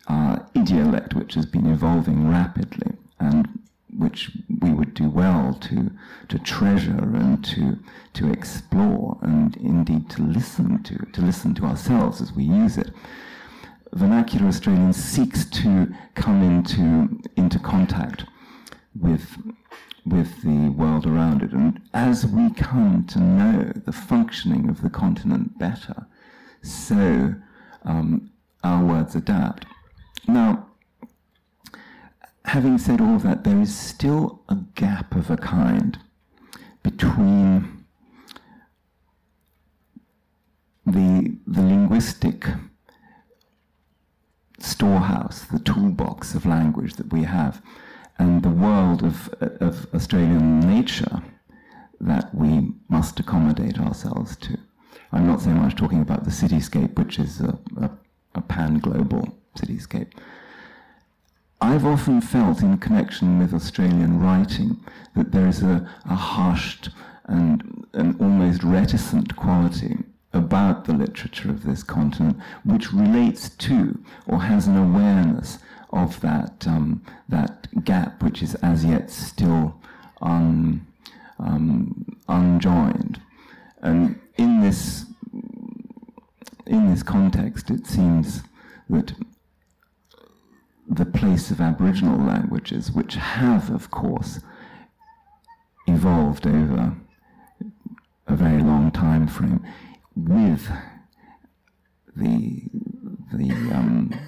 uh, 0.09 0.39
idiolect 0.55 1.15
which 1.15 1.35
has 1.35 1.47
been 1.47 1.67
evolving 1.71 2.29
rapidly 2.31 2.93
and 3.21 3.47
which 3.97 4.31
we 4.61 4.73
would 4.73 4.95
do 4.95 5.09
well 5.09 5.55
to 5.61 5.91
to 6.29 6.39
treasure 6.39 7.17
and 7.17 7.45
to 7.45 7.79
to 8.15 8.31
explore 8.31 9.19
and 9.23 9.57
indeed 9.57 10.09
to 10.11 10.23
listen 10.23 10.83
to 10.83 10.97
to 11.13 11.21
listen 11.21 11.55
to 11.55 11.65
ourselves 11.65 12.21
as 12.21 12.33
we 12.33 12.45
use 12.45 12.79
it. 12.79 12.91
Vernacular 13.93 14.47
Australian 14.47 14.93
seeks 14.93 15.45
to 15.47 15.89
come 16.15 16.43
into 16.43 17.21
into 17.37 17.59
contact 17.59 18.25
with 18.99 19.37
with 20.09 20.43
the 20.43 20.71
world 20.71 21.07
around 21.07 21.43
it. 21.43 21.53
And 21.53 21.81
as 21.95 22.27
we 22.27 22.51
come 22.55 23.05
to 23.09 23.19
know 23.19 23.73
the 23.75 23.93
functioning 23.93 24.69
of 24.69 24.83
the 24.83 24.91
continent 24.91 25.59
better, 25.59 26.07
so 26.63 27.35
um, 27.85 28.31
our 28.65 28.85
words 28.85 29.15
adapt. 29.15 29.67
Now, 30.27 30.67
having 32.45 32.79
said 32.79 33.01
all 33.01 33.19
that, 33.19 33.45
there 33.45 33.61
is 33.61 33.75
still 33.75 34.43
a 34.49 34.57
gap 34.75 35.15
of 35.15 35.31
a 35.31 35.37
kind 35.37 35.99
between 36.83 37.85
the, 40.87 41.37
the 41.47 41.63
linguistic 41.63 42.47
storehouse, 44.59 45.45
the 45.45 45.59
toolbox 45.59 46.35
of 46.35 46.47
language 46.47 46.95
that 46.95 47.13
we 47.13 47.25
have, 47.25 47.63
and 48.19 48.43
the 48.43 48.51
world 48.51 49.03
of, 49.03 49.29
of 49.41 49.87
Australian 49.95 50.61
nature 50.61 51.23
that 52.01 52.35
we 52.35 52.73
must 52.89 53.19
accommodate 53.21 53.79
ourselves 53.79 54.37
to. 54.37 54.59
I'm 55.13 55.27
not 55.27 55.41
so 55.41 55.51
much 55.51 55.75
talking 55.77 56.03
about 56.03 56.25
the 56.25 56.31
cityscape, 56.31 56.99
which 56.99 57.19
is 57.19 57.41
a, 57.41 57.59
a, 57.81 57.91
a 58.35 58.41
pan 58.41 58.79
global 58.79 59.37
cityscape. 59.57 60.13
I've 61.61 61.85
often 61.85 62.21
felt, 62.21 62.63
in 62.63 62.79
connection 62.79 63.39
with 63.39 63.53
Australian 63.53 64.21
writing, 64.21 64.81
that 65.17 65.33
there 65.33 65.49
is 65.49 65.63
a, 65.63 65.89
a 66.05 66.15
hushed 66.15 66.91
and 67.25 67.87
an 67.95 68.17
almost 68.21 68.63
reticent 68.63 69.35
quality 69.35 69.99
about 70.33 70.85
the 70.85 70.93
literature 70.93 71.51
of 71.51 71.65
this 71.65 71.83
continent, 71.83 72.39
which 72.65 72.93
relates 72.93 73.49
to 73.49 73.99
or 74.27 74.43
has 74.43 74.69
an 74.69 74.77
awareness 74.77 75.59
of 75.91 76.21
that 76.21 76.67
um, 76.67 77.03
that 77.29 77.85
gap, 77.85 78.23
which 78.23 78.43
is 78.43 78.55
as 78.57 78.85
yet 78.85 79.11
still 79.11 79.81
un, 80.21 80.87
um, 81.39 82.17
unjoined. 82.29 83.21
And 83.81 84.21
in 84.37 84.61
this 84.61 85.07
in 86.67 86.91
this 86.91 87.03
context, 87.03 87.71
it 87.71 87.87
seems 87.87 88.43
that 88.91 89.15
the 90.89 91.07
place 91.07 91.51
of 91.51 91.61
Aboriginal 91.61 92.19
languages, 92.19 92.91
which 92.91 93.15
have, 93.15 93.71
of 93.71 93.91
course, 93.91 94.41
evolved 95.87 96.47
over 96.47 96.97
a 98.27 98.37
very 98.37 98.63
long 98.63 98.91
time 98.91 99.27
frame, 99.27 99.65
with 100.15 100.71
the 102.17 102.63
the 103.33 103.51
um, 103.73 104.19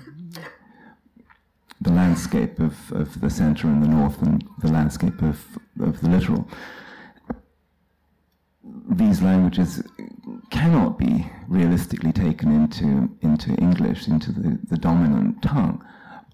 landscape 2.11 2.59
of, 2.59 2.91
of 2.91 3.21
the 3.21 3.31
centre 3.31 3.69
and 3.69 3.81
the 3.85 3.87
north 3.87 4.21
and 4.21 4.45
the 4.59 4.73
landscape 4.73 5.23
of, 5.23 5.37
of 5.81 6.01
the 6.01 6.09
littoral. 6.09 6.49
These 8.91 9.23
languages 9.23 9.81
cannot 10.51 10.99
be 10.99 11.31
realistically 11.47 12.11
taken 12.11 12.51
into, 12.53 13.17
into 13.23 13.55
English, 13.55 14.09
into 14.09 14.33
the, 14.33 14.59
the 14.69 14.77
dominant 14.77 15.41
tongue, 15.41 15.85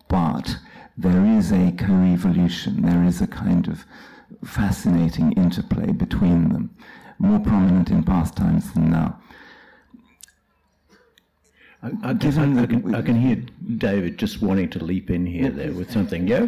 but 0.09 0.57
there 0.97 1.27
is 1.27 1.53
a 1.53 1.73
co-evolution, 1.73 2.81
there 2.81 3.05
is 3.05 3.21
a 3.21 3.27
kind 3.27 3.69
of 3.69 3.85
fascinating 4.47 5.33
interplay 5.33 5.93
between 5.93 6.49
them, 6.55 6.75
more 7.19 7.39
prominent 7.39 7.91
in 7.91 8.03
past 8.03 8.35
times 8.35 8.73
than 8.73 8.91
now. 8.91 9.21
I, 12.03 12.09
I, 12.09 12.11
I, 12.11 12.63
I, 12.63 12.67
can, 12.67 12.95
I 12.95 13.03
can 13.03 13.21
hear 13.21 13.37
David 13.79 14.19
just 14.19 14.43
wanting 14.43 14.71
to 14.71 14.83
leap 14.83 15.11
in 15.11 15.27
here 15.27 15.51
there 15.51 15.73
with 15.73 15.91
something. 15.91 16.27
Yeah? 16.27 16.47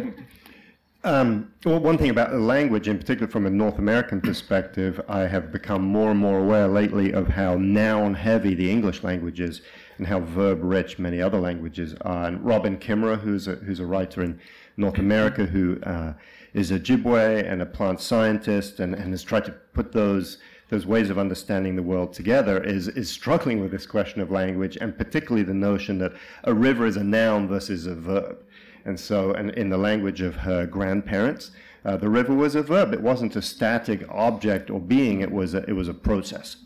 Um, 1.03 1.53
well, 1.63 1.79
one 1.79 1.97
thing 1.97 2.09
about 2.09 2.31
the 2.31 2.39
language, 2.39 2.89
in 2.89 2.97
particular 2.97 3.31
from 3.31 3.45
a 3.45 3.49
North 3.49 3.77
American 3.77 4.19
perspective, 4.19 4.99
I 5.07 5.21
have 5.21 5.51
become 5.51 5.81
more 5.81 6.11
and 6.11 6.19
more 6.19 6.39
aware 6.39 6.67
lately 6.67 7.13
of 7.13 7.27
how 7.27 7.55
noun 7.55 8.13
heavy 8.15 8.53
the 8.53 8.69
English 8.69 9.01
language 9.03 9.39
is 9.39 9.61
and 9.97 10.07
how 10.07 10.19
verb 10.19 10.59
rich 10.61 10.99
many 10.99 11.21
other 11.21 11.39
languages 11.39 11.95
are. 12.01 12.25
And 12.27 12.43
Robin 12.43 12.77
Kimmerer, 12.77 13.19
who's 13.19 13.47
a, 13.47 13.55
who's 13.55 13.79
a 13.79 13.85
writer 13.85 14.23
in 14.23 14.39
North 14.75 14.97
America 14.97 15.45
who 15.45 15.79
uh, 15.83 16.13
is 16.53 16.71
a 16.71 16.79
Ojibwe 16.79 17.49
and 17.49 17.61
a 17.61 17.65
plant 17.65 18.01
scientist 18.01 18.81
and, 18.81 18.93
and 18.93 19.11
has 19.11 19.23
tried 19.23 19.45
to 19.45 19.51
put 19.51 19.93
those 19.93 20.37
those 20.69 20.85
ways 20.85 21.09
of 21.09 21.17
understanding 21.17 21.75
the 21.75 21.83
world 21.83 22.13
together 22.13 22.63
is, 22.63 22.87
is 22.87 23.09
struggling 23.09 23.59
with 23.59 23.71
this 23.71 23.85
question 23.85 24.21
of 24.21 24.31
language, 24.31 24.77
and 24.79 24.97
particularly 24.97 25.43
the 25.43 25.53
notion 25.53 25.97
that 25.97 26.13
a 26.43 26.53
river 26.53 26.85
is 26.85 26.95
a 26.95 27.03
noun 27.03 27.47
versus 27.47 27.85
a 27.87 27.95
verb. 27.95 28.37
And 28.85 28.99
so, 28.99 29.33
and 29.33 29.49
in 29.51 29.69
the 29.69 29.77
language 29.77 30.21
of 30.21 30.35
her 30.35 30.65
grandparents, 30.65 31.51
uh, 31.85 31.97
the 31.97 32.09
river 32.09 32.33
was 32.33 32.55
a 32.55 32.61
verb. 32.61 32.93
It 32.93 33.01
wasn't 33.01 33.35
a 33.35 33.41
static 33.41 34.05
object 34.09 34.69
or 34.69 34.79
being, 34.79 35.21
it 35.21 35.31
was 35.31 35.53
a, 35.53 35.63
it 35.67 35.73
was 35.73 35.87
a 35.87 35.93
process. 35.93 36.57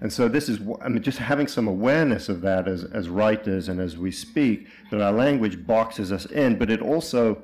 And 0.00 0.10
so 0.10 0.28
this 0.28 0.48
is, 0.48 0.60
I 0.80 0.88
mean, 0.88 1.02
just 1.02 1.18
having 1.18 1.46
some 1.46 1.68
awareness 1.68 2.30
of 2.30 2.40
that 2.40 2.66
as, 2.66 2.84
as 2.84 3.10
writers 3.10 3.68
and 3.68 3.78
as 3.80 3.98
we 3.98 4.10
speak, 4.10 4.66
that 4.90 5.02
our 5.02 5.12
language 5.12 5.66
boxes 5.66 6.10
us 6.10 6.24
in, 6.26 6.58
but 6.58 6.70
it 6.70 6.80
also 6.80 7.42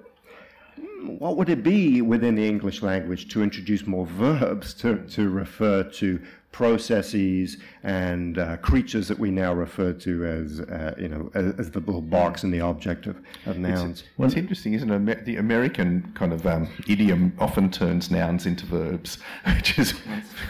what 1.06 1.36
would 1.36 1.48
it 1.48 1.62
be 1.62 2.02
within 2.02 2.34
the 2.34 2.46
English 2.46 2.82
language 2.82 3.28
to 3.32 3.42
introduce 3.42 3.86
more 3.86 4.06
verbs 4.06 4.74
to, 4.74 4.98
to 5.08 5.28
refer 5.28 5.82
to 5.82 6.20
processes 6.56 7.58
and 7.82 8.38
uh, 8.38 8.56
creatures 8.56 9.08
that 9.08 9.18
we 9.18 9.30
now 9.30 9.52
refer 9.52 9.92
to 9.92 10.24
as, 10.24 10.60
uh, 10.60 10.94
you 10.98 11.06
know, 11.06 11.30
as, 11.34 11.52
as, 11.58 11.70
the 11.70 11.80
little 11.80 12.00
box 12.00 12.44
and 12.44 12.54
the 12.54 12.60
object 12.62 13.06
of, 13.06 13.14
of 13.44 13.58
nouns. 13.58 14.00
It's, 14.00 14.08
well, 14.16 14.26
it's 14.26 14.38
interesting, 14.38 14.72
isn't 14.72 15.08
it? 15.08 15.26
The 15.26 15.36
American 15.36 16.10
kind 16.14 16.32
of 16.32 16.46
um, 16.46 16.66
idiom 16.88 17.34
often 17.38 17.70
turns 17.70 18.10
nouns 18.10 18.46
into 18.46 18.64
verbs, 18.64 19.18
which 19.56 19.78
is 19.78 19.92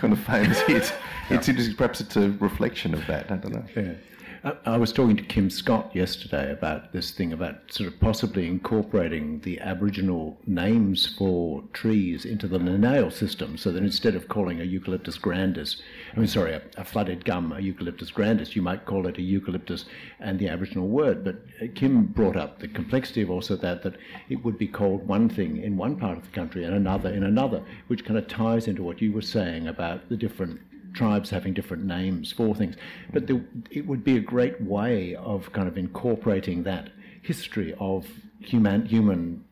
kind 0.01 0.13
of 0.13 0.21
famous. 0.21 0.63
It's, 0.69 0.93
it's 1.31 1.49
interesting. 1.49 1.75
Perhaps 1.75 2.01
it's 2.01 2.15
a 2.15 2.31
reflection 2.39 2.95
of 2.95 3.05
that. 3.09 3.33
I 3.33 3.37
don't 3.39 3.55
know. 3.55 3.65
Yeah. 3.75 3.95
I 4.65 4.77
was 4.77 4.93
talking 4.93 5.17
to 5.17 5.25
Kim 5.25 5.51
Scott 5.51 5.91
yesterday 5.93 6.53
about 6.53 6.93
this 6.93 7.11
thing 7.11 7.33
about 7.33 7.73
sort 7.73 7.93
of 7.93 7.99
possibly 7.99 8.47
incorporating 8.47 9.41
the 9.41 9.59
Aboriginal 9.59 10.39
names 10.47 11.05
for 11.05 11.65
trees 11.73 12.25
into 12.25 12.47
the 12.47 12.61
Linnaean 12.61 13.11
system, 13.11 13.57
so 13.57 13.73
that 13.73 13.83
instead 13.83 14.15
of 14.15 14.29
calling 14.29 14.61
a 14.61 14.65
Eucalyptus 14.65 15.19
grandis, 15.19 15.83
I 16.15 16.21
mean, 16.21 16.29
sorry, 16.29 16.53
a, 16.53 16.63
a 16.77 16.85
flooded 16.85 17.25
gum, 17.25 17.51
a 17.51 17.59
Eucalyptus 17.59 18.13
grandis, 18.13 18.55
you 18.55 18.63
might 18.63 18.85
call 18.85 19.09
it 19.09 19.19
a 19.19 19.23
eucalyptus 19.23 19.85
and 20.21 20.39
the 20.39 20.49
Aboriginal 20.49 20.87
word. 20.87 21.25
But 21.25 21.43
uh, 21.61 21.67
Kim 21.75 22.05
brought 22.07 22.37
up 22.37 22.61
the 22.61 22.69
complexity 22.69 23.23
of 23.23 23.31
also 23.31 23.57
that 23.57 23.83
that 23.83 23.97
it 24.29 24.45
would 24.45 24.59
be 24.59 24.69
called 24.69 25.09
one 25.09 25.29
thing 25.29 25.57
in 25.57 25.77
one 25.77 25.97
part 25.97 26.19
of 26.19 26.25
the 26.25 26.31
country 26.31 26.63
and 26.63 26.73
another 26.73 27.11
in 27.11 27.25
another, 27.25 27.65
which 27.89 28.05
kind 28.05 28.17
of 28.17 28.29
ties 28.29 28.69
into 28.69 28.85
what 28.85 29.03
you 29.03 29.11
were 29.11 29.23
saying 29.23 29.67
about 29.67 30.09
the 30.09 30.17
different 30.17 30.61
tribes 30.97 31.31
having 31.31 31.53
different 31.55 31.85
names 31.85 32.33
for 32.33 32.55
things. 32.55 32.77
But 33.13 33.27
the, 33.27 33.43
it 33.71 33.87
would 33.87 34.03
be 34.03 34.17
a 34.17 34.21
great 34.21 34.61
way 34.61 35.15
of 35.17 35.53
kind 35.53 35.69
of 35.69 35.77
incorporating 35.77 36.63
that 36.65 36.91
history 37.23 37.75
of 37.79 38.07
human, 38.41 38.87
human 38.87 39.45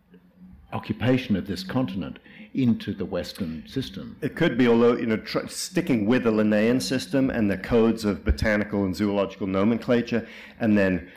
occupation 0.72 1.36
of 1.36 1.46
this 1.46 1.62
continent 1.62 2.18
into 2.54 2.94
the 2.94 3.04
Western 3.04 3.66
system. 3.66 4.16
It 4.20 4.36
could 4.36 4.56
be, 4.56 4.68
although 4.68 4.96
you 4.96 5.06
know, 5.06 5.16
tr- 5.16 5.46
sticking 5.48 6.06
with 6.06 6.24
the 6.24 6.30
Linnaean 6.30 6.80
system 6.80 7.30
and 7.30 7.50
the 7.50 7.58
codes 7.58 8.04
of 8.04 8.24
botanical 8.24 8.84
and 8.84 8.94
zoological 8.94 9.46
nomenclature, 9.46 10.26
and 10.60 10.78
then 10.78 11.10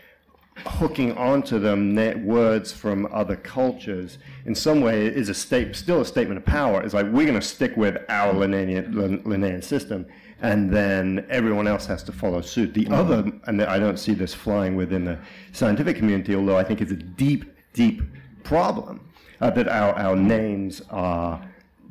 hooking 0.65 1.15
onto 1.17 1.59
them 1.59 1.93
words 2.25 2.71
from 2.71 3.07
other 3.11 3.35
cultures 3.35 4.17
in 4.45 4.55
some 4.55 4.81
way 4.81 5.05
is 5.05 5.29
a 5.29 5.33
state, 5.33 5.75
still 5.75 6.01
a 6.01 6.05
statement 6.05 6.37
of 6.37 6.45
power. 6.45 6.81
It's 6.81 6.93
like 6.93 7.05
we're 7.05 7.25
going 7.25 7.39
to 7.39 7.41
stick 7.41 7.75
with 7.77 7.97
our 8.09 8.33
Linnaean, 8.33 9.23
Linnaean 9.23 9.61
system, 9.61 10.05
and 10.41 10.71
then 10.71 11.25
everyone 11.29 11.67
else 11.67 11.85
has 11.87 12.03
to 12.03 12.11
follow 12.11 12.41
suit. 12.41 12.73
The 12.73 12.87
other, 12.87 13.31
and 13.45 13.61
I 13.61 13.79
don't 13.79 13.97
see 13.97 14.13
this 14.13 14.33
flying 14.33 14.75
within 14.75 15.05
the 15.05 15.19
scientific 15.51 15.97
community, 15.97 16.35
although 16.35 16.57
I 16.57 16.63
think 16.63 16.81
it's 16.81 16.91
a 16.91 16.95
deep, 16.95 17.45
deep 17.73 18.01
problem 18.43 19.01
uh, 19.41 19.49
that 19.51 19.67
our, 19.67 19.93
our 19.95 20.15
names 20.15 20.81
are 20.89 21.41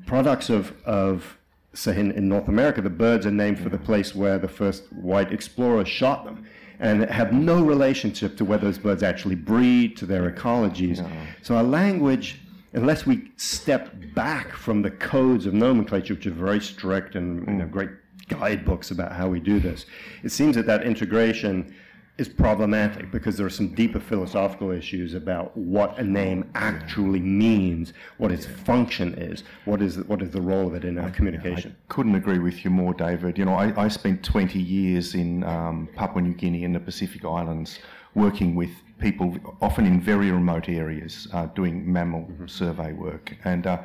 products 0.07 0.49
of, 0.49 0.73
of 0.85 1.37
say, 1.75 1.99
in, 1.99 2.13
in 2.13 2.29
North 2.29 2.49
America, 2.49 2.81
the 2.81 2.91
birds 2.91 3.27
are 3.27 3.31
named 3.31 3.59
for 3.59 3.69
the 3.69 3.79
place 3.79 4.15
where 4.15 4.39
the 4.39 4.49
first 4.49 4.93
white 4.93 5.33
explorers 5.33 5.89
shot 5.89 6.25
them 6.25 6.47
and 6.79 7.05
have 7.05 7.33
no 7.33 7.63
relationship 7.63 8.37
to 8.37 8.45
whether 8.45 8.65
those 8.65 8.79
birds 8.79 9.03
actually 9.03 9.35
breed, 9.35 9.97
to 9.97 10.07
their 10.07 10.31
ecologies. 10.31 10.99
No. 10.99 11.11
So 11.43 11.57
our 11.57 11.63
language, 11.63 12.41
unless 12.73 13.07
we 13.07 13.31
step 13.37 13.95
back 14.15 14.53
from 14.53 14.83
the 14.83 14.91
codes 14.91 15.47
of 15.47 15.55
nomenclature, 15.55 16.15
which 16.15 16.27
are 16.27 16.31
very 16.31 16.61
strict 16.61 17.15
and 17.15 17.47
you 17.47 17.55
know, 17.55 17.65
mm. 17.65 17.71
great 17.71 17.91
guidebooks 18.29 18.91
about 18.91 19.13
how 19.13 19.29
we 19.29 19.41
do 19.41 19.61
this, 19.61 19.87
it 20.23 20.31
seems 20.31 20.57
that 20.57 20.67
that 20.67 20.83
integration 20.83 21.75
is 22.19 22.29
problematic 22.29 23.11
because 23.11 23.37
there 23.37 23.47
are 23.47 23.51
some 23.51 23.69
deeper 23.69 24.01
philosophical 24.01 24.71
issues 24.71 25.13
about 25.13 25.55
what 25.57 25.99
a 25.99 26.03
name 26.03 26.51
actually 26.55 27.21
means, 27.21 27.93
what 28.17 28.33
its 28.33 28.47
function 28.47 29.13
is, 29.15 29.45
what 29.67 29.83
is 29.83 29.99
what 30.05 30.23
is 30.23 30.31
the 30.31 30.41
role 30.41 30.67
of 30.67 30.75
it 30.75 30.85
in 30.85 30.99
our 30.99 31.11
communication. 31.11 31.77
I 31.79 31.93
couldn't 31.93 32.15
agree 32.15 32.39
with 32.39 32.65
you 32.65 32.71
more, 32.71 32.95
David. 32.95 33.37
You 33.37 33.45
know, 33.45 33.55
I, 33.55 33.85
I 33.85 33.89
spent 33.89 34.23
20 34.23 34.59
years 34.59 35.15
in 35.15 35.45
um, 35.45 35.89
Papua 35.95 36.23
New 36.23 36.33
Guinea 36.33 36.65
and 36.65 36.75
the 36.75 36.81
Pacific 36.81 37.25
Islands 37.25 37.81
working 38.15 38.55
with 38.55 38.71
people, 38.99 39.37
often 39.61 39.85
in 39.85 40.01
very 40.01 40.31
remote 40.31 40.71
areas, 40.71 41.29
uh, 41.35 41.47
doing 41.47 41.91
mammal 41.93 42.23
mm-hmm. 42.23 42.47
survey 42.47 42.95
work. 42.95 43.37
And 43.45 43.67
uh, 43.67 43.83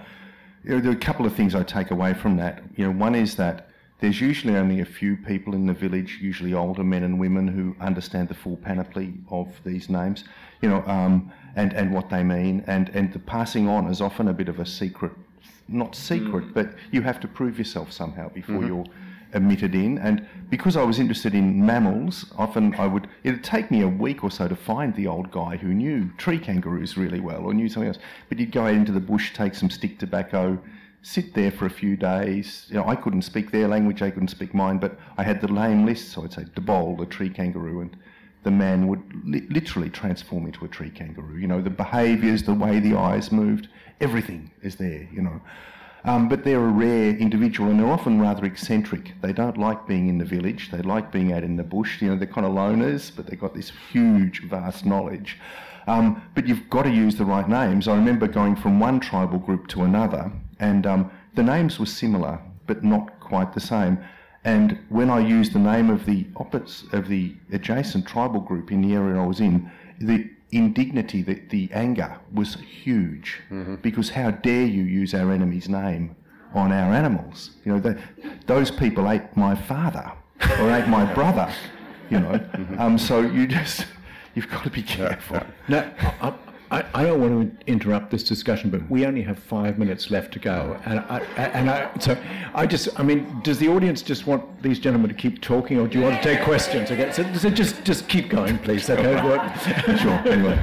there 0.63 0.77
are 0.77 0.91
a 0.91 0.95
couple 0.95 1.25
of 1.25 1.36
things 1.36 1.53
I 1.53 1.63
take 1.63 1.91
away 1.91 2.13
from 2.13 2.38
that. 2.38 2.63
You 2.77 2.86
know, 2.86 2.97
one 2.97 3.13
is 3.13 3.36
that 3.36 3.70
there's 4.02 4.20
usually 4.20 4.56
only 4.56 4.82
a 4.82 4.86
few 4.86 5.16
people 5.16 5.54
in 5.54 5.68
the 5.68 5.74
village, 5.74 6.18
usually 6.22 6.54
older 6.56 6.84
men 6.84 7.04
and 7.04 7.20
women, 7.20 7.47
who 7.47 7.76
understand 7.80 8.28
the 8.30 8.34
full 8.34 8.58
panoply 8.58 9.14
of 9.30 9.47
these 9.64 9.89
names, 9.89 10.24
you 10.62 10.70
know, 10.70 10.84
um, 10.88 11.32
and, 11.56 11.72
and 11.74 11.93
what 11.93 12.10
they 12.10 12.24
mean. 12.24 12.64
And, 12.66 12.89
and 12.89 13.14
the 13.14 13.20
passing 13.20 13.70
on 13.70 13.88
is 13.88 14.02
often 14.02 14.28
a 14.28 14.34
bit 14.34 14.49
of 14.49 14.60
a 14.60 14.66
secret, 14.66 15.12
not 15.68 15.95
secret, 15.95 16.45
mm. 16.45 16.54
but 16.54 16.74
you 16.91 17.04
have 17.04 17.20
to 17.20 17.28
prove 17.28 17.60
yourself 17.60 17.91
somehow 17.91 18.30
before 18.30 18.56
mm-hmm. 18.56 18.68
you're 18.68 18.86
admitted 19.34 19.76
in. 19.76 19.99
And 19.99 20.28
because 20.49 20.76
I 20.76 20.84
was 20.84 20.97
interested 20.97 21.36
in 21.36 21.64
mammals, 21.64 22.26
often 22.39 22.74
I 22.76 22.88
would, 22.88 23.08
it'd 23.24 23.43
take 23.43 23.70
me 23.70 23.82
a 23.82 23.88
week 23.88 24.24
or 24.24 24.32
so 24.32 24.47
to 24.47 24.56
find 24.56 24.95
the 24.95 25.06
old 25.06 25.30
guy 25.30 25.58
who 25.58 25.76
knew 25.76 26.10
tree 26.18 26.39
kangaroos 26.39 26.97
really 26.97 27.20
well 27.20 27.45
or 27.45 27.54
knew 27.54 27.70
something 27.70 27.89
else. 27.89 27.99
But 28.30 28.39
you'd 28.39 28.52
go 28.52 28.64
out 28.64 28.74
into 28.74 28.91
the 28.91 28.99
bush, 28.99 29.32
take 29.36 29.54
some 29.54 29.70
stick 29.70 29.99
tobacco, 29.99 30.60
sit 31.02 31.34
there 31.34 31.52
for 31.52 31.66
a 31.66 31.70
few 31.70 31.95
days. 31.95 32.68
You 32.70 32.76
know, 32.76 32.88
I 32.88 32.95
couldn't 32.95 33.24
speak 33.24 33.52
their 33.52 33.68
language, 33.68 33.99
they 33.99 34.12
couldn't 34.12 34.30
speak 34.30 34.54
mine, 34.54 34.78
but 34.78 34.97
I 35.18 35.24
had 35.24 35.41
the 35.41 35.47
name 35.47 35.86
list, 35.86 36.10
so 36.12 36.24
I'd 36.24 36.34
say 36.34 36.43
Debol, 36.43 36.97
the 36.97 37.06
tree 37.06 37.30
kangaroo, 37.30 37.82
and 37.82 37.97
the 38.43 38.52
man 38.52 38.88
would 38.88 39.02
li- 39.26 39.47
literally 39.49 39.89
transform 39.89 40.45
into 40.45 40.66
a 40.66 40.68
tree 40.68 40.89
kangaroo. 40.89 41.38
You 41.38 41.47
know, 41.47 41.62
the 41.62 41.70
behaviours, 41.70 42.43
the 42.43 42.54
way 42.54 42.80
the 42.80 42.95
eyes 42.95 43.32
moved, 43.32 43.68
everything 43.99 44.52
is 44.62 44.76
there, 44.76 45.08
you 45.12 45.22
know. 45.22 45.41
Um, 46.04 46.28
but 46.28 46.43
they're 46.43 46.64
a 46.64 46.72
rare 46.72 47.16
individual 47.16 47.70
and 47.70 47.80
they're 47.80 47.91
often 47.91 48.20
rather 48.20 48.43
eccentric. 48.45 49.14
They 49.22 49.34
don't 49.34 49.58
like 49.58 49.86
being 49.86 50.10
in 50.10 50.18
the 50.18 50.26
village, 50.26 50.72
they 50.72 50.82
like 50.82 51.12
being 51.12 51.32
out 51.32 51.43
in 51.43 51.58
the 51.58 51.64
bush. 51.64 52.02
You 52.02 52.10
know, 52.10 52.16
they're 52.16 52.28
kind 52.28 52.45
of 52.45 52.54
loners, 52.54 53.12
but 53.16 53.28
they've 53.28 53.39
got 53.39 53.54
this 53.54 53.72
huge, 53.91 54.43
vast 54.49 54.86
knowledge. 54.86 55.38
Um, 55.88 56.22
but 56.36 56.47
you've 56.47 56.70
got 56.70 56.84
to 56.84 56.91
use 56.91 57.16
the 57.16 57.26
right 57.26 57.47
names. 57.47 57.88
I 57.88 57.95
remember 57.95 58.28
going 58.28 58.56
from 58.56 58.80
one 58.80 58.99
tribal 58.99 59.39
group 59.39 59.68
to 59.70 59.84
another 59.84 60.32
and 60.62 60.86
um, 60.86 61.12
the 61.36 61.43
names 61.43 61.80
were 61.80 61.86
similar, 61.86 62.39
but 62.68 62.84
not 62.84 63.20
quite 63.20 63.53
the 63.53 63.59
same. 63.59 63.97
And 64.43 64.80
when 64.89 65.09
I 65.09 65.20
used 65.20 65.53
the 65.53 65.59
name 65.59 65.89
of 65.89 66.05
the 66.05 66.26
opposite, 66.38 66.93
of 66.93 67.07
the 67.07 67.36
adjacent 67.51 68.07
tribal 68.07 68.39
group 68.39 68.72
in 68.72 68.82
the 68.82 68.93
area 68.93 69.22
I 69.22 69.26
was 69.26 69.39
in, 69.39 69.70
the 69.99 70.30
indignity, 70.51 71.22
the, 71.22 71.41
the 71.49 71.70
anger 71.74 72.18
was 72.34 72.55
huge 72.55 73.39
mm-hmm. 73.49 73.76
because 73.76 74.09
how 74.09 74.32
dare 74.32 74.66
you 74.66 74.84
use 74.84 75.14
our 75.14 75.32
enemy's 75.32 75.68
name 75.68 76.16
on 76.53 76.72
our 76.72 76.93
animals? 76.93 77.51
You 77.66 77.74
know, 77.74 77.80
the, 77.80 77.99
those 78.45 78.72
people 78.72 79.12
ate 79.12 79.36
my 79.36 79.55
father 79.55 80.12
or 80.59 80.72
ate 80.72 80.88
my 80.88 81.12
brother. 81.14 81.51
You 82.09 82.20
know, 82.20 82.32
mm-hmm. 82.32 82.80
um, 82.80 82.97
so 82.97 83.22
you 83.22 83.47
just 83.47 83.86
you've 84.36 84.49
got 84.49 84.64
to 84.64 84.70
be 84.70 84.84
careful. 84.84 85.41
Now, 85.68 85.91
I, 86.72 86.86
I, 86.93 87.03
don't 87.03 87.19
want 87.19 87.59
to 87.59 87.67
interrupt 87.67 88.11
this 88.11 88.24
discussion, 88.24 88.69
but 88.69 88.89
we 88.89 89.05
only 89.05 89.22
have 89.24 89.38
five 89.38 89.78
minutes 89.78 90.09
left 90.09 90.32
to 90.34 90.39
go, 90.39 90.80
and 90.86 90.99
I, 90.99 91.19
and 91.36 91.69
I, 91.69 91.91
so 91.99 92.17
I 92.53 92.65
just, 92.65 92.97
I 92.97 93.03
mean, 93.03 93.41
does 93.43 93.59
the 93.59 93.67
audience 93.67 94.01
just 94.01 94.26
want 94.26 94.63
these 94.63 94.80
gentlemen 94.80 95.09
to 95.09 95.15
keep 95.15 95.41
talking, 95.41 95.80
or 95.80 95.88
do 95.88 95.99
you 95.99 96.05
want 96.05 96.15
to 96.15 96.24
take 96.24 96.45
questions? 96.45 96.89
Okay, 96.89 97.11
so, 97.11 97.32
so 97.34 97.49
just 97.49 97.84
just 97.84 98.07
keep 98.07 98.30
going, 98.30 98.57
please. 98.59 98.89
Okay, 98.89 99.97
sure. 99.97 100.13
Anyway. 100.26 100.59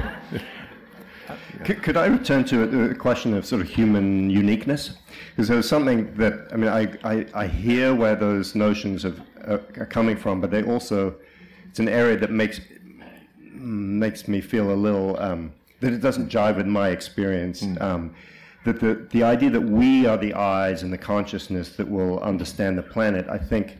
Could, 1.63 1.83
could 1.83 1.97
I 1.97 2.05
return 2.05 2.45
to 2.45 2.65
the 2.65 2.95
question 2.95 3.33
of 3.33 3.45
sort 3.45 3.61
of 3.61 3.67
human 3.67 4.29
uniqueness? 4.29 4.91
Because 5.31 5.49
there's 5.49 5.67
something 5.67 6.13
that 6.15 6.47
I 6.53 6.55
mean, 6.55 6.69
I, 6.69 6.87
I, 7.03 7.25
I 7.35 7.47
hear 7.47 7.93
where 7.93 8.15
those 8.15 8.55
notions 8.55 9.03
of, 9.03 9.19
uh, 9.45 9.57
are 9.77 9.85
coming 9.85 10.15
from, 10.15 10.39
but 10.39 10.51
they 10.51 10.63
also 10.63 11.15
it's 11.67 11.79
an 11.79 11.89
area 11.89 12.17
that 12.17 12.31
makes 12.31 12.61
makes 13.53 14.27
me 14.27 14.41
feel 14.41 14.71
a 14.71 14.73
little 14.73 15.19
um, 15.19 15.53
that 15.79 15.93
it 15.93 16.01
doesn't 16.01 16.29
jive 16.29 16.57
with 16.57 16.67
my 16.67 16.89
experience. 16.89 17.61
Mm. 17.61 17.81
Um, 17.81 18.15
that 18.65 18.79
the, 18.79 19.07
the 19.11 19.23
idea 19.23 19.49
that 19.49 19.61
we 19.61 20.05
are 20.05 20.17
the 20.17 20.33
eyes 20.33 20.83
and 20.83 20.91
the 20.91 20.97
consciousness 20.97 21.75
that 21.77 21.89
will 21.89 22.19
understand 22.19 22.77
the 22.77 22.83
planet, 22.83 23.27
I 23.29 23.37
think, 23.37 23.77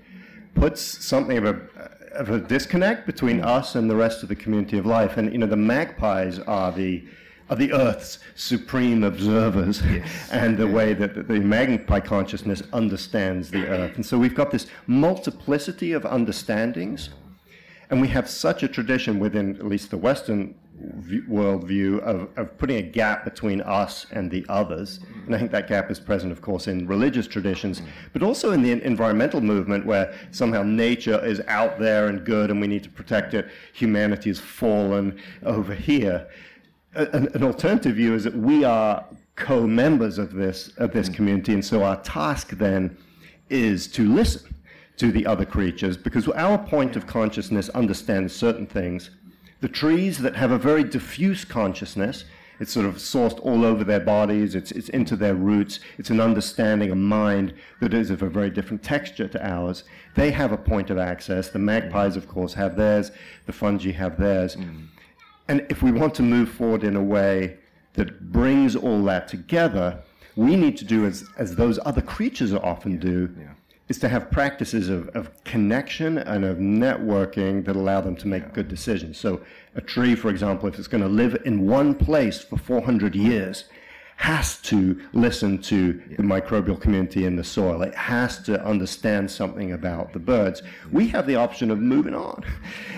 puts 0.56 0.82
something 0.82 1.38
of 1.38 1.46
a, 1.46 1.60
of 2.14 2.30
a 2.30 2.40
disconnect 2.40 3.06
between 3.06 3.42
mm. 3.42 3.46
us 3.46 3.76
and 3.76 3.90
the 3.90 3.96
rest 3.96 4.24
of 4.24 4.30
the 4.30 4.36
community 4.36 4.78
of 4.78 4.86
life. 4.86 5.18
And, 5.18 5.32
you 5.32 5.38
know, 5.38 5.48
the 5.48 5.58
magpies 5.58 6.40
are 6.40 6.72
the, 6.72 7.04
are 7.50 7.58
the 7.58 7.74
Earth's 7.74 8.20
supreme 8.36 9.04
observers 9.04 9.82
yes. 9.82 10.08
and 10.32 10.58
the 10.58 10.68
way 10.68 10.94
that 10.94 11.28
the 11.28 11.40
magpie 11.40 12.00
consciousness 12.00 12.64
understands 12.72 13.52
the 13.52 13.68
Earth. 13.68 13.96
And 13.96 14.06
so 14.06 14.18
we've 14.18 14.36
got 14.36 14.52
this 14.52 14.68
multiplicity 14.88 15.92
of 15.92 16.06
understandings. 16.06 17.10
And 17.90 18.00
we 18.00 18.08
have 18.10 18.30
such 18.30 18.62
a 18.64 18.68
tradition 18.68 19.20
within 19.20 19.56
at 19.56 19.66
least 19.66 19.90
the 19.90 19.98
Western 19.98 20.54
worldview 20.80 22.00
of, 22.00 22.30
of 22.38 22.58
putting 22.58 22.78
a 22.78 22.82
gap 22.82 23.24
between 23.24 23.62
us 23.62 24.06
and 24.12 24.32
the 24.32 24.46
others. 24.50 25.00
And 25.26 25.36
I 25.36 25.38
think 25.38 25.52
that 25.52 25.68
gap 25.68 25.92
is 25.92 26.00
present, 26.00 26.32
of 26.32 26.42
course, 26.42 26.68
in 26.68 26.88
religious 26.88 27.28
traditions, 27.28 27.82
but 28.14 28.24
also 28.24 28.52
in 28.52 28.62
the 28.62 28.72
environmental 28.84 29.42
movement 29.42 29.86
where 29.86 30.14
somehow 30.32 30.64
nature 30.64 31.24
is 31.26 31.42
out 31.48 31.80
there 31.80 32.08
and 32.08 32.26
good 32.26 32.50
and 32.50 32.62
we 32.62 32.68
need 32.68 32.84
to 32.84 32.90
protect 32.90 33.34
it. 33.34 33.50
Humanity 33.74 34.30
has 34.30 34.40
fallen 34.40 35.20
over 35.44 35.74
here. 35.74 36.28
An, 36.96 37.28
an 37.34 37.44
alternative 37.44 37.96
view 37.96 38.16
is 38.16 38.24
that 38.24 38.36
we 38.36 38.64
are 38.64 39.06
co-members 39.36 40.18
of 40.18 40.34
this, 40.34 40.70
of 40.78 40.92
this 40.92 41.08
community, 41.08 41.54
and 41.54 41.64
so 41.64 41.84
our 41.84 42.02
task 42.02 42.50
then 42.52 42.98
is 43.50 43.88
to 43.88 44.14
listen 44.14 44.54
to 44.98 45.14
the 45.14 45.26
other 45.26 45.46
creatures 45.46 45.96
because 45.96 46.28
our 46.30 46.58
point 46.58 46.98
of 46.98 47.08
consciousness 47.08 47.70
understands 47.70 48.36
certain 48.36 48.68
things. 48.68 49.12
The 49.62 49.68
trees 49.68 50.20
that 50.20 50.36
have 50.36 50.52
a 50.52 50.58
very 50.58 50.84
diffuse 50.84 51.44
consciousness, 51.44 52.24
it's 52.60 52.72
sort 52.72 52.86
of 52.86 52.96
sourced 52.96 53.40
all 53.42 53.66
over 53.66 53.84
their 53.84 54.00
bodies, 54.00 54.56
it's, 54.56 54.72
it's 54.72 54.90
into 54.90 55.16
their 55.16 55.36
roots, 55.36 55.80
it's 55.98 56.10
an 56.10 56.22
understanding, 56.22 56.92
a 56.92 56.96
mind 56.96 57.54
that 57.82 57.94
is 57.94 58.10
of 58.10 58.22
a 58.22 58.30
very 58.30 58.50
different 58.50 58.84
texture 58.84 59.28
to 59.28 59.46
ours. 59.46 59.84
They 60.16 60.32
have 60.32 60.52
a 60.52 60.58
point 60.58 60.90
of 60.90 60.98
access. 60.98 61.50
The 61.50 61.60
magpies, 61.60 62.16
of 62.16 62.28
course, 62.28 62.54
have 62.54 62.78
theirs, 62.78 63.12
the 63.46 63.54
fungi 63.54 63.92
have 63.92 64.18
theirs. 64.18 64.56
Mm. 64.56 64.88
And 65.48 65.66
if 65.70 65.82
we 65.82 65.92
want 65.92 66.16
to 66.16 66.24
move 66.24 66.50
forward 66.50 66.84
in 66.84 66.96
a 66.96 67.04
way 67.04 67.58
that 67.94 68.32
brings 68.32 68.76
all 68.76 69.04
that 69.06 69.28
together, 69.28 70.02
we 70.36 70.56
need 70.56 70.78
to 70.78 70.86
do 70.86 71.06
as, 71.06 71.26
as 71.38 71.56
those 71.56 71.80
other 71.86 72.02
creatures 72.02 72.54
often 72.54 72.98
do, 72.98 73.34
yeah 73.38 73.54
is 73.90 73.98
to 73.98 74.08
have 74.08 74.30
practices 74.32 74.88
of, 74.88 75.10
of 75.10 75.44
connection 75.44 76.20
and 76.20 76.46
of 76.46 76.58
networking 76.58 77.66
that 77.66 77.76
allow 77.76 78.00
them 78.00 78.16
to 78.16 78.28
make 78.28 78.44
yeah. 78.44 78.50
good 78.54 78.68
decisions. 78.68 79.18
So, 79.18 79.42
a 79.76 79.82
tree, 79.82 80.16
for 80.16 80.30
example, 80.30 80.70
if 80.70 80.78
it's 80.78 80.88
going 80.88 81.04
to 81.04 81.10
live 81.10 81.42
in 81.46 81.68
one 81.68 81.96
place 81.96 82.40
for 82.42 82.58
400 82.58 83.16
years, 83.16 83.66
has 84.18 84.58
to 84.62 85.00
listen 85.14 85.58
to 85.58 86.02
yeah. 86.10 86.18
the 86.18 86.24
microbial 86.24 86.80
community 86.80 87.26
in 87.26 87.36
the 87.36 87.44
soil. 87.44 87.82
It 87.82 87.96
has 87.96 88.40
to 88.44 88.64
understand 88.66 89.32
something 89.32 89.72
about 89.72 90.12
the 90.12 90.20
birds. 90.20 90.62
We 90.92 91.08
have 91.08 91.26
the 91.26 91.36
option 91.36 91.72
of 91.72 91.80
moving 91.80 92.14
on 92.14 92.44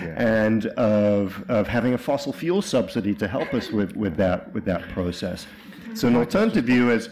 yeah. 0.02 0.14
and 0.16 0.66
of, 0.66 1.42
of 1.48 1.68
having 1.68 1.94
a 1.94 1.98
fossil 1.98 2.32
fuel 2.32 2.60
subsidy 2.60 3.14
to 3.14 3.28
help 3.28 3.54
us 3.54 3.70
with, 3.70 3.96
with, 3.96 4.16
that, 4.16 4.52
with 4.52 4.64
that 4.64 4.82
process. 4.90 5.46
So, 5.94 6.08
an 6.08 6.16
alternative 6.16 6.64
view 6.64 6.90
is 6.90 7.08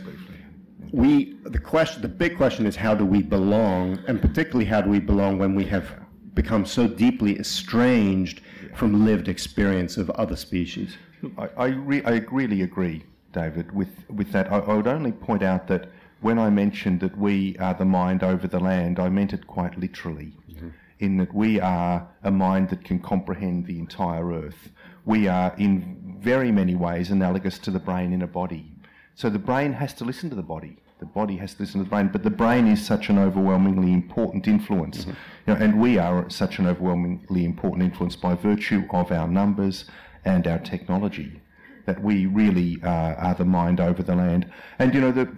we 0.92 1.34
the 1.44 1.58
question 1.58 2.02
the 2.02 2.08
big 2.08 2.36
question 2.36 2.66
is 2.66 2.76
how 2.76 2.94
do 2.94 3.04
we 3.04 3.22
belong 3.22 3.98
and 4.08 4.20
particularly 4.20 4.64
how 4.64 4.80
do 4.80 4.90
we 4.90 4.98
belong 4.98 5.38
when 5.38 5.54
we 5.54 5.64
have 5.64 6.00
become 6.34 6.64
so 6.64 6.86
deeply 6.86 7.38
estranged 7.38 8.40
from 8.74 9.04
lived 9.04 9.28
experience 9.28 9.96
of 9.96 10.10
other 10.10 10.36
species? 10.36 10.96
I, 11.36 11.48
I, 11.56 11.66
re- 11.66 12.04
I 12.04 12.24
really 12.30 12.62
agree 12.62 13.04
David 13.32 13.72
with 13.72 13.88
with 14.08 14.32
that. 14.32 14.50
I, 14.50 14.58
I, 14.58 14.74
would 14.74 14.86
only 14.86 15.12
point 15.12 15.42
out 15.42 15.66
that 15.68 15.90
when 16.20 16.38
I 16.38 16.50
mentioned 16.50 17.00
that 17.00 17.16
we 17.16 17.56
are 17.58 17.74
the 17.74 17.84
mind 17.84 18.22
over 18.22 18.46
the 18.46 18.60
land 18.60 18.98
I 18.98 19.08
meant 19.08 19.32
it 19.32 19.46
quite 19.46 19.78
literally 19.78 20.32
mm-hmm. 20.50 20.68
in 20.98 21.16
that 21.18 21.34
we 21.34 21.60
are 21.60 22.08
a 22.22 22.30
mind 22.30 22.70
that 22.70 22.84
can 22.84 23.00
comprehend 23.00 23.66
the 23.66 23.78
entire 23.78 24.32
earth. 24.32 24.70
We 25.04 25.28
are 25.28 25.54
in 25.56 26.18
very 26.20 26.52
many 26.52 26.74
ways 26.74 27.10
analogous 27.10 27.58
to 27.60 27.70
the 27.70 27.78
brain 27.78 28.12
in 28.12 28.22
a 28.22 28.26
body 28.26 28.72
so 29.20 29.28
the 29.28 29.38
brain 29.38 29.74
has 29.74 29.92
to 29.92 30.04
listen 30.04 30.30
to 30.30 30.34
the 30.34 30.42
body. 30.42 30.78
The 30.98 31.04
body 31.04 31.36
has 31.36 31.52
to 31.52 31.62
listen 31.62 31.80
to 31.80 31.84
the 31.84 31.90
brain, 31.90 32.08
but 32.10 32.22
the 32.22 32.30
brain 32.30 32.66
is 32.66 32.82
such 32.82 33.10
an 33.10 33.18
overwhelmingly 33.18 33.92
important 33.92 34.48
influence, 34.48 35.00
mm-hmm. 35.00 35.10
you 35.46 35.54
know, 35.54 35.60
and 35.60 35.78
we 35.78 35.98
are 35.98 36.30
such 36.30 36.58
an 36.58 36.66
overwhelmingly 36.66 37.44
important 37.44 37.82
influence 37.82 38.16
by 38.16 38.34
virtue 38.34 38.84
of 38.92 39.12
our 39.12 39.28
numbers 39.28 39.84
and 40.24 40.46
our 40.46 40.58
technology 40.58 41.42
that 41.84 42.02
we 42.02 42.24
really 42.24 42.80
uh, 42.82 43.26
are 43.26 43.34
the 43.34 43.44
mind 43.44 43.78
over 43.78 44.02
the 44.02 44.14
land. 44.14 44.50
And 44.78 44.94
you 44.94 45.02
know 45.02 45.12
the 45.12 45.28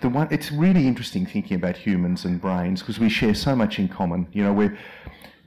the 0.00 0.08
one 0.08 0.28
it's 0.30 0.50
really 0.50 0.86
interesting 0.86 1.26
thinking 1.26 1.58
about 1.58 1.76
humans 1.76 2.24
and 2.24 2.40
brains 2.40 2.80
because 2.80 2.98
we 2.98 3.10
share 3.10 3.34
so 3.34 3.54
much 3.54 3.78
in 3.78 3.88
common. 3.88 4.26
You 4.32 4.42
know, 4.44 4.54
where 4.54 4.78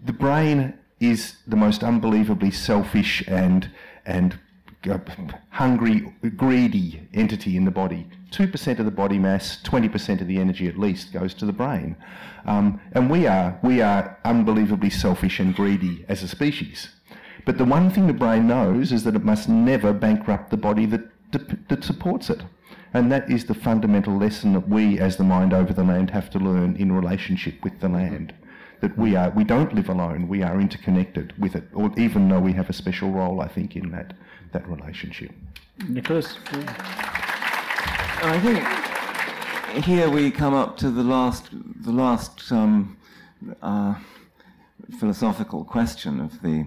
the 0.05 0.13
brain 0.13 0.77
is 0.99 1.37
the 1.47 1.55
most 1.55 1.83
unbelievably 1.83 2.51
selfish 2.51 3.23
and 3.27 3.71
and 4.05 4.37
hungry, 5.49 6.13
greedy 6.35 7.07
entity 7.13 7.57
in 7.57 7.65
the 7.65 7.71
body. 7.71 8.07
2% 8.31 8.79
of 8.79 8.85
the 8.85 8.91
body 8.91 9.19
mass, 9.19 9.61
20% 9.63 10.21
of 10.21 10.27
the 10.27 10.39
energy 10.39 10.67
at 10.67 10.79
least 10.79 11.13
goes 11.13 11.33
to 11.35 11.45
the 11.45 11.53
brain. 11.53 11.95
Um, 12.45 12.81
and 12.93 13.09
we 13.09 13.27
are, 13.27 13.59
we 13.63 13.81
are 13.81 14.17
unbelievably 14.25 14.89
selfish 14.89 15.39
and 15.39 15.55
greedy 15.55 16.03
as 16.09 16.23
a 16.23 16.27
species. 16.27 16.89
But 17.45 17.57
the 17.57 17.65
one 17.65 17.89
thing 17.89 18.07
the 18.07 18.13
brain 18.13 18.47
knows 18.47 18.91
is 18.91 19.03
that 19.03 19.15
it 19.15 19.23
must 19.23 19.49
never 19.49 19.93
bankrupt 19.93 20.49
the 20.49 20.57
body 20.57 20.85
that, 20.87 21.01
that 21.69 21.83
supports 21.83 22.29
it. 22.29 22.41
And 22.93 23.11
that 23.11 23.29
is 23.29 23.45
the 23.45 23.55
fundamental 23.55 24.17
lesson 24.17 24.53
that 24.53 24.69
we, 24.69 24.99
as 24.99 25.17
the 25.17 25.23
mind 25.23 25.53
over 25.53 25.73
the 25.73 25.83
land, 25.83 26.11
have 26.11 26.29
to 26.31 26.39
learn 26.39 26.75
in 26.75 26.91
relationship 26.91 27.63
with 27.63 27.79
the 27.79 27.89
land. 27.89 28.33
That 28.81 28.97
we 28.97 29.15
are, 29.15 29.29
we 29.31 29.43
don't 29.43 29.73
live 29.73 29.89
alone. 29.89 30.27
We 30.27 30.43
are 30.43 30.59
interconnected 30.59 31.33
with 31.39 31.55
it, 31.55 31.69
or 31.73 31.91
even 31.97 32.29
though 32.29 32.39
we 32.39 32.53
have 32.53 32.69
a 32.69 32.73
special 32.73 33.11
role, 33.11 33.41
I 33.41 33.47
think, 33.47 33.75
in 33.75 33.91
that 33.91 34.13
that 34.53 34.67
relationship. 34.67 35.31
Nicholas? 35.89 36.37
I 38.25 38.39
think 38.39 39.85
here 39.85 40.09
we 40.09 40.31
come 40.31 40.53
up 40.53 40.77
to 40.77 40.89
the 40.89 41.03
last, 41.03 41.49
the 41.51 41.91
last 41.91 42.51
um, 42.51 42.97
uh, 43.61 43.95
philosophical 44.99 45.65
question 45.65 46.19
of 46.19 46.41
the, 46.41 46.65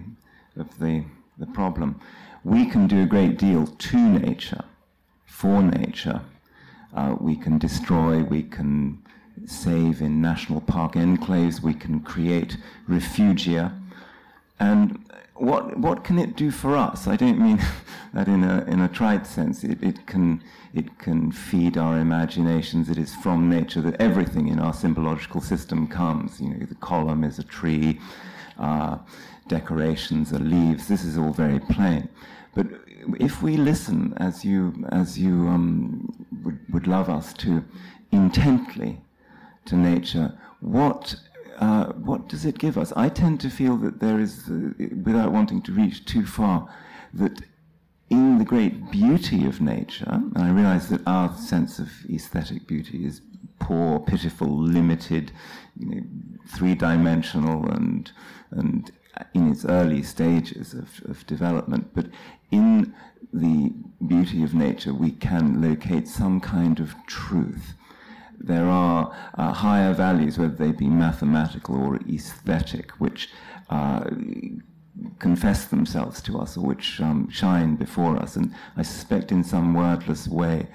of 0.57 0.77
the, 0.79 1.03
the 1.37 1.47
problem. 1.47 1.99
We 2.43 2.65
can 2.65 2.87
do 2.87 3.01
a 3.01 3.05
great 3.05 3.37
deal 3.37 3.65
to 3.67 3.97
nature, 3.97 4.63
for 5.25 5.63
nature. 5.63 6.21
Uh, 6.93 7.15
we 7.19 7.35
can 7.35 7.57
destroy, 7.57 8.23
we 8.23 8.43
can 8.43 9.03
save 9.45 10.01
in 10.01 10.21
national 10.21 10.61
park 10.61 10.93
enclaves, 10.93 11.61
we 11.61 11.73
can 11.73 11.99
create 12.01 12.57
refugia. 12.89 13.73
And 14.59 15.06
what 15.41 15.77
what 15.77 16.03
can 16.03 16.19
it 16.19 16.35
do 16.35 16.51
for 16.51 16.75
us? 16.75 17.07
I 17.07 17.15
don't 17.15 17.39
mean 17.39 17.59
that 18.13 18.27
in 18.27 18.43
a 18.43 18.63
in 18.65 18.81
a 18.81 18.87
trite 18.87 19.25
sense. 19.27 19.63
It, 19.63 19.81
it 19.83 20.05
can 20.07 20.43
it 20.73 20.97
can 20.99 21.31
feed 21.31 21.77
our 21.77 21.97
imaginations. 21.97 22.89
It 22.89 22.97
is 22.97 23.15
from 23.15 23.49
nature 23.49 23.81
that 23.81 23.99
everything 24.01 24.47
in 24.47 24.59
our 24.59 24.73
symbological 24.73 25.41
system 25.41 25.87
comes. 25.87 26.39
You 26.41 26.49
know, 26.49 26.65
the 26.65 26.75
column 26.75 27.23
is 27.23 27.39
a 27.39 27.43
tree, 27.43 27.99
uh, 28.57 28.97
decorations 29.47 30.33
are 30.33 30.39
leaves. 30.39 30.87
This 30.87 31.03
is 31.03 31.17
all 31.17 31.31
very 31.31 31.59
plain. 31.59 32.09
But 32.53 32.67
if 33.19 33.41
we 33.41 33.57
listen, 33.57 34.13
as 34.17 34.43
you 34.43 34.85
as 34.89 35.17
you 35.17 35.47
um, 35.47 36.13
would, 36.43 36.59
would 36.73 36.87
love 36.87 37.09
us 37.09 37.33
to, 37.35 37.63
intently 38.11 39.01
to 39.65 39.75
nature, 39.75 40.37
what 40.59 41.15
uh, 41.57 41.93
what 41.93 42.29
does 42.29 42.45
it 42.45 42.57
give 42.57 42.77
us? 42.77 42.93
I 42.95 43.09
tend 43.09 43.39
to 43.41 43.49
feel 43.49 43.77
that 43.77 43.99
there 43.99 44.19
is, 44.19 44.49
uh, 44.49 44.71
without 45.03 45.31
wanting 45.31 45.61
to 45.63 45.71
reach 45.71 46.05
too 46.05 46.25
far, 46.25 46.69
that 47.13 47.41
in 48.09 48.37
the 48.37 48.45
great 48.45 48.91
beauty 48.91 49.45
of 49.45 49.59
nature, 49.59 50.07
and 50.09 50.37
I 50.37 50.49
realize 50.51 50.89
that 50.89 51.01
our 51.05 51.35
sense 51.35 51.79
of 51.79 51.89
aesthetic 52.09 52.67
beauty 52.67 53.05
is 53.05 53.21
poor, 53.59 53.99
pitiful, 53.99 54.55
limited, 54.55 55.31
you 55.77 55.87
know, 55.87 56.01
three-dimensional, 56.47 57.69
and 57.69 58.11
and 58.51 58.91
in 59.33 59.51
its 59.51 59.65
early 59.65 60.03
stages 60.03 60.73
of, 60.73 61.01
of 61.05 61.25
development. 61.25 61.89
But 61.93 62.07
in 62.51 62.93
the 63.33 63.73
beauty 64.05 64.43
of 64.43 64.53
nature, 64.53 64.93
we 64.93 65.11
can 65.11 65.61
locate 65.61 66.07
some 66.07 66.39
kind 66.39 66.79
of 66.79 66.95
truth 67.07 67.73
there 68.39 68.65
are 68.65 69.15
uh, 69.37 69.51
higher 69.51 69.93
values, 69.93 70.37
whether 70.37 70.55
they 70.55 70.71
be 70.71 70.87
mathematical 70.87 71.75
or 71.75 71.99
aesthetic, 72.07 72.91
which 72.91 73.29
uh, 73.69 74.09
confess 75.19 75.65
themselves 75.65 76.21
to 76.21 76.39
us 76.39 76.57
or 76.57 76.65
which 76.65 76.99
um, 77.01 77.29
shine 77.29 77.75
before 77.75 78.17
us. 78.17 78.35
And 78.35 78.53
I 78.75 78.83
suspect, 78.83 79.31
in 79.31 79.43
some 79.43 79.73
wordless 79.73 80.27
way, 80.27 80.67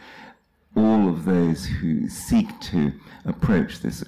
all 0.77 1.09
of 1.09 1.25
those 1.25 1.67
who 1.67 2.09
seek 2.09 2.59
to 2.61 2.93
approach 3.25 3.81
this 3.81 4.05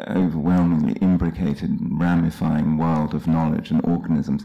overwhelmingly 0.00 0.94
imbricated 1.00 1.70
and 1.70 2.00
ramifying 2.00 2.78
world 2.78 3.14
of 3.14 3.26
knowledge 3.26 3.70
and 3.70 3.84
organisms 3.84 4.44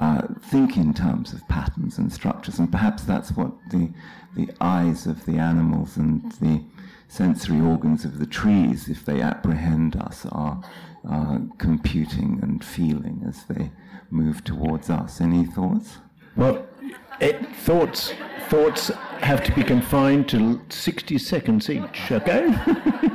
uh, 0.00 0.22
think 0.40 0.76
in 0.76 0.94
terms 0.94 1.32
of 1.32 1.46
patterns 1.48 1.98
and 1.98 2.12
structures, 2.12 2.58
and 2.58 2.70
perhaps 2.70 3.02
that's 3.04 3.32
what 3.32 3.52
the 3.70 3.90
the 4.36 4.48
eyes 4.60 5.06
of 5.06 5.26
the 5.26 5.36
animals 5.36 5.96
and 5.96 6.32
the 6.40 6.62
sensory 7.10 7.60
organs 7.60 8.04
of 8.04 8.20
the 8.20 8.26
trees, 8.26 8.88
if 8.88 9.04
they 9.04 9.20
apprehend 9.20 9.96
us, 9.96 10.24
are 10.30 10.62
uh, 11.10 11.38
computing 11.58 12.38
and 12.40 12.64
feeling 12.64 13.24
as 13.26 13.44
they 13.44 13.72
move 14.10 14.44
towards 14.44 14.88
us. 14.88 15.20
Any 15.20 15.44
thoughts? 15.44 15.98
Well, 16.36 16.64
it, 17.20 17.44
thoughts 17.56 18.14
thoughts 18.48 18.88
have 19.20 19.42
to 19.44 19.52
be 19.52 19.62
confined 19.62 20.28
to 20.28 20.60
60 20.68 21.18
seconds 21.18 21.68
each, 21.68 22.10
okay? 22.10 22.48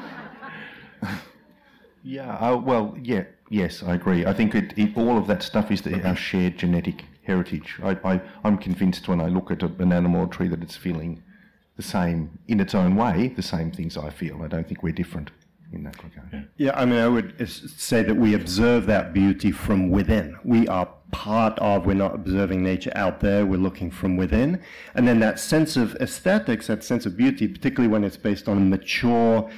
yeah, 2.04 2.36
uh, 2.38 2.58
well, 2.58 2.98
yeah, 3.02 3.24
yes, 3.50 3.82
I 3.82 3.96
agree. 3.96 4.26
I 4.26 4.34
think 4.34 4.56
it, 4.56 4.74
it, 4.78 4.96
all 4.98 5.18
of 5.18 5.28
that 5.28 5.42
stuff 5.42 5.72
is 5.72 5.82
the, 5.82 6.06
our 6.08 6.16
shared 6.16 6.58
genetic 6.58 7.06
heritage. 7.24 7.80
I, 7.84 8.22
am 8.44 8.58
convinced 8.58 9.08
when 9.08 9.20
I 9.20 9.28
look 9.28 9.52
at 9.52 9.64
an 9.64 9.92
animal 9.92 10.22
or 10.22 10.28
tree 10.28 10.48
that 10.50 10.62
it's 10.62 10.76
feeling 10.76 11.24
the 11.78 11.84
same, 11.84 12.40
in 12.48 12.60
its 12.60 12.74
own 12.74 12.96
way, 12.96 13.34
the 13.36 13.42
same 13.42 13.72
things 13.72 13.98
I 13.98 14.10
feel. 14.10 14.42
I 14.44 14.48
don't 14.48 14.68
think 14.68 14.82
we're 14.82 14.94
different 14.94 15.32
in 15.74 15.84
that 15.84 16.02
regard. 16.04 16.48
Yeah, 16.58 16.72
I 16.76 16.86
mean, 16.86 17.00
I 17.00 17.08
would 17.08 17.50
say 17.50 18.04
that 18.04 18.16
we 18.16 18.34
observe 18.34 18.86
that 18.86 19.14
beauty 19.14 19.52
from 19.52 19.90
within. 19.90 20.38
We 20.44 20.68
are 20.68 20.88
part 21.12 21.58
of, 21.60 21.86
we're 21.86 21.94
not 21.96 22.16
observing 22.16 22.64
nature 22.64 22.92
out 22.96 23.20
there, 23.20 23.46
we're 23.46 23.58
looking 23.58 23.92
from 23.92 24.16
within. 24.16 24.62
And 24.94 25.08
then 25.08 25.20
that 25.20 25.40
sense 25.40 25.76
of 25.76 25.96
aesthetics, 25.96 26.68
that 26.68 26.84
sense 26.84 27.06
of 27.06 27.18
beauty, 27.18 27.48
particularly 27.48 27.92
when 27.92 28.04
it's 28.04 28.18
based 28.18 28.48
on 28.48 28.58
a 28.58 28.62
mature, 28.62 29.50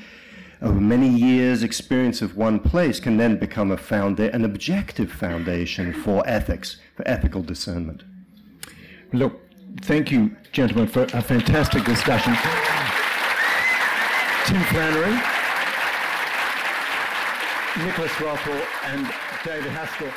over 0.62 0.80
many 0.80 1.08
years' 1.08 1.62
experience 1.62 2.22
of 2.24 2.36
one 2.36 2.60
place 2.60 3.00
can 3.00 3.18
then 3.18 3.38
become 3.38 3.72
a 3.72 3.78
founda- 3.78 4.34
an 4.34 4.44
objective 4.44 5.12
foundation 5.12 5.94
for 5.94 6.28
ethics, 6.28 6.78
for 6.96 7.08
ethical 7.08 7.44
discernment. 7.44 8.04
Look, 9.14 9.40
thank 9.82 10.12
you, 10.12 10.36
gentlemen, 10.52 10.88
for 10.88 11.04
a 11.04 11.22
fantastic 11.22 11.84
discussion. 11.86 12.34
Tim 14.46 14.62
Flannery, 14.72 15.14
Nicholas 17.86 18.22
Rothwell, 18.22 18.66
and 18.86 19.08
David 19.44 19.72
Haskell. 19.72 20.12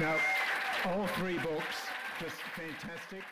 Now, 0.00 0.16
all 0.84 1.06
three 1.08 1.38
books, 1.38 1.86
just 2.20 2.36
fantastic. 2.54 3.22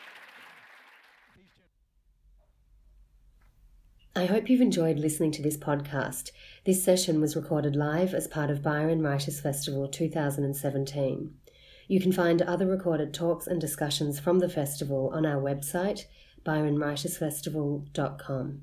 I 4.17 4.27
hope 4.27 4.49
you've 4.49 4.61
enjoyed 4.61 4.99
listening 4.99 5.33
to 5.33 5.43
this 5.43 5.57
podcast. 5.57 6.31
This 6.65 6.85
session 6.85 7.21
was 7.21 7.35
recorded 7.35 7.75
live 7.75 8.15
as 8.15 8.29
part 8.29 8.49
of 8.49 8.63
Byron 8.63 9.03
Writers 9.03 9.41
Festival 9.41 9.89
2017. 9.89 11.35
You 11.89 12.01
can 12.01 12.13
find 12.13 12.41
other 12.43 12.67
recorded 12.67 13.13
talks 13.13 13.47
and 13.47 13.61
discussions 13.61 14.19
from 14.19 14.39
the 14.39 14.49
festival 14.49 15.11
on 15.13 15.27
our 15.27 15.39
website, 15.41 16.07
byronwritersfestival.com. 16.45 18.63